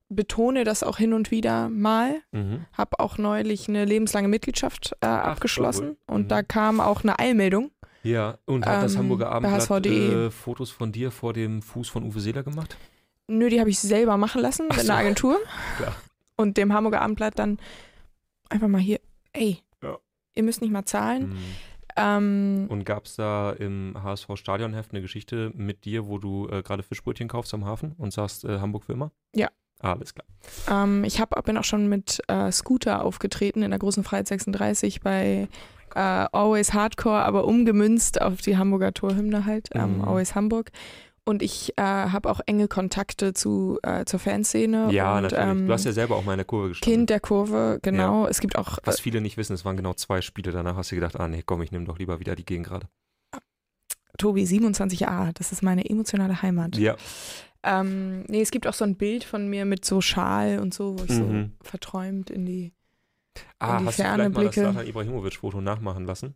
betone 0.08 0.64
das 0.64 0.82
auch 0.82 0.98
hin 0.98 1.12
und 1.12 1.30
wieder 1.30 1.68
mal. 1.68 2.20
Mhm. 2.32 2.66
Habe 2.72 2.98
auch 2.98 3.16
neulich 3.16 3.68
eine 3.68 3.84
lebenslange 3.84 4.28
Mitgliedschaft 4.28 4.96
äh, 5.00 5.06
abgeschlossen 5.06 5.90
cool. 5.90 5.96
und 6.14 6.22
Mhm. 6.24 6.28
da 6.28 6.42
kam 6.42 6.80
auch 6.80 7.02
eine 7.02 7.18
Eilmeldung. 7.18 7.70
Ja, 8.02 8.38
und 8.46 8.64
hat 8.66 8.82
das 8.82 8.94
Ähm, 8.94 9.00
Hamburger 9.00 9.26
bei 9.26 9.30
Abendblatt 9.32 9.60
HSV.de. 9.70 10.26
äh, 10.26 10.30
Fotos 10.30 10.70
von 10.70 10.90
dir 10.92 11.10
vor 11.10 11.32
dem 11.32 11.60
Fuß 11.62 11.88
von 11.88 12.04
Uwe 12.04 12.20
Seeler 12.20 12.42
gemacht? 12.42 12.76
Nö, 13.28 13.48
die 13.48 13.60
habe 13.60 13.70
ich 13.70 13.78
selber 13.78 14.16
machen 14.16 14.40
lassen 14.40 14.66
Ach 14.70 14.76
mit 14.76 14.86
so. 14.86 14.92
einer 14.92 15.00
Agentur. 15.00 15.38
Klar. 15.76 15.94
Und 16.36 16.56
dem 16.56 16.72
Hamburger 16.72 17.02
Abendblatt 17.02 17.38
dann 17.38 17.58
einfach 18.48 18.68
mal 18.68 18.80
hier, 18.80 19.00
ey, 19.32 19.58
Ja. 19.82 19.98
ihr 20.34 20.42
müsst 20.42 20.62
nicht 20.62 20.70
mal 20.72 20.84
zahlen. 20.86 21.28
Mhm. 21.30 21.38
Ähm, 21.96 22.66
Und 22.68 22.84
gab 22.84 23.04
es 23.04 23.16
da 23.16 23.50
im 23.50 23.94
HSV-Stadionheft 24.02 24.92
eine 24.92 25.02
Geschichte 25.02 25.50
mit 25.54 25.84
dir, 25.84 26.06
wo 26.06 26.18
du 26.18 26.48
äh, 26.48 26.62
gerade 26.62 26.82
Fischbrötchen 26.82 27.28
kaufst 27.28 27.52
am 27.52 27.64
Hafen 27.66 27.92
und 27.98 28.12
sagst 28.12 28.44
äh, 28.44 28.60
Hamburg 28.60 28.84
für 28.84 28.92
immer? 28.92 29.10
Ja. 29.34 29.48
Ah, 29.80 29.92
alles 29.92 30.14
klar. 30.14 30.26
ähm, 30.70 31.04
ich 31.04 31.20
hab, 31.20 31.42
bin 31.44 31.56
auch 31.56 31.64
schon 31.64 31.88
mit 31.88 32.22
äh, 32.28 32.52
Scooter 32.52 33.04
aufgetreten 33.04 33.62
in 33.62 33.70
der 33.70 33.78
großen 33.78 34.04
Freiheit 34.04 34.28
36 34.28 35.00
bei 35.00 35.48
äh, 35.94 35.98
Always 36.33 36.72
Hardcore, 36.72 37.22
aber 37.24 37.44
umgemünzt 37.46 38.20
auf 38.20 38.40
die 38.40 38.57
Hamburger 38.57 38.92
Torhymne 38.94 39.44
halt, 39.46 39.68
ähm, 39.74 39.98
Mhm. 39.98 40.05
Always 40.05 40.35
Hamburg. 40.35 40.70
Und 41.24 41.42
ich 41.42 41.74
äh, 41.76 41.83
habe 41.83 42.31
auch 42.31 42.40
enge 42.46 42.66
Kontakte 42.66 43.35
zu, 43.35 43.79
äh, 43.83 44.05
zur 44.05 44.18
Fanszene. 44.18 44.90
Ja, 44.90 45.16
und, 45.16 45.22
natürlich. 45.24 45.44
Ähm, 45.44 45.66
du 45.66 45.72
hast 45.72 45.85
ja 45.85 45.92
selber 45.92 46.16
auch 46.16 46.24
mal 46.24 46.33
in 46.33 46.38
der 46.38 46.44
Kurve 46.46 46.68
gestanden. 46.68 46.96
Kind 46.96 47.11
der 47.11 47.20
Kurve, 47.20 47.79
genau. 47.83 48.26
Es 48.26 48.40
gibt 48.40 48.57
auch 48.57 48.79
Was 48.85 49.00
viele 49.00 49.20
nicht 49.20 49.37
wissen, 49.37 49.53
es 49.53 49.64
waren 49.64 49.76
genau 49.76 49.92
zwei 49.94 50.22
Spiele. 50.22 50.50
Danach 50.50 50.76
hast 50.76 50.90
du 50.90 50.94
gedacht, 50.96 51.20
ah 51.20 51.29
nee, 51.29 51.42
komm, 51.44 51.62
ich 51.62 51.70
nehme 51.72 51.85
doch 51.85 51.98
lieber 51.98 52.18
wieder 52.20 52.35
die 52.35 52.44
Gegengrade. 52.44 52.88
Tobi 54.18 54.42
27a, 54.44 55.31
das 55.35 55.53
ist 55.53 55.62
meine 55.62 55.88
emotionale 55.88 56.42
Heimat. 56.42 56.76
Ja. 56.76 56.96
Ähm, 57.62 58.24
nee, 58.29 58.40
es 58.40 58.50
gibt 58.50 58.66
auch 58.66 58.74
so 58.74 58.85
ein 58.85 58.96
Bild 58.96 59.22
von 59.24 59.48
mir 59.48 59.64
mit 59.64 59.85
so 59.85 60.00
Schal 60.00 60.59
und 60.59 60.74
so, 60.74 60.98
wo 60.98 61.05
ich 61.05 61.11
Mhm. 61.11 61.53
so 61.61 61.68
verträumt 61.68 62.31
in 62.31 62.44
die. 62.46 62.72
Ah, 63.59 63.83
hast 63.85 63.98
du 63.98 64.03
vielleicht 64.03 64.33
mal 64.35 64.44
das. 64.46 64.55
Slatan 64.55 64.87
Ibrahimovic-Foto 64.87 65.61
nachmachen 65.61 66.05
lassen? 66.07 66.35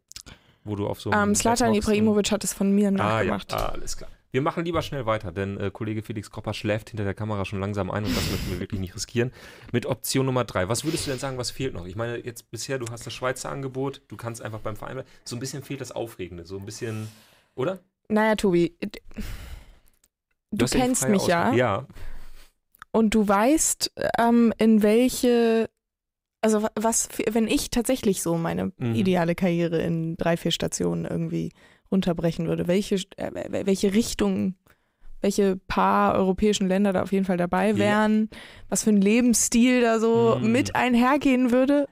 Wo 0.64 0.76
du 0.76 0.86
auf 0.86 1.00
so 1.00 1.10
einem 1.10 1.30
Ähm, 1.30 1.34
Slatan 1.34 1.72
Black 1.72 1.74
Box- 1.82 1.86
Ibrahimovic 1.88 2.30
hat 2.32 2.44
es 2.44 2.54
von 2.54 2.72
mir 2.74 2.88
Ah, 2.88 2.90
ja. 2.90 2.96
nachgemacht. 3.36 3.52
ah, 3.52 3.66
alles 3.66 3.96
klar. 3.96 4.10
Wir 4.30 4.40
machen 4.42 4.64
lieber 4.64 4.82
schnell 4.82 5.06
weiter, 5.06 5.30
denn 5.30 5.60
äh, 5.60 5.70
Kollege 5.70 6.02
Felix 6.02 6.28
Kropper 6.30 6.54
schläft 6.54 6.90
hinter 6.90 7.04
der 7.04 7.14
Kamera 7.14 7.44
schon 7.44 7.60
langsam 7.60 7.88
ein 7.90 8.04
und 8.04 8.16
das 8.16 8.30
möchten 8.32 8.50
wir 8.50 8.58
wirklich 8.58 8.80
nicht 8.80 8.94
riskieren. 8.96 9.30
Mit 9.70 9.86
Option 9.86 10.26
Nummer 10.26 10.42
drei. 10.44 10.68
Was 10.68 10.84
würdest 10.84 11.06
du 11.06 11.10
denn 11.10 11.20
sagen, 11.20 11.38
was 11.38 11.52
fehlt 11.52 11.72
noch? 11.74 11.86
Ich 11.86 11.94
meine, 11.94 12.16
jetzt 12.18 12.50
bisher, 12.50 12.78
du 12.80 12.86
hast 12.90 13.06
das 13.06 13.12
Schweizer 13.12 13.50
Angebot, 13.50 14.02
du 14.08 14.16
kannst 14.16 14.42
einfach 14.42 14.58
beim 14.58 14.74
Verein 14.74 14.94
bleiben. 14.94 15.08
So 15.24 15.36
ein 15.36 15.38
bisschen 15.38 15.62
fehlt 15.62 15.80
das 15.80 15.92
Aufregende, 15.92 16.44
so 16.46 16.56
ein 16.58 16.64
bisschen, 16.66 17.06
oder? 17.54 17.78
Naja, 18.08 18.34
Tobi, 18.34 18.74
du, 18.80 18.88
ja 20.64 20.66
die 20.66 20.78
kennst 20.78 21.08
mich 21.08 21.26
ja 21.28 21.42
Auswahl. 21.44 21.56
Ja, 21.58 21.86
und 22.90 23.14
du 23.14 23.26
weißt, 23.28 23.92
ähm, 24.18 24.52
in 24.58 24.82
welche. 24.82 25.68
Also 26.44 26.62
wa- 26.62 26.70
was, 26.76 27.06
für- 27.10 27.24
wenn 27.34 27.48
ich 27.48 27.70
tatsächlich 27.70 28.20
so 28.22 28.36
meine 28.36 28.72
Mhm. 28.76 28.94
ideale 28.94 29.34
Karriere 29.34 29.80
in 29.82 30.16
drei, 30.16 30.36
vier 30.36 30.50
Stationen 30.50 31.04
irgendwie 31.06 31.50
runterbrechen 31.90 32.46
würde, 32.46 32.66
welche, 32.68 32.96
äh, 33.16 33.64
welche 33.66 33.94
Richtung 33.94 34.54
welche 35.22 35.56
paar 35.56 36.16
europäischen 36.16 36.68
Länder 36.68 36.92
da 36.92 37.02
auf 37.02 37.10
jeden 37.10 37.24
Fall 37.24 37.38
dabei 37.38 37.78
wären, 37.78 38.28
was 38.68 38.82
für 38.84 38.90
ein 38.90 39.00
Lebensstil 39.00 39.80
da 39.80 39.98
so 39.98 40.38
Mm. 40.38 40.52
mit 40.52 40.76
einhergehen 40.76 41.50
würde. 41.50 41.86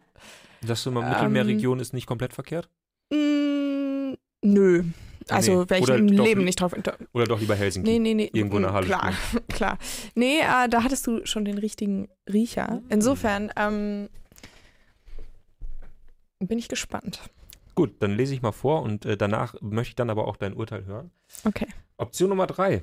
Das 0.61 0.85
immer 0.85 1.01
Ähm, 1.03 1.09
Mittelmeerregion 1.09 1.81
ist 1.81 1.95
nicht 1.95 2.07
komplett 2.07 2.35
verkehrt? 2.35 2.69
Mm, 3.11 4.15
nö. 4.43 4.83
Ah, 5.31 5.37
Also 5.37 5.63
nee. 5.63 5.71
wäre 5.71 5.79
ich 5.81 5.85
Oder 5.85 5.97
im 5.97 6.09
Leben 6.09 6.41
li- 6.41 6.45
nicht 6.47 6.61
drauf. 6.61 6.73
Do, 6.83 6.91
Oder 7.15 7.25
doch 7.25 7.41
lieber 7.41 7.55
Helsinki? 7.55 7.91
nee, 7.91 7.99
nee, 7.99 8.13
nee. 8.15 8.31
Irgendwo 8.35 8.57
in 8.59 8.65
der 8.65 8.73
Halle 8.75 8.87
Klar, 8.87 9.13
klar. 9.49 9.79
Nee, 10.15 10.41
äh, 10.41 10.69
da 10.69 10.83
hattest 10.83 11.07
du 11.07 11.25
schon 11.25 11.45
den 11.47 11.57
richtigen 11.59 12.09
Riecher. 12.31 12.83
Mm. 12.83 12.93
Insofern 12.93 13.51
ähm, 13.57 14.09
bin 16.47 16.59
ich 16.59 16.69
gespannt. 16.69 17.21
Gut, 17.75 17.95
dann 18.01 18.17
lese 18.17 18.35
ich 18.35 18.43
mal 18.43 18.53
vor 18.53 18.83
und 18.83 19.07
äh, 19.07 19.17
danach 19.17 19.55
möchte 19.61 19.91
ich 19.91 19.97
dann 19.97 20.11
aber 20.11 20.27
auch 20.29 20.37
dein 20.37 20.53
Urteil 20.55 20.85
hören. 20.85 21.11
Okay. 21.45 21.67
Option 21.97 22.29
Nummer 22.29 22.47
drei. 22.47 22.83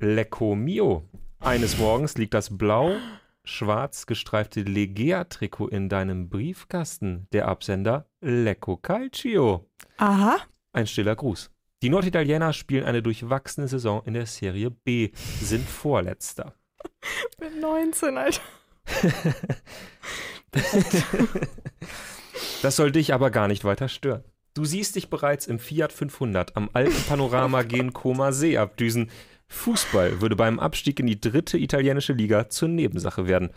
Lecco 0.00 0.54
Mio. 0.54 1.04
Eines 1.38 1.78
Morgens 1.78 2.16
liegt 2.16 2.34
das 2.34 2.56
blau-schwarz 2.56 4.06
gestreifte 4.06 4.62
Legea-Trikot 4.62 5.68
in 5.68 5.88
deinem 5.88 6.28
Briefkasten. 6.30 7.28
Der 7.32 7.46
Absender 7.46 8.06
Lecco 8.20 8.76
Calcio. 8.76 9.68
Aha. 9.98 10.38
Ein 10.72 10.86
stiller 10.86 11.14
Gruß. 11.14 11.50
Die 11.82 11.90
Norditaliener 11.90 12.52
spielen 12.52 12.84
eine 12.84 13.02
durchwachsene 13.02 13.68
Saison 13.68 14.02
in 14.04 14.14
der 14.14 14.26
Serie 14.26 14.70
B, 14.70 15.10
sind 15.14 15.68
Vorletzter. 15.68 16.54
Mit 17.38 17.60
19, 17.60 18.18
Alter. 18.18 18.40
Das 22.64 22.76
soll 22.76 22.92
dich 22.92 23.12
aber 23.12 23.30
gar 23.30 23.46
nicht 23.46 23.66
weiter 23.66 23.88
stören. 23.88 24.24
Du 24.54 24.64
siehst 24.64 24.96
dich 24.96 25.10
bereits 25.10 25.46
im 25.46 25.58
Fiat 25.58 25.92
500 25.92 26.56
am 26.56 26.70
alten 26.72 27.02
Panorama 27.06 27.60
gen 27.60 27.92
Koma 27.92 28.32
See 28.32 28.56
abdüsen. 28.56 29.10
Fußball 29.48 30.22
würde 30.22 30.34
beim 30.34 30.58
Abstieg 30.58 30.98
in 30.98 31.06
die 31.06 31.20
dritte 31.20 31.58
italienische 31.58 32.14
Liga 32.14 32.48
zur 32.48 32.68
Nebensache 32.68 33.26
werden. 33.26 33.50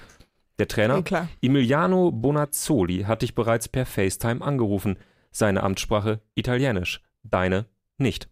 Der 0.60 0.68
Trainer 0.68 0.96
Ja, 0.96 1.02
klar. 1.04 1.30
Emiliano 1.42 2.12
Bonazzoli 2.12 3.04
hat 3.04 3.22
dich 3.22 3.34
bereits 3.34 3.70
per 3.70 3.86
FaceTime 3.86 4.42
angerufen. 4.42 4.98
Seine 5.32 5.64
Amtssprache 5.64 6.20
Italienisch, 6.36 7.02
deine 7.24 7.66
nicht. 7.98 8.28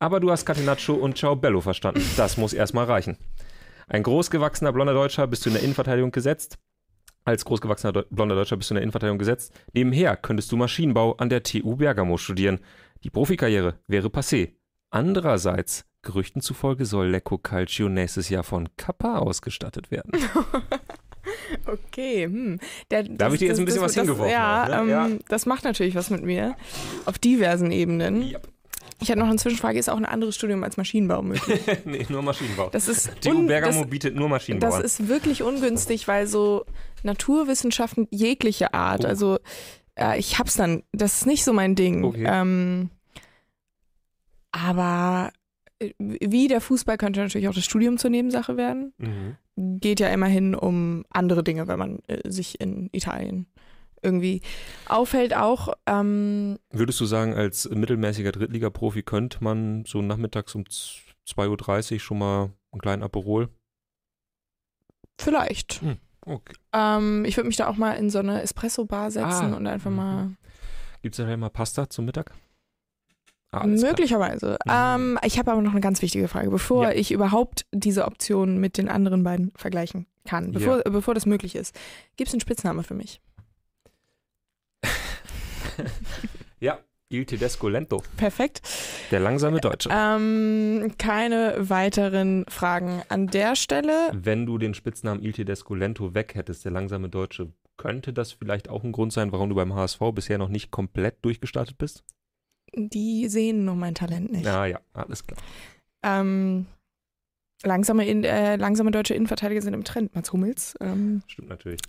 Aber 0.00 0.18
du 0.18 0.32
hast 0.32 0.46
Catenaccio 0.46 0.94
und 0.94 1.16
Ciao 1.16 1.36
Bello 1.36 1.60
verstanden. 1.60 2.02
Das 2.16 2.36
muss 2.36 2.54
erstmal 2.54 2.86
reichen. 2.86 3.18
Ein 3.86 4.02
großgewachsener 4.02 4.72
blonder 4.72 4.94
Deutscher 4.94 5.28
bist 5.28 5.44
du 5.44 5.50
in 5.50 5.54
der 5.54 5.62
Innenverteidigung 5.62 6.10
gesetzt. 6.10 6.58
Als 7.24 7.44
großgewachsener 7.44 7.92
Deu- 7.92 8.06
blonder 8.10 8.34
Deutscher 8.34 8.56
bist 8.56 8.70
du 8.70 8.74
in 8.74 8.76
der 8.76 8.82
Innenverteidigung 8.82 9.18
gesetzt. 9.18 9.52
Nebenher 9.72 10.16
könntest 10.16 10.50
du 10.52 10.56
Maschinenbau 10.56 11.14
an 11.16 11.28
der 11.28 11.42
TU 11.42 11.76
Bergamo 11.76 12.16
studieren. 12.16 12.58
Die 13.04 13.10
Profikarriere 13.10 13.78
wäre 13.86 14.08
passé. 14.08 14.52
Andererseits, 14.90 15.84
Gerüchten 16.02 16.42
zufolge 16.42 16.84
soll 16.84 17.08
Lecco 17.08 17.38
Calcio 17.38 17.88
nächstes 17.88 18.28
Jahr 18.28 18.42
von 18.42 18.68
Kappa 18.76 19.18
ausgestattet 19.18 19.90
werden. 19.90 20.10
Okay, 21.66 22.24
hm. 22.24 22.58
Der, 22.90 23.04
Da 23.04 23.26
hab 23.26 23.32
ich 23.32 23.38
dir 23.38 23.46
jetzt 23.48 23.58
ein 23.58 23.64
bisschen 23.64 23.80
was 23.82 23.94
hingeworfen 23.94 24.32
Ja, 24.32 24.64
auch, 24.64 24.68
ne? 24.68 24.76
ähm, 24.80 24.88
Ja. 24.88 25.08
das 25.28 25.46
macht 25.46 25.62
natürlich 25.64 25.94
was 25.94 26.10
mit 26.10 26.22
mir. 26.24 26.56
Auf 27.04 27.18
diversen 27.18 27.70
Ebenen. 27.70 28.22
Yep. 28.30 28.48
Ich 29.00 29.08
hatte 29.10 29.20
noch 29.20 29.28
eine 29.28 29.36
Zwischenfrage, 29.36 29.78
ist 29.78 29.88
auch 29.88 29.96
ein 29.96 30.04
anderes 30.04 30.34
Studium 30.34 30.64
als 30.64 30.76
Maschinenbau 30.76 31.22
möglich? 31.22 31.60
nee, 31.84 32.04
nur 32.08 32.22
Maschinenbau. 32.22 32.70
Das 32.70 32.88
ist, 32.88 33.10
TU 33.20 33.46
Bergamo 33.46 33.82
das, 33.82 33.90
bietet 33.90 34.16
nur 34.16 34.28
Maschinenbau 34.28 34.66
das 34.68 34.76
an. 34.76 34.84
ist 34.84 35.08
wirklich 35.08 35.42
ungünstig, 35.42 36.08
weil 36.08 36.26
so 36.26 36.64
Naturwissenschaften 37.02 38.06
jeglicher 38.10 38.74
Art, 38.74 39.04
Oh. 39.04 39.08
also 39.08 39.38
äh, 39.96 40.18
ich 40.18 40.38
hab's 40.38 40.54
dann, 40.54 40.82
das 40.92 41.18
ist 41.18 41.26
nicht 41.26 41.44
so 41.44 41.52
mein 41.52 41.74
Ding. 41.74 42.04
Okay. 42.04 42.24
Ähm, 42.26 42.90
aber 44.52 45.32
äh, 45.78 45.92
wie 45.98 46.48
der 46.48 46.60
Fußball 46.60 46.96
könnte 46.98 47.20
natürlich 47.20 47.48
auch 47.48 47.54
das 47.54 47.64
Studium 47.64 47.98
zur 47.98 48.10
Nebensache 48.10 48.56
werden. 48.56 48.92
Mhm. 48.98 49.36
geht 49.80 50.00
ja 50.00 50.08
immerhin 50.08 50.54
um 50.54 51.04
andere 51.10 51.42
Dinge, 51.44 51.68
wenn 51.68 51.78
man 51.78 51.98
äh, 52.06 52.28
sich 52.30 52.60
in 52.60 52.88
Italien 52.92 53.46
irgendwie 54.02 54.40
aufhält. 54.88 55.34
Auch 55.36 55.68
ähm, 55.86 56.58
Würdest 56.70 56.98
du 57.00 57.04
sagen, 57.04 57.34
als 57.34 57.68
mittelmäßiger 57.68 58.32
Drittliga-Profi 58.32 59.02
könnte 59.02 59.44
man 59.44 59.84
so 59.86 60.02
nachmittags 60.02 60.54
um 60.54 60.68
z- 60.68 61.02
2.30 61.28 61.92
Uhr 61.94 62.00
schon 62.00 62.18
mal 62.18 62.50
einen 62.72 62.80
kleinen 62.80 63.02
Aperol? 63.02 63.48
vielleicht. 65.20 65.80
Okay. 66.24 66.54
Ähm, 66.72 67.24
ich 67.24 67.36
würde 67.36 67.48
mich 67.48 67.56
da 67.56 67.66
auch 67.68 67.76
mal 67.76 67.92
in 67.94 68.10
so 68.10 68.18
eine 68.20 68.42
Espresso-Bar 68.42 69.10
setzen 69.10 69.52
Ah, 69.54 69.56
und 69.56 69.66
einfach 69.66 69.90
mhm. 69.90 69.96
mal. 69.96 70.30
Gibt 71.02 71.14
es 71.14 71.16
da 71.18 71.24
vielleicht 71.24 71.40
mal 71.40 71.50
Pasta 71.50 71.90
zum 71.90 72.04
Mittag? 72.04 72.32
Ah. 73.50 73.66
Möglicherweise. 73.66 74.56
Mhm. 74.64 74.72
Ähm, 74.72 75.18
ich 75.24 75.38
habe 75.38 75.50
aber 75.52 75.60
noch 75.62 75.72
eine 75.72 75.80
ganz 75.80 76.00
wichtige 76.00 76.28
Frage, 76.28 76.48
bevor 76.50 76.84
Ja. 76.84 76.92
ich 76.92 77.10
überhaupt 77.12 77.66
diese 77.72 78.06
Option 78.06 78.58
mit 78.58 78.78
den 78.78 78.88
anderen 78.88 79.24
beiden 79.24 79.52
vergleichen 79.56 80.06
kann, 80.24 80.52
bevor, 80.52 80.78
Ja. 80.78 80.90
bevor 80.90 81.14
das 81.14 81.26
möglich 81.26 81.54
ist. 81.56 81.78
Gibt 82.16 82.28
es 82.28 82.34
einen 82.34 82.40
Spitzname 82.40 82.82
für 82.82 82.94
mich? 82.94 83.20
Ja, 86.60 86.78
Il 87.12 87.26
Tedesco 87.26 87.68
Lento, 87.68 88.02
Perfekt. 88.16 88.62
der 89.10 89.20
langsame 89.20 89.60
Deutsche. 89.60 89.90
Ähm, 89.92 90.94
keine 90.98 91.56
weiteren 91.58 92.44
Fragen 92.48 93.02
an 93.08 93.26
der 93.26 93.54
Stelle. 93.54 94.10
Wenn 94.12 94.46
du 94.46 94.58
den 94.58 94.74
Spitznamen 94.74 95.22
Il 95.22 95.32
Tedesco 95.32 95.74
Lento 95.74 96.14
weg 96.14 96.34
hättest, 96.34 96.64
der 96.64 96.72
langsame 96.72 97.08
Deutsche, 97.08 97.52
könnte 97.76 98.12
das 98.12 98.32
vielleicht 98.32 98.68
auch 98.68 98.84
ein 98.84 98.92
Grund 98.92 99.12
sein, 99.12 99.32
warum 99.32 99.48
du 99.48 99.54
beim 99.54 99.74
HSV 99.74 100.00
bisher 100.14 100.38
noch 100.38 100.48
nicht 100.48 100.70
komplett 100.70 101.24
durchgestartet 101.24 101.78
bist? 101.78 102.04
Die 102.74 103.28
sehen 103.28 103.64
nur 103.64 103.74
mein 103.74 103.94
Talent 103.94 104.32
nicht. 104.32 104.46
Ah 104.46 104.66
ja, 104.66 104.80
alles 104.94 105.26
klar. 105.26 105.38
Ähm, 106.04 106.66
langsame, 107.62 108.06
in, 108.06 108.24
äh, 108.24 108.56
langsame 108.56 108.90
deutsche 108.90 109.14
Innenverteidiger 109.14 109.60
sind 109.60 109.74
im 109.74 109.84
Trend, 109.84 110.14
Mats 110.14 110.32
Hummels. 110.32 110.74
Ähm, 110.80 111.22
Stimmt 111.26 111.50
natürlich. 111.50 111.80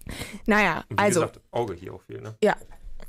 naja, 0.45 0.83
wie 0.89 0.97
also 0.97 1.21
gesagt, 1.21 1.41
Auge 1.51 1.73
hier 1.73 1.93
auch 1.93 2.01
viel, 2.01 2.21
ne? 2.21 2.35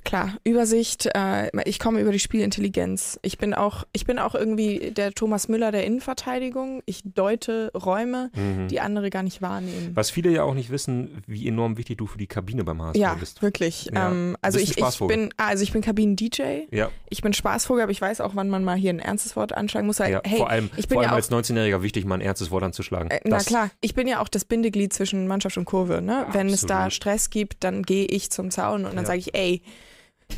Klar, 0.05 0.35
Übersicht, 0.45 1.09
äh, 1.15 1.51
ich 1.69 1.79
komme 1.79 2.01
über 2.01 2.13
die 2.13 2.19
Spielintelligenz. 2.19 3.19
Ich 3.23 3.39
bin 3.39 3.55
auch, 3.55 3.85
ich 3.93 4.05
bin 4.07 4.19
auch 4.19 4.35
irgendwie 4.35 4.91
der 4.93 5.13
Thomas 5.13 5.49
Müller 5.49 5.73
der 5.73 5.85
Innenverteidigung. 5.85 6.83
Ich 6.87 7.03
deute 7.05 7.71
Räume, 7.75 8.31
Mhm. 8.35 8.69
die 8.69 8.81
andere 8.81 9.11
gar 9.11 9.23
nicht 9.23 9.43
wahrnehmen. 9.43 9.93
Was 9.95 10.11
viele 10.11 10.31
ja 10.31 10.43
auch 10.45 10.55
nicht 10.55 10.71
wissen, 10.71 11.23
wie 11.27 11.47
enorm 11.49 11.77
wichtig 11.79 11.99
du 11.99 12.07
für 12.07 12.19
die 12.19 12.27
Kabine 12.27 12.65
beim 12.65 12.81
HSV 12.83 12.97
ja, 12.99 13.15
bist. 13.15 13.43
wirklich. 13.43 13.91
Ja. 13.93 14.11
Ähm, 14.11 14.37
also 14.43 14.59
ich, 14.59 14.77
ich 14.79 14.99
bin, 14.99 15.33
ah, 15.37 15.47
also 15.49 15.63
ich 15.63 15.73
bin 15.73 15.83
Kabinen-DJ. 15.83 16.67
Ja, 16.71 16.91
Ich 17.11 17.23
bin 17.23 17.33
Spaßvogel, 17.33 17.83
aber 17.83 17.93
ich 17.93 18.01
weiß 18.01 18.21
auch, 18.21 18.35
wann 18.37 18.49
man 18.49 18.65
mal 18.65 18.77
hier 18.77 18.91
ein 18.91 18.99
ernstes 18.99 19.37
Wort 19.37 19.53
anschlagen 19.53 19.87
muss. 19.87 20.01
Weil, 20.01 20.13
ja. 20.13 20.21
hey, 20.25 20.39
vor 20.39 20.51
allem, 20.51 20.69
vor 20.71 20.79
ja 20.95 20.99
allem 21.01 21.11
auch 21.11 21.15
als 21.15 21.31
19-Jähriger 21.31 21.83
wichtig, 21.83 22.05
mal 22.05 22.17
ein 22.17 22.21
ernstes 22.21 22.51
Wort 22.51 22.63
anzuschlagen. 22.63 23.11
Äh, 23.11 23.21
na 23.25 23.39
klar, 23.39 23.71
ich 23.81 23.95
bin 23.95 24.07
ja 24.07 24.21
auch 24.21 24.29
das 24.29 24.45
Bindeglied 24.45 24.93
zwischen 24.93 25.27
Mannschaft 25.27 25.57
und 25.57 25.65
Kurve. 25.65 26.03
Ne? 26.03 26.27
Wenn 26.33 26.49
es 26.49 26.63
da. 26.67 26.91
Stress 26.91 27.31
gibt, 27.31 27.65
dann 27.65 27.83
gehe 27.83 28.05
ich 28.07 28.31
zum 28.31 28.51
Zaun 28.51 28.85
und 28.85 28.95
dann 28.95 29.05
Ja. 29.05 29.07
sage 29.07 29.19
ich, 29.19 29.35
ey, 29.35 29.63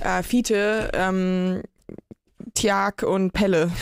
äh, 0.03 0.22
Fiete, 0.22 0.90
ähm, 0.94 1.62
Tiag 2.55 3.03
und 3.03 3.33
Pelle. 3.33 3.70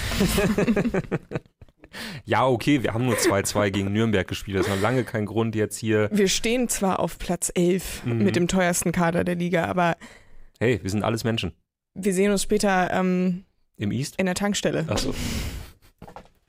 Ja, 2.24 2.44
okay, 2.44 2.82
wir 2.82 2.92
haben 2.92 3.06
nur 3.06 3.14
2-2 3.14 3.70
gegen 3.70 3.92
Nürnberg 3.92 4.26
gespielt. 4.26 4.58
Das 4.58 4.66
ist 4.66 4.74
noch 4.74 4.80
lange 4.82 5.04
kein 5.04 5.26
Grund, 5.26 5.54
jetzt 5.54 5.78
hier. 5.78 6.08
Wir 6.12 6.26
stehen 6.26 6.68
zwar 6.68 6.98
auf 6.98 7.18
Platz 7.20 7.52
11 7.54 8.04
Mhm. 8.04 8.18
mit 8.24 8.34
dem 8.34 8.48
teuersten 8.48 8.90
Kader 8.90 9.22
der 9.22 9.36
Liga, 9.36 9.66
aber 9.66 9.96
Hey, 10.58 10.80
wir 10.82 10.90
sind 10.90 11.04
alles 11.04 11.22
Menschen. 11.22 11.52
wir 11.94 12.12
sehen 12.12 12.32
uns 12.32 12.42
später 12.42 12.90
ähm, 12.92 13.44
Im 13.76 13.92
East? 13.92 14.16
in 14.18 14.26
der 14.26 14.34
Tankstelle 14.34 14.84
Achso. 14.88 15.14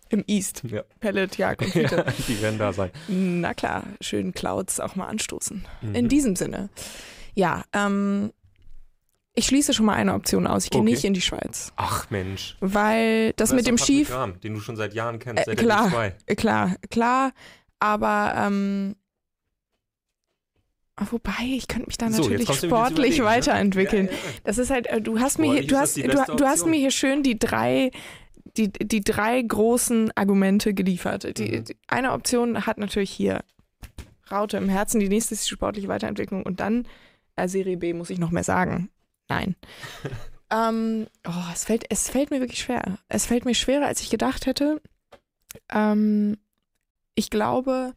im 0.09 0.23
East. 0.25 0.63
Ja. 0.67 0.81
Pelle, 0.99 1.27
Tiag 1.27 1.61
und 1.61 1.75
ja, 1.75 1.89
Fiete. 1.89 2.05
die 2.27 2.41
werden 2.41 2.57
da 2.57 2.73
sein. 2.73 2.89
Na 3.07 3.53
klar, 3.53 3.83
schön 4.01 4.31
Clouds 4.33 4.79
auch 4.79 4.95
mal 4.95 5.05
anstoßen. 5.05 5.63
Mhm. 5.83 5.93
In 5.95 6.09
diesem 6.09 6.35
Sinne. 6.35 6.69
Ja, 7.35 7.63
ähm, 7.71 8.31
ich 9.36 9.45
schließe 9.48 9.74
schon 9.74 9.86
mal 9.86 9.93
eine 9.95 10.13
Option 10.13 10.48
aus. 10.48 10.63
Ich 10.65 10.69
gehe 10.71 10.82
Okay. 10.82 10.89
nicht 10.91 11.04
in 11.04 11.13
die 11.13 11.21
Schweiz. 11.21 11.74
Ach 11.76 12.10
Mensch. 12.10 12.56
Weil 12.62 13.34
das 13.34 13.50
Da 13.50 13.56
mit 13.56 13.67
dem 13.67 13.78
Schief, 13.78 14.12
Rahm, 14.12 14.39
den 14.39 14.54
du 14.54 14.60
schon 14.62 14.76
seit 14.78 14.93
Jahren 14.93 15.19
kennst, 15.19 15.48
Äh, 15.48 15.56
klar. 15.56 15.84
der 15.84 15.91
2 15.91 16.15
äh, 16.28 16.36
klar, 16.36 16.76
klar, 16.89 17.32
aber 17.80 18.34
ähm, 18.38 18.95
ah, 20.95 21.06
wobei, 21.12 21.34
ich 21.43 21.67
könnte 21.67 21.88
mich 21.88 21.98
da 21.98 22.10
So, 22.12 22.24
natürlich 22.24 22.48
ins 22.50 22.63
sportlich 22.63 23.19
ne? 23.19 23.26
weiterentwickeln. 23.26 24.06
Ja, 24.08 24.12
ja. 24.13 24.17
Das 24.45 24.58
ist 24.58 24.69
halt, 24.69 24.88
äh, 24.88 25.02
du 25.02 25.19
hast 25.19 25.39
mir 25.39 25.52
hier, 25.52 25.67
du 25.67 25.76
hast, 25.78 25.98
du, 25.98 26.04
du 26.08 26.45
hast 26.45 26.65
mir 26.65 26.78
hier 26.78 26.91
schön 26.91 27.21
die 27.24 27.38
drei, 27.38 27.91
die, 28.58 28.69
die 28.71 29.02
drei 29.02 29.41
großen 29.41 30.12
Argumente 30.15 30.74
geliefert. 30.74 31.38
Die, 31.38 31.60
Mhm. 31.60 31.63
die 31.65 31.76
eine 31.88 32.13
Option 32.13 32.65
hat 32.65 32.78
natürlich 32.78 33.12
hier 33.12 33.43
Raute 34.32 34.58
im 34.58 34.69
Herzen, 34.69 35.00
die 35.00 35.10
nächste 35.10 35.33
ist 35.36 35.46
die 35.46 35.54
sportliche 35.54 35.88
Weiterentwicklung 35.88 36.44
und 36.44 36.60
dann 36.60 36.88
äh, 37.36 37.48
Serie 37.48 37.77
B 37.77 37.94
muss 37.94 38.10
ich 38.10 38.17
noch 38.17 38.31
mehr 38.31 38.44
sagen. 38.46 38.90
Nein. 39.30 39.56
ähm, 40.52 41.08
oh, 41.28 41.32
es 41.54 41.65
fällt, 41.65 41.86
es 41.90 42.10
fällt 42.10 42.32
mir 42.32 42.40
wirklich 42.40 42.60
schwer. 42.62 43.00
Es 43.08 43.26
fällt 43.26 43.46
mir 43.46 43.56
schwerer, 43.56 43.86
als 43.88 44.02
ich 44.02 44.10
gedacht 44.10 44.46
hätte. 44.46 44.82
Ähm, 45.71 46.38
ich 47.15 47.30
glaube, 47.30 47.94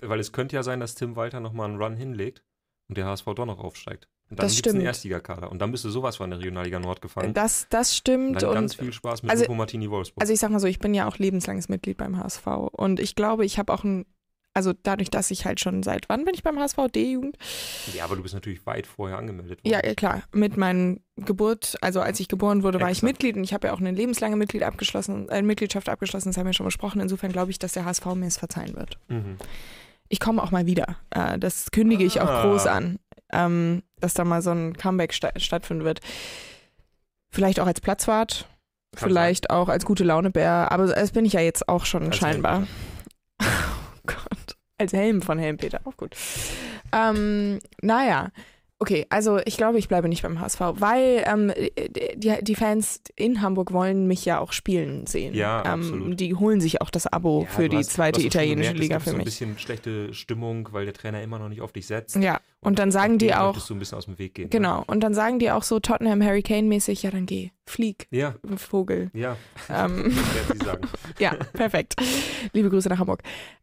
Weil 0.00 0.20
es 0.20 0.32
könnte 0.32 0.56
ja 0.56 0.62
sein, 0.62 0.80
dass 0.80 0.94
Tim 0.94 1.16
Walter 1.16 1.40
nochmal 1.40 1.68
einen 1.68 1.80
Run 1.82 1.96
hinlegt 1.96 2.42
und 2.88 2.98
der 2.98 3.06
HSV 3.06 3.24
doch 3.36 3.46
noch 3.46 3.58
aufsteigt. 3.58 4.08
Und 4.28 4.40
dann 4.40 4.46
Das 4.46 4.56
gibt's 4.56 4.74
einen. 4.74 4.80
Erstligakader. 4.84 5.52
Und 5.52 5.60
dann 5.60 5.70
bist 5.70 5.84
du 5.84 5.90
sowas 5.90 6.16
von 6.16 6.28
der 6.30 6.40
Regionalliga 6.40 6.80
Nord 6.80 7.00
gefangen. 7.00 7.32
Das, 7.32 7.68
das 7.70 7.90
und 7.92 7.96
stimmt. 7.96 8.42
dann 8.42 8.48
Und, 8.50 8.54
ganz 8.56 8.74
viel 8.74 8.92
Spaß 8.92 9.22
mit 9.22 9.30
also- 9.30 9.52
Martini 9.54 9.88
Wolfsburg. 9.88 10.20
also 10.20 10.32
ich 10.32 10.40
sag 10.40 10.50
mal 10.50 10.58
so, 10.58 10.66
ich 10.66 10.80
bin 10.80 10.94
ja 10.94 11.06
auch 11.06 11.18
lebenslanges 11.18 11.68
Mitglied 11.68 11.96
beim 11.96 12.18
HSV. 12.18 12.46
Und 12.72 12.98
ich 12.98 13.14
glaube, 13.14 13.44
ich 13.44 13.58
habe 13.60 13.72
auch 13.72 13.84
ein, 13.84 14.04
also 14.56 14.72
dadurch, 14.82 15.10
dass 15.10 15.30
ich 15.30 15.44
halt 15.44 15.60
schon 15.60 15.82
seit 15.82 16.08
wann 16.08 16.24
bin 16.24 16.34
ich 16.34 16.42
beim 16.42 16.58
HSV? 16.58 16.76
D-Jugend? 16.92 17.36
ja, 17.94 18.04
aber 18.04 18.16
du 18.16 18.22
bist 18.22 18.34
natürlich 18.34 18.64
weit 18.66 18.86
vorher 18.86 19.18
angemeldet 19.18 19.64
worden. 19.64 19.72
Ja, 19.72 19.94
klar. 19.94 20.22
Mit 20.32 20.56
meinen 20.56 21.00
Geburt, 21.16 21.76
also 21.82 22.00
als 22.00 22.18
ich 22.18 22.28
geboren 22.28 22.62
wurde, 22.62 22.80
war 22.80 22.88
ich 22.90 22.98
Exakt. 22.98 23.12
Mitglied 23.12 23.36
und 23.36 23.44
ich 23.44 23.54
habe 23.54 23.68
ja 23.68 23.72
auch 23.74 23.80
eine 23.80 23.90
lebenslange 23.92 24.36
Mitglied 24.36 24.62
abgeschlossen, 24.64 25.28
äh, 25.28 25.42
Mitgliedschaft 25.42 25.88
abgeschlossen, 25.88 26.30
das 26.30 26.36
haben 26.38 26.46
wir 26.46 26.52
schon 26.54 26.66
besprochen. 26.66 27.00
Insofern 27.00 27.30
glaube 27.32 27.50
ich, 27.50 27.58
dass 27.58 27.72
der 27.74 27.84
HSV 27.84 28.04
mir 28.14 28.26
es 28.26 28.38
verzeihen 28.38 28.74
wird. 28.74 28.98
Mhm. 29.08 29.36
Ich 30.08 30.20
komme 30.20 30.42
auch 30.42 30.50
mal 30.50 30.66
wieder. 30.66 30.96
Äh, 31.10 31.38
das 31.38 31.70
kündige 31.70 32.04
ich 32.04 32.20
auch 32.20 32.28
Ah. 32.28 32.42
groß 32.42 32.66
an, 32.66 32.98
ähm, 33.32 33.82
dass 34.00 34.14
da 34.14 34.24
mal 34.24 34.40
so 34.42 34.50
ein 34.50 34.74
Comeback 34.76 35.12
sta 35.12 35.30
stattfinden 35.36 35.84
wird. 35.84 36.00
Vielleicht 37.30 37.60
auch 37.60 37.66
als 37.66 37.80
Platzwart, 37.80 38.48
Kann 38.94 39.08
vielleicht 39.10 39.50
auch 39.50 39.68
als 39.68 39.84
gute 39.84 40.04
Launebär, 40.04 40.70
aber 40.72 40.86
das 40.86 41.10
bin 41.12 41.24
ich 41.24 41.32
ja 41.34 41.40
jetzt 41.40 41.68
auch 41.68 41.84
schon 41.84 42.04
Als 42.04 42.16
scheinbar. 42.16 42.66
Als 44.78 44.92
Helm 44.92 45.22
von 45.22 45.38
Helmpeter, 45.38 45.80
auch 45.84 45.96
gut. 45.96 46.14
Ähm, 46.92 47.58
naja. 47.82 48.30
Okay, 48.78 49.06
also 49.08 49.38
ich 49.46 49.56
glaube, 49.56 49.78
ich 49.78 49.88
bleibe 49.88 50.06
nicht 50.06 50.20
beim 50.22 50.38
HSV, 50.38 50.60
weil 50.74 51.24
ähm, 51.26 51.50
die, 52.14 52.34
die 52.42 52.54
Fans 52.54 53.00
in 53.16 53.40
Hamburg 53.40 53.72
wollen 53.72 54.06
mich 54.06 54.26
ja 54.26 54.38
auch 54.38 54.52
spielen 54.52 55.06
sehen. 55.06 55.32
Ja, 55.34 55.60
ähm, 55.64 55.80
absolut. 55.80 56.20
Die 56.20 56.34
holen 56.34 56.60
sich 56.60 56.82
auch 56.82 56.90
das 56.90 57.06
Abo 57.06 57.44
Ja, 57.44 57.46
für 57.48 57.70
die 57.70 57.78
hast- 57.78 57.92
zweite 57.94 58.20
italienische 58.20 58.74
gemerkt, 58.74 58.78
Liga 58.78 58.96
es 58.96 58.98
gibt 58.98 59.04
für 59.04 59.10
so 59.12 59.14
ein 59.16 59.18
mich. 59.20 59.24
bisschen 59.24 59.58
schlechte 59.58 60.12
Stimmung, 60.12 60.68
weil 60.72 60.84
der 60.84 60.92
Trainer 60.92 61.22
immer 61.22 61.38
noch 61.38 61.48
nicht 61.48 61.62
auf 61.62 61.72
dich 61.72 61.86
setzt. 61.86 62.16
Ja, 62.16 62.38
und 62.60 62.78
dann 62.78 62.90
sagen 62.92 63.16
die 63.16 63.34
auch, 63.34 63.56
du 63.66 63.72
ein 63.72 63.78
bisschen 63.78 63.96
aus 63.96 64.04
dem 64.04 64.18
Weg 64.18 64.34
gehen. 64.34 64.44
ne? 64.44 64.50
genau, 64.50 64.84
und 64.86 65.00
dann 65.00 65.14
sagen 65.14 65.38
die 65.38 65.50
auch 65.50 65.62
so 65.62 65.80
Tottenham 65.80 66.22
Hurricane 66.22 66.68
mäßig, 66.68 67.02
ja 67.02 67.10
dann 67.10 67.24
geh, 67.24 67.52
flieg, 67.64 68.08
Ja, 68.10 68.34
Vogel. 68.58 69.10
ja. 69.14 69.38
Ähm, 69.70 70.14
ja, 71.18 71.30
perfekt. 71.54 71.94
Liebe 72.52 72.68
Grüße 72.68 72.90
nach 72.90 72.98
Hamburg. 72.98 73.22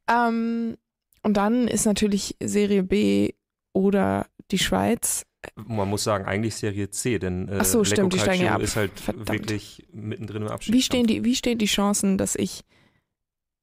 Ähm, 0.10 0.76
und 1.24 1.36
dann 1.38 1.68
ist 1.68 1.86
natürlich 1.86 2.36
Serie 2.42 2.84
B 2.84 3.34
oder 3.74 4.28
die 4.52 4.60
Schweiz. 4.60 5.26
Man 5.56 5.90
muss 5.90 6.04
sagen, 6.04 6.26
eigentlich 6.26 6.56
Serie 6.56 6.90
C, 6.90 7.20
denn 7.20 7.50
äh, 7.50 7.58
Ach 7.62 7.66
so, 7.66 7.84
stimmt, 7.84 8.14
die 8.14 8.20
steigen 8.20 8.48
ab. 8.48 8.62
ist 8.62 8.76
halt 8.76 8.98
Verdammt. 8.98 9.30
wirklich 9.30 9.86
mittendrin 9.92 10.44
im 10.44 10.48
Abschied. 10.48 10.74
Wie 10.74 10.82
stehen 10.82 11.06
die, 11.06 11.26
wie 11.26 11.36
stehen 11.36 11.58
die 11.58 11.66
Chancen, 11.66 12.18
dass 12.18 12.36
ich 12.36 12.64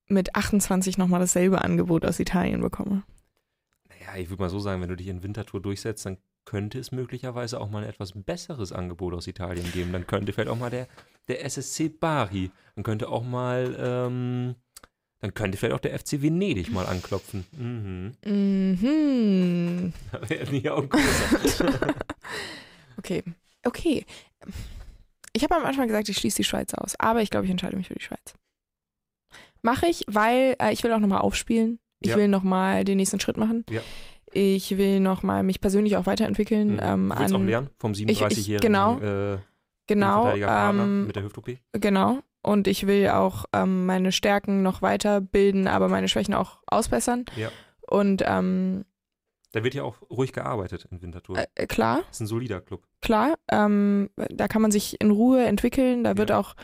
mit 0.08 0.34
28 0.34 0.98
nochmal 0.98 1.20
dasselbe 1.20 1.62
Angebot 1.62 2.04
aus 2.04 2.18
Italien 2.20 2.60
bekomme? 2.60 3.04
Naja, 3.88 4.20
ich 4.20 4.28
würde 4.28 4.42
mal 4.42 4.50
so 4.50 4.58
sagen, 4.58 4.82
wenn 4.82 4.88
du 4.88 4.96
dich 4.96 5.08
in 5.08 5.22
Winterthur 5.22 5.60
durchsetzt, 5.62 6.04
dann 6.04 6.18
könnte 6.44 6.78
es 6.78 6.90
möglicherweise 6.90 7.60
auch 7.60 7.70
mal 7.70 7.82
ein 7.84 7.88
etwas 7.88 8.12
besseres 8.14 8.72
Angebot 8.72 9.14
aus 9.14 9.26
Italien 9.26 9.70
geben. 9.72 9.92
Dann 9.92 10.06
könnte 10.06 10.32
vielleicht 10.32 10.50
auch 10.50 10.58
mal 10.58 10.70
der, 10.70 10.88
der 11.28 11.44
SSC 11.44 11.88
Bari, 11.88 12.50
dann 12.74 12.84
könnte 12.84 13.08
auch 13.08 13.22
mal, 13.24 13.76
ähm, 13.78 14.54
dann 15.20 15.34
könnte 15.34 15.58
vielleicht 15.58 15.74
auch 15.74 15.80
der 15.80 15.98
FC 15.98 16.22
Venedig 16.22 16.70
mal 16.72 16.86
anklopfen. 16.86 17.44
Mhm. 17.52 18.14
Mhm. 18.24 19.92
Da 20.12 20.28
werden 20.30 20.60
die 20.60 20.68
Augen 20.70 20.88
größer. 20.88 21.94
Okay. 22.98 23.22
Okay. 23.64 24.04
Ich 25.32 25.42
habe 25.44 25.54
am 25.56 25.64
Anfang 25.64 25.86
gesagt, 25.86 26.08
ich 26.08 26.16
schließe 26.16 26.38
die 26.38 26.44
Schweiz 26.44 26.74
aus, 26.74 26.96
aber 26.98 27.22
ich 27.22 27.30
glaube, 27.30 27.44
ich 27.46 27.50
entscheide 27.50 27.76
mich 27.76 27.88
für 27.88 27.94
die 27.94 28.02
Schweiz. 28.02 28.34
Mache 29.62 29.86
ich, 29.86 30.04
weil 30.08 30.56
äh, 30.60 30.72
ich 30.72 30.82
will 30.82 30.92
auch 30.92 30.98
nochmal 30.98 31.20
aufspielen. 31.20 31.78
Ich 32.00 32.10
Ja. 32.10 32.16
will 32.16 32.28
nochmal 32.28 32.84
den 32.84 32.96
nächsten 32.96 33.20
Schritt 33.20 33.36
machen. 33.36 33.64
Ja. 33.70 33.82
Ich 34.32 34.76
will 34.78 35.00
nochmal 35.00 35.42
mich 35.42 35.60
persönlich 35.60 35.96
auch 35.96 36.06
weiterentwickeln. 36.06 36.74
Mhm. 36.74 36.80
Ähm, 36.82 37.08
du 37.14 37.18
willst 37.20 37.34
auch 37.34 37.38
an- 37.40 37.46
lernen 37.46 37.70
vom 37.78 37.92
ich- 37.92 37.98
37-jährigen 38.06 38.60
genau. 38.72 38.98
äh, 39.00 39.38
Genau, 39.86 40.32
ähm, 40.32 41.08
mit 41.08 41.16
der 41.16 41.24
Hüft-OP. 41.24 41.58
genau. 41.72 42.20
Und 42.42 42.66
ich 42.68 42.86
will 42.86 43.08
auch 43.08 43.44
ähm, 43.52 43.84
meine 43.86 44.12
Stärken 44.12 44.62
noch 44.62 44.80
weiterbilden, 44.82 45.68
aber 45.68 45.88
meine 45.88 46.08
Schwächen 46.08 46.34
auch 46.34 46.62
ausbessern. 46.66 47.24
Ja. 47.36 47.50
Und 47.86 48.22
ähm, 48.26 48.84
Da 49.52 49.62
wird 49.64 49.74
ja 49.74 49.82
auch 49.82 49.96
ruhig 50.10 50.32
gearbeitet 50.32 50.86
in 50.90 51.02
Winterthur. 51.02 51.36
äh, 51.54 51.66
klar, 51.66 51.98
Das 52.08 52.16
ist 52.16 52.20
ein 52.20 52.26
solider 52.26 52.60
Club. 52.60 52.86
klar, 53.02 53.34
ähm, 53.50 54.08
da 54.16 54.48
kann 54.48 54.62
man 54.62 54.70
sich 54.70 55.00
in 55.00 55.10
Ruhe 55.10 55.44
entwickeln. 55.44 56.02
Da 56.04 56.16
wird 56.16 56.30
Ja. 56.30 56.38
auch, 56.38 56.54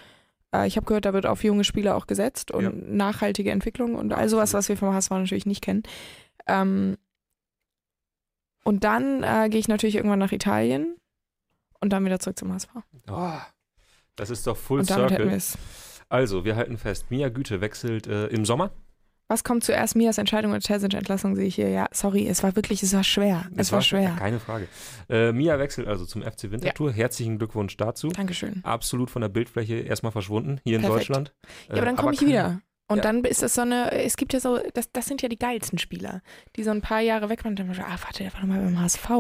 äh, 0.55 0.67
ich 0.67 0.77
habe 0.77 0.87
gehört, 0.87 1.05
da 1.05 1.13
wird 1.13 1.27
auf 1.27 1.45
junge 1.45 1.65
Spieler 1.65 1.97
auch 1.97 2.07
gesetzt 2.07 2.53
und 2.53 2.65
Ja. 2.65 2.71
nachhaltige 2.73 3.51
Entwicklung 3.51 3.97
und 3.97 4.13
all 4.15 4.29
sowas, 4.31 4.55
was 4.55 4.69
wir 4.71 4.77
vom 4.79 4.95
HSV 4.95 5.11
natürlich 5.11 5.47
nicht 5.47 5.63
kennen. 5.63 5.83
Ähm, 6.47 6.97
und 8.65 8.83
dann 8.85 9.23
äh, 9.23 9.49
gehe 9.51 9.61
ich 9.61 9.69
natürlich 9.69 9.97
irgendwann 9.97 10.19
nach 10.21 10.33
Italien 10.33 10.97
und 11.81 11.93
dann 11.93 12.05
wieder 12.05 12.19
zurück 12.19 12.39
zum 12.39 12.53
HSV. 12.53 12.71
Oh, 13.11 13.39
das 14.17 14.31
ist 14.31 14.47
doch 14.47 14.57
Full 14.57 14.81
und 14.81 14.91
damit 14.91 15.05
hätten 15.13 15.15
Circle. 15.17 15.31
wir 15.31 15.37
es. 15.37 15.59
Also, 16.09 16.45
wir 16.45 16.57
halten 16.57 16.79
fest, 16.79 17.07
Mia 17.11 17.29
Güte 17.29 17.61
wechselt 17.61 18.07
äh, 18.07 18.27
im 18.27 18.45
Sommer. 18.45 18.71
Was 19.29 19.43
kommt 19.43 19.65
zuerst? 19.65 19.97
Mias 19.97 20.19
Entscheidung 20.19 20.53
oder 20.53 20.61
Terzic 20.61 20.95
Entlassung 20.95 21.35
sehe 21.35 21.47
ich 21.47 21.57
hier. 21.57 21.69
Ja, 21.69 21.89
sorry, 21.91 22.29
es 22.29 22.45
war 22.45 22.55
wirklich, 22.55 22.85
es 22.85 22.95
war 22.95 23.03
schwer. 23.03 23.47
Es, 23.57 23.73
war, 23.73 23.83
schwer. 23.83 24.15
Keine 24.17 24.39
Frage. 24.39 24.69
Äh, 25.09 25.33
Mia 25.33 25.59
wechselt 25.59 25.89
also 25.89 26.07
zum 26.07 26.23
FC 26.23 26.53
Winterthur. 26.53 26.93
Herzlichen 26.93 27.37
Glückwunsch 27.39 27.77
dazu. 27.77 28.09
Dankeschön. 28.11 28.61
Absolut 28.63 29.11
von 29.11 29.23
der 29.23 29.29
Bildfläche 29.29 29.75
erstmal 29.81 30.13
verschwunden 30.13 30.61
hier 30.63 30.77
in 30.77 30.83
Perfekt. 30.83 31.01
Deutschland. 31.09 31.35
Ja, 31.67 31.73
aber 31.75 31.83
Äh, 31.83 31.85
dann 31.87 31.97
komme 31.97 32.15
ich 32.15 32.21
wieder. 32.21 32.61
Und 32.89 32.99
Ja. 32.99 33.03
dann 33.03 33.25
ist 33.25 33.43
das 33.43 33.55
so 33.55 33.63
eine, 33.63 33.91
es 33.91 34.17
gibt 34.17 34.33
ja 34.33 34.39
so, 34.39 34.61
das, 34.75 34.93
das 34.93 35.07
sind 35.07 35.21
ja 35.21 35.29
die 35.29 35.39
geilsten 35.39 35.77
Spieler, 35.79 36.23
die 36.55 36.63
so 36.63 36.71
ein 36.71 36.83
paar 36.83 37.01
Jahre 37.01 37.29
weg 37.29 37.43
waren 37.45 37.53
und 37.53 37.59
dann 37.59 37.75
so, 37.75 37.83
ah, 37.83 37.97
warte, 38.05 38.23
der 38.23 38.33
war 38.33 38.41
doch 38.43 38.47
mal 38.47 38.61
beim 38.61 38.79
HSV. 38.81 39.11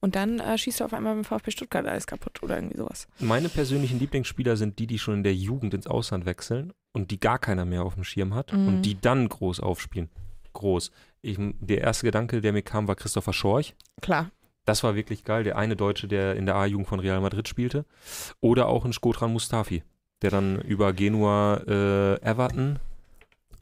Und 0.00 0.16
dann 0.16 0.40
äh, 0.40 0.58
schießt 0.58 0.80
er 0.80 0.86
auf 0.86 0.92
einmal 0.92 1.14
beim 1.14 1.24
VfB 1.24 1.52
Stuttgart 1.52 1.86
alles 1.86 2.06
kaputt 2.08 2.42
oder 2.42 2.56
irgendwie 2.56 2.78
sowas. 2.78 3.06
Meine 3.20 3.48
persönlichen 3.48 4.00
Lieblingsspieler 4.00 4.56
sind 4.56 4.78
die, 4.80 4.88
die 4.88 4.98
schon 4.98 5.14
in 5.14 5.22
der 5.22 5.34
Jugend 5.36 5.72
ins 5.72 5.86
Ausland 5.86 6.26
wechseln 6.26 6.72
und 6.92 7.12
die 7.12 7.20
gar 7.20 7.38
keiner 7.38 7.64
mehr 7.64 7.84
auf 7.84 7.94
dem 7.94 8.02
Schirm 8.04 8.34
hat 8.34 8.52
Mhm. 8.52 8.66
und 8.68 8.82
die 8.82 9.00
dann 9.00 9.28
groß 9.28 9.60
aufspielen. 9.60 10.08
Groß. 10.52 10.90
Ich, 11.22 11.36
der 11.38 11.80
erste 11.80 12.06
Gedanke, 12.06 12.40
der 12.40 12.52
mir 12.52 12.62
kam, 12.62 12.88
war 12.88 12.96
Christopher 12.96 13.32
Schorch. 13.32 13.74
Klar. 14.00 14.30
Das 14.64 14.82
war 14.82 14.94
wirklich 14.96 15.22
geil. 15.24 15.44
Der 15.44 15.56
eine 15.56 15.76
Deutsche, 15.76 16.08
der 16.08 16.34
in 16.34 16.46
der 16.46 16.56
A-Jugend 16.56 16.88
von 16.88 16.98
Real 17.00 17.20
Madrid 17.20 17.48
spielte. 17.48 17.84
Oder 18.40 18.66
auch 18.66 18.84
ein 18.84 18.92
Skotran 18.92 19.32
Mustafi, 19.32 19.82
der 20.22 20.30
dann 20.30 20.60
über 20.60 20.92
Genua 20.92 21.58
äh, 21.68 22.14
Everton. 22.22 22.78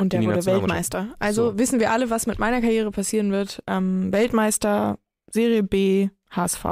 Und 0.01 0.13
der 0.13 0.25
wurde. 0.25 0.45
Weltmeister. 0.47 1.15
Also 1.19 1.51
So. 1.51 1.59
wissen 1.59 1.79
wir 1.81 1.91
alle, 1.93 2.11
was 2.11 2.27
mit 2.27 2.39
meiner 2.39 2.61
Karriere 2.61 2.91
passieren 2.91 3.31
wird. 3.33 3.63
Ähm, 3.67 4.13
Weltmeister, 4.13 4.99
Serie 5.31 5.63
B, 5.63 6.09
HSV. 6.31 6.65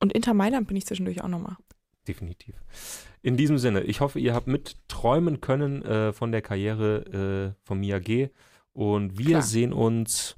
Und 0.00 0.12
Inter 0.12 0.34
Mailand 0.34 0.66
bin 0.68 0.76
ich 0.76 0.86
zwischendurch 0.86 1.22
auch 1.22 1.28
nochmal. 1.28 1.56
Definitiv. 2.06 2.54
In 3.22 3.36
diesem 3.36 3.58
Sinne, 3.58 3.82
ich 3.82 4.00
hoffe, 4.00 4.18
ihr 4.18 4.34
habt 4.34 4.48
mitträumen 4.48 5.40
können 5.40 5.82
äh, 5.84 6.12
von 6.12 6.32
der 6.32 6.42
Karriere 6.42 7.54
äh, 7.54 7.64
von 7.66 7.78
Mia 7.78 8.00
G. 8.00 8.30
Und 8.72 9.18
wir 9.18 9.26
Klar. 9.26 9.42
sehen 9.42 9.72
uns 9.72 10.36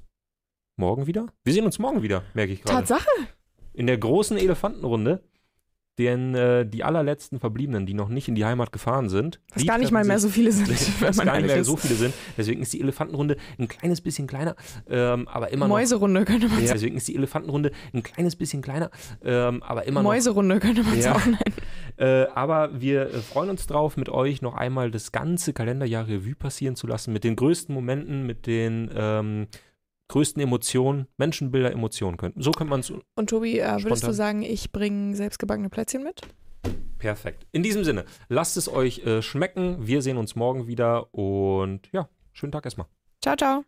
morgen 0.77 1.07
wieder. 1.07 1.27
Wir 1.43 1.53
sehen 1.53 1.65
uns 1.65 1.79
morgen 1.79 2.03
wieder, 2.03 2.23
merke 2.33 2.53
ich 2.53 2.61
gerade. 2.61 2.77
Tatsache. 2.79 3.07
In 3.73 3.87
der 3.87 3.97
großen 3.97 4.37
Elefantenrunde. 4.37 5.23
Denn 5.97 6.35
äh, 6.35 6.65
die 6.65 6.83
allerletzten 6.83 7.39
Verbliebenen, 7.39 7.85
die 7.85 7.93
noch 7.93 8.09
nicht 8.09 8.27
in 8.27 8.35
die 8.35 8.43
Heimat 8.43 8.73
gefahren 8.73 9.07
sind, 9.07 9.39
Was 9.53 9.65
gar 9.65 9.77
nicht 9.77 9.91
mal 9.91 10.03
mehr 10.03 10.19
so 10.19 10.27
viele 10.27 10.51
sind, 10.51 10.67
was 11.01 11.17
gar 11.17 11.37
nicht 11.37 11.47
mehr 11.47 11.57
ist. 11.57 11.67
so 11.67 11.77
viele 11.77 11.95
sind. 11.95 12.13
Deswegen 12.37 12.61
ist 12.61 12.73
die 12.73 12.81
Elefantenrunde 12.81 13.37
ein 13.57 13.69
kleines 13.69 14.01
bisschen 14.01 14.27
kleiner, 14.27 14.55
ähm, 14.89 15.27
aber 15.29 15.51
immer 15.53 15.67
noch. 15.67 15.75
Mäuserunde 15.75 16.25
könnte 16.25 16.47
man 16.47 16.59
Ja, 16.59 16.67
sagen. 16.67 16.73
deswegen 16.79 16.97
ist 16.97 17.07
die 17.07 17.15
Elefantenrunde 17.15 17.71
ein 17.93 18.03
kleines 18.03 18.35
bisschen 18.35 18.61
kleiner, 18.61 18.91
ähm, 19.23 19.63
aber 19.63 19.85
immer 19.87 20.01
noch. 20.03 20.09
Mäuserunde 20.09 20.59
könnte 20.59 20.83
man 20.83 20.99
Ja. 20.99 21.13
auch 21.15 21.25
nennen. 21.25 21.39
Äh, 21.97 22.25
aber 22.35 22.81
wir 22.81 23.03
äh, 23.03 23.19
freuen 23.19 23.49
uns 23.49 23.67
drauf, 23.67 23.95
mit 23.95 24.09
euch 24.09 24.41
noch 24.41 24.53
einmal 24.55 24.91
das 24.91 25.13
ganze 25.13 25.53
Kalenderjahr 25.53 26.09
Revue 26.09 26.35
passieren 26.35 26.75
zu 26.75 26.87
lassen, 26.87 27.13
mit 27.13 27.23
den 27.23 27.37
größten 27.37 27.73
Momenten, 27.73 28.25
mit 28.25 28.47
den 28.47 28.91
ähm, 28.93 29.47
größten 30.07 30.41
Emotionen, 30.41 31.07
Menschenbilder, 31.17 31.71
Emotionen 31.71 32.17
könnten. 32.17 32.41
So 32.41 32.51
könnte 32.51 32.69
man 32.69 32.81
es 32.81 32.91
Und 33.15 33.29
Tobi, 33.29 33.59
äh, 33.59 33.83
würdest 33.83 34.07
du 34.07 34.13
sagen, 34.13 34.43
ich 34.43 34.71
bringe 34.71 35.15
selbstgebackene 35.15 35.69
Plätzchen 35.69 36.03
mit? 36.03 36.21
perfekt. 36.97 37.45
In 37.51 37.61
diesem 37.61 37.83
Sinne, 37.83 38.05
lasst 38.29 38.57
es 38.57 38.67
euch 38.67 39.05
äh, 39.05 39.21
schmecken. 39.21 39.85
Wir 39.85 40.01
sehen 40.01 40.17
uns 40.17 40.35
morgen 40.35 40.65
wieder 40.65 41.13
und 41.13 41.81
ja, 41.91 42.09
schönen 42.33 42.51
Tag 42.51 42.65
erstmal. 42.65 42.87
Ciao, 43.21 43.35
ciao. 43.35 43.63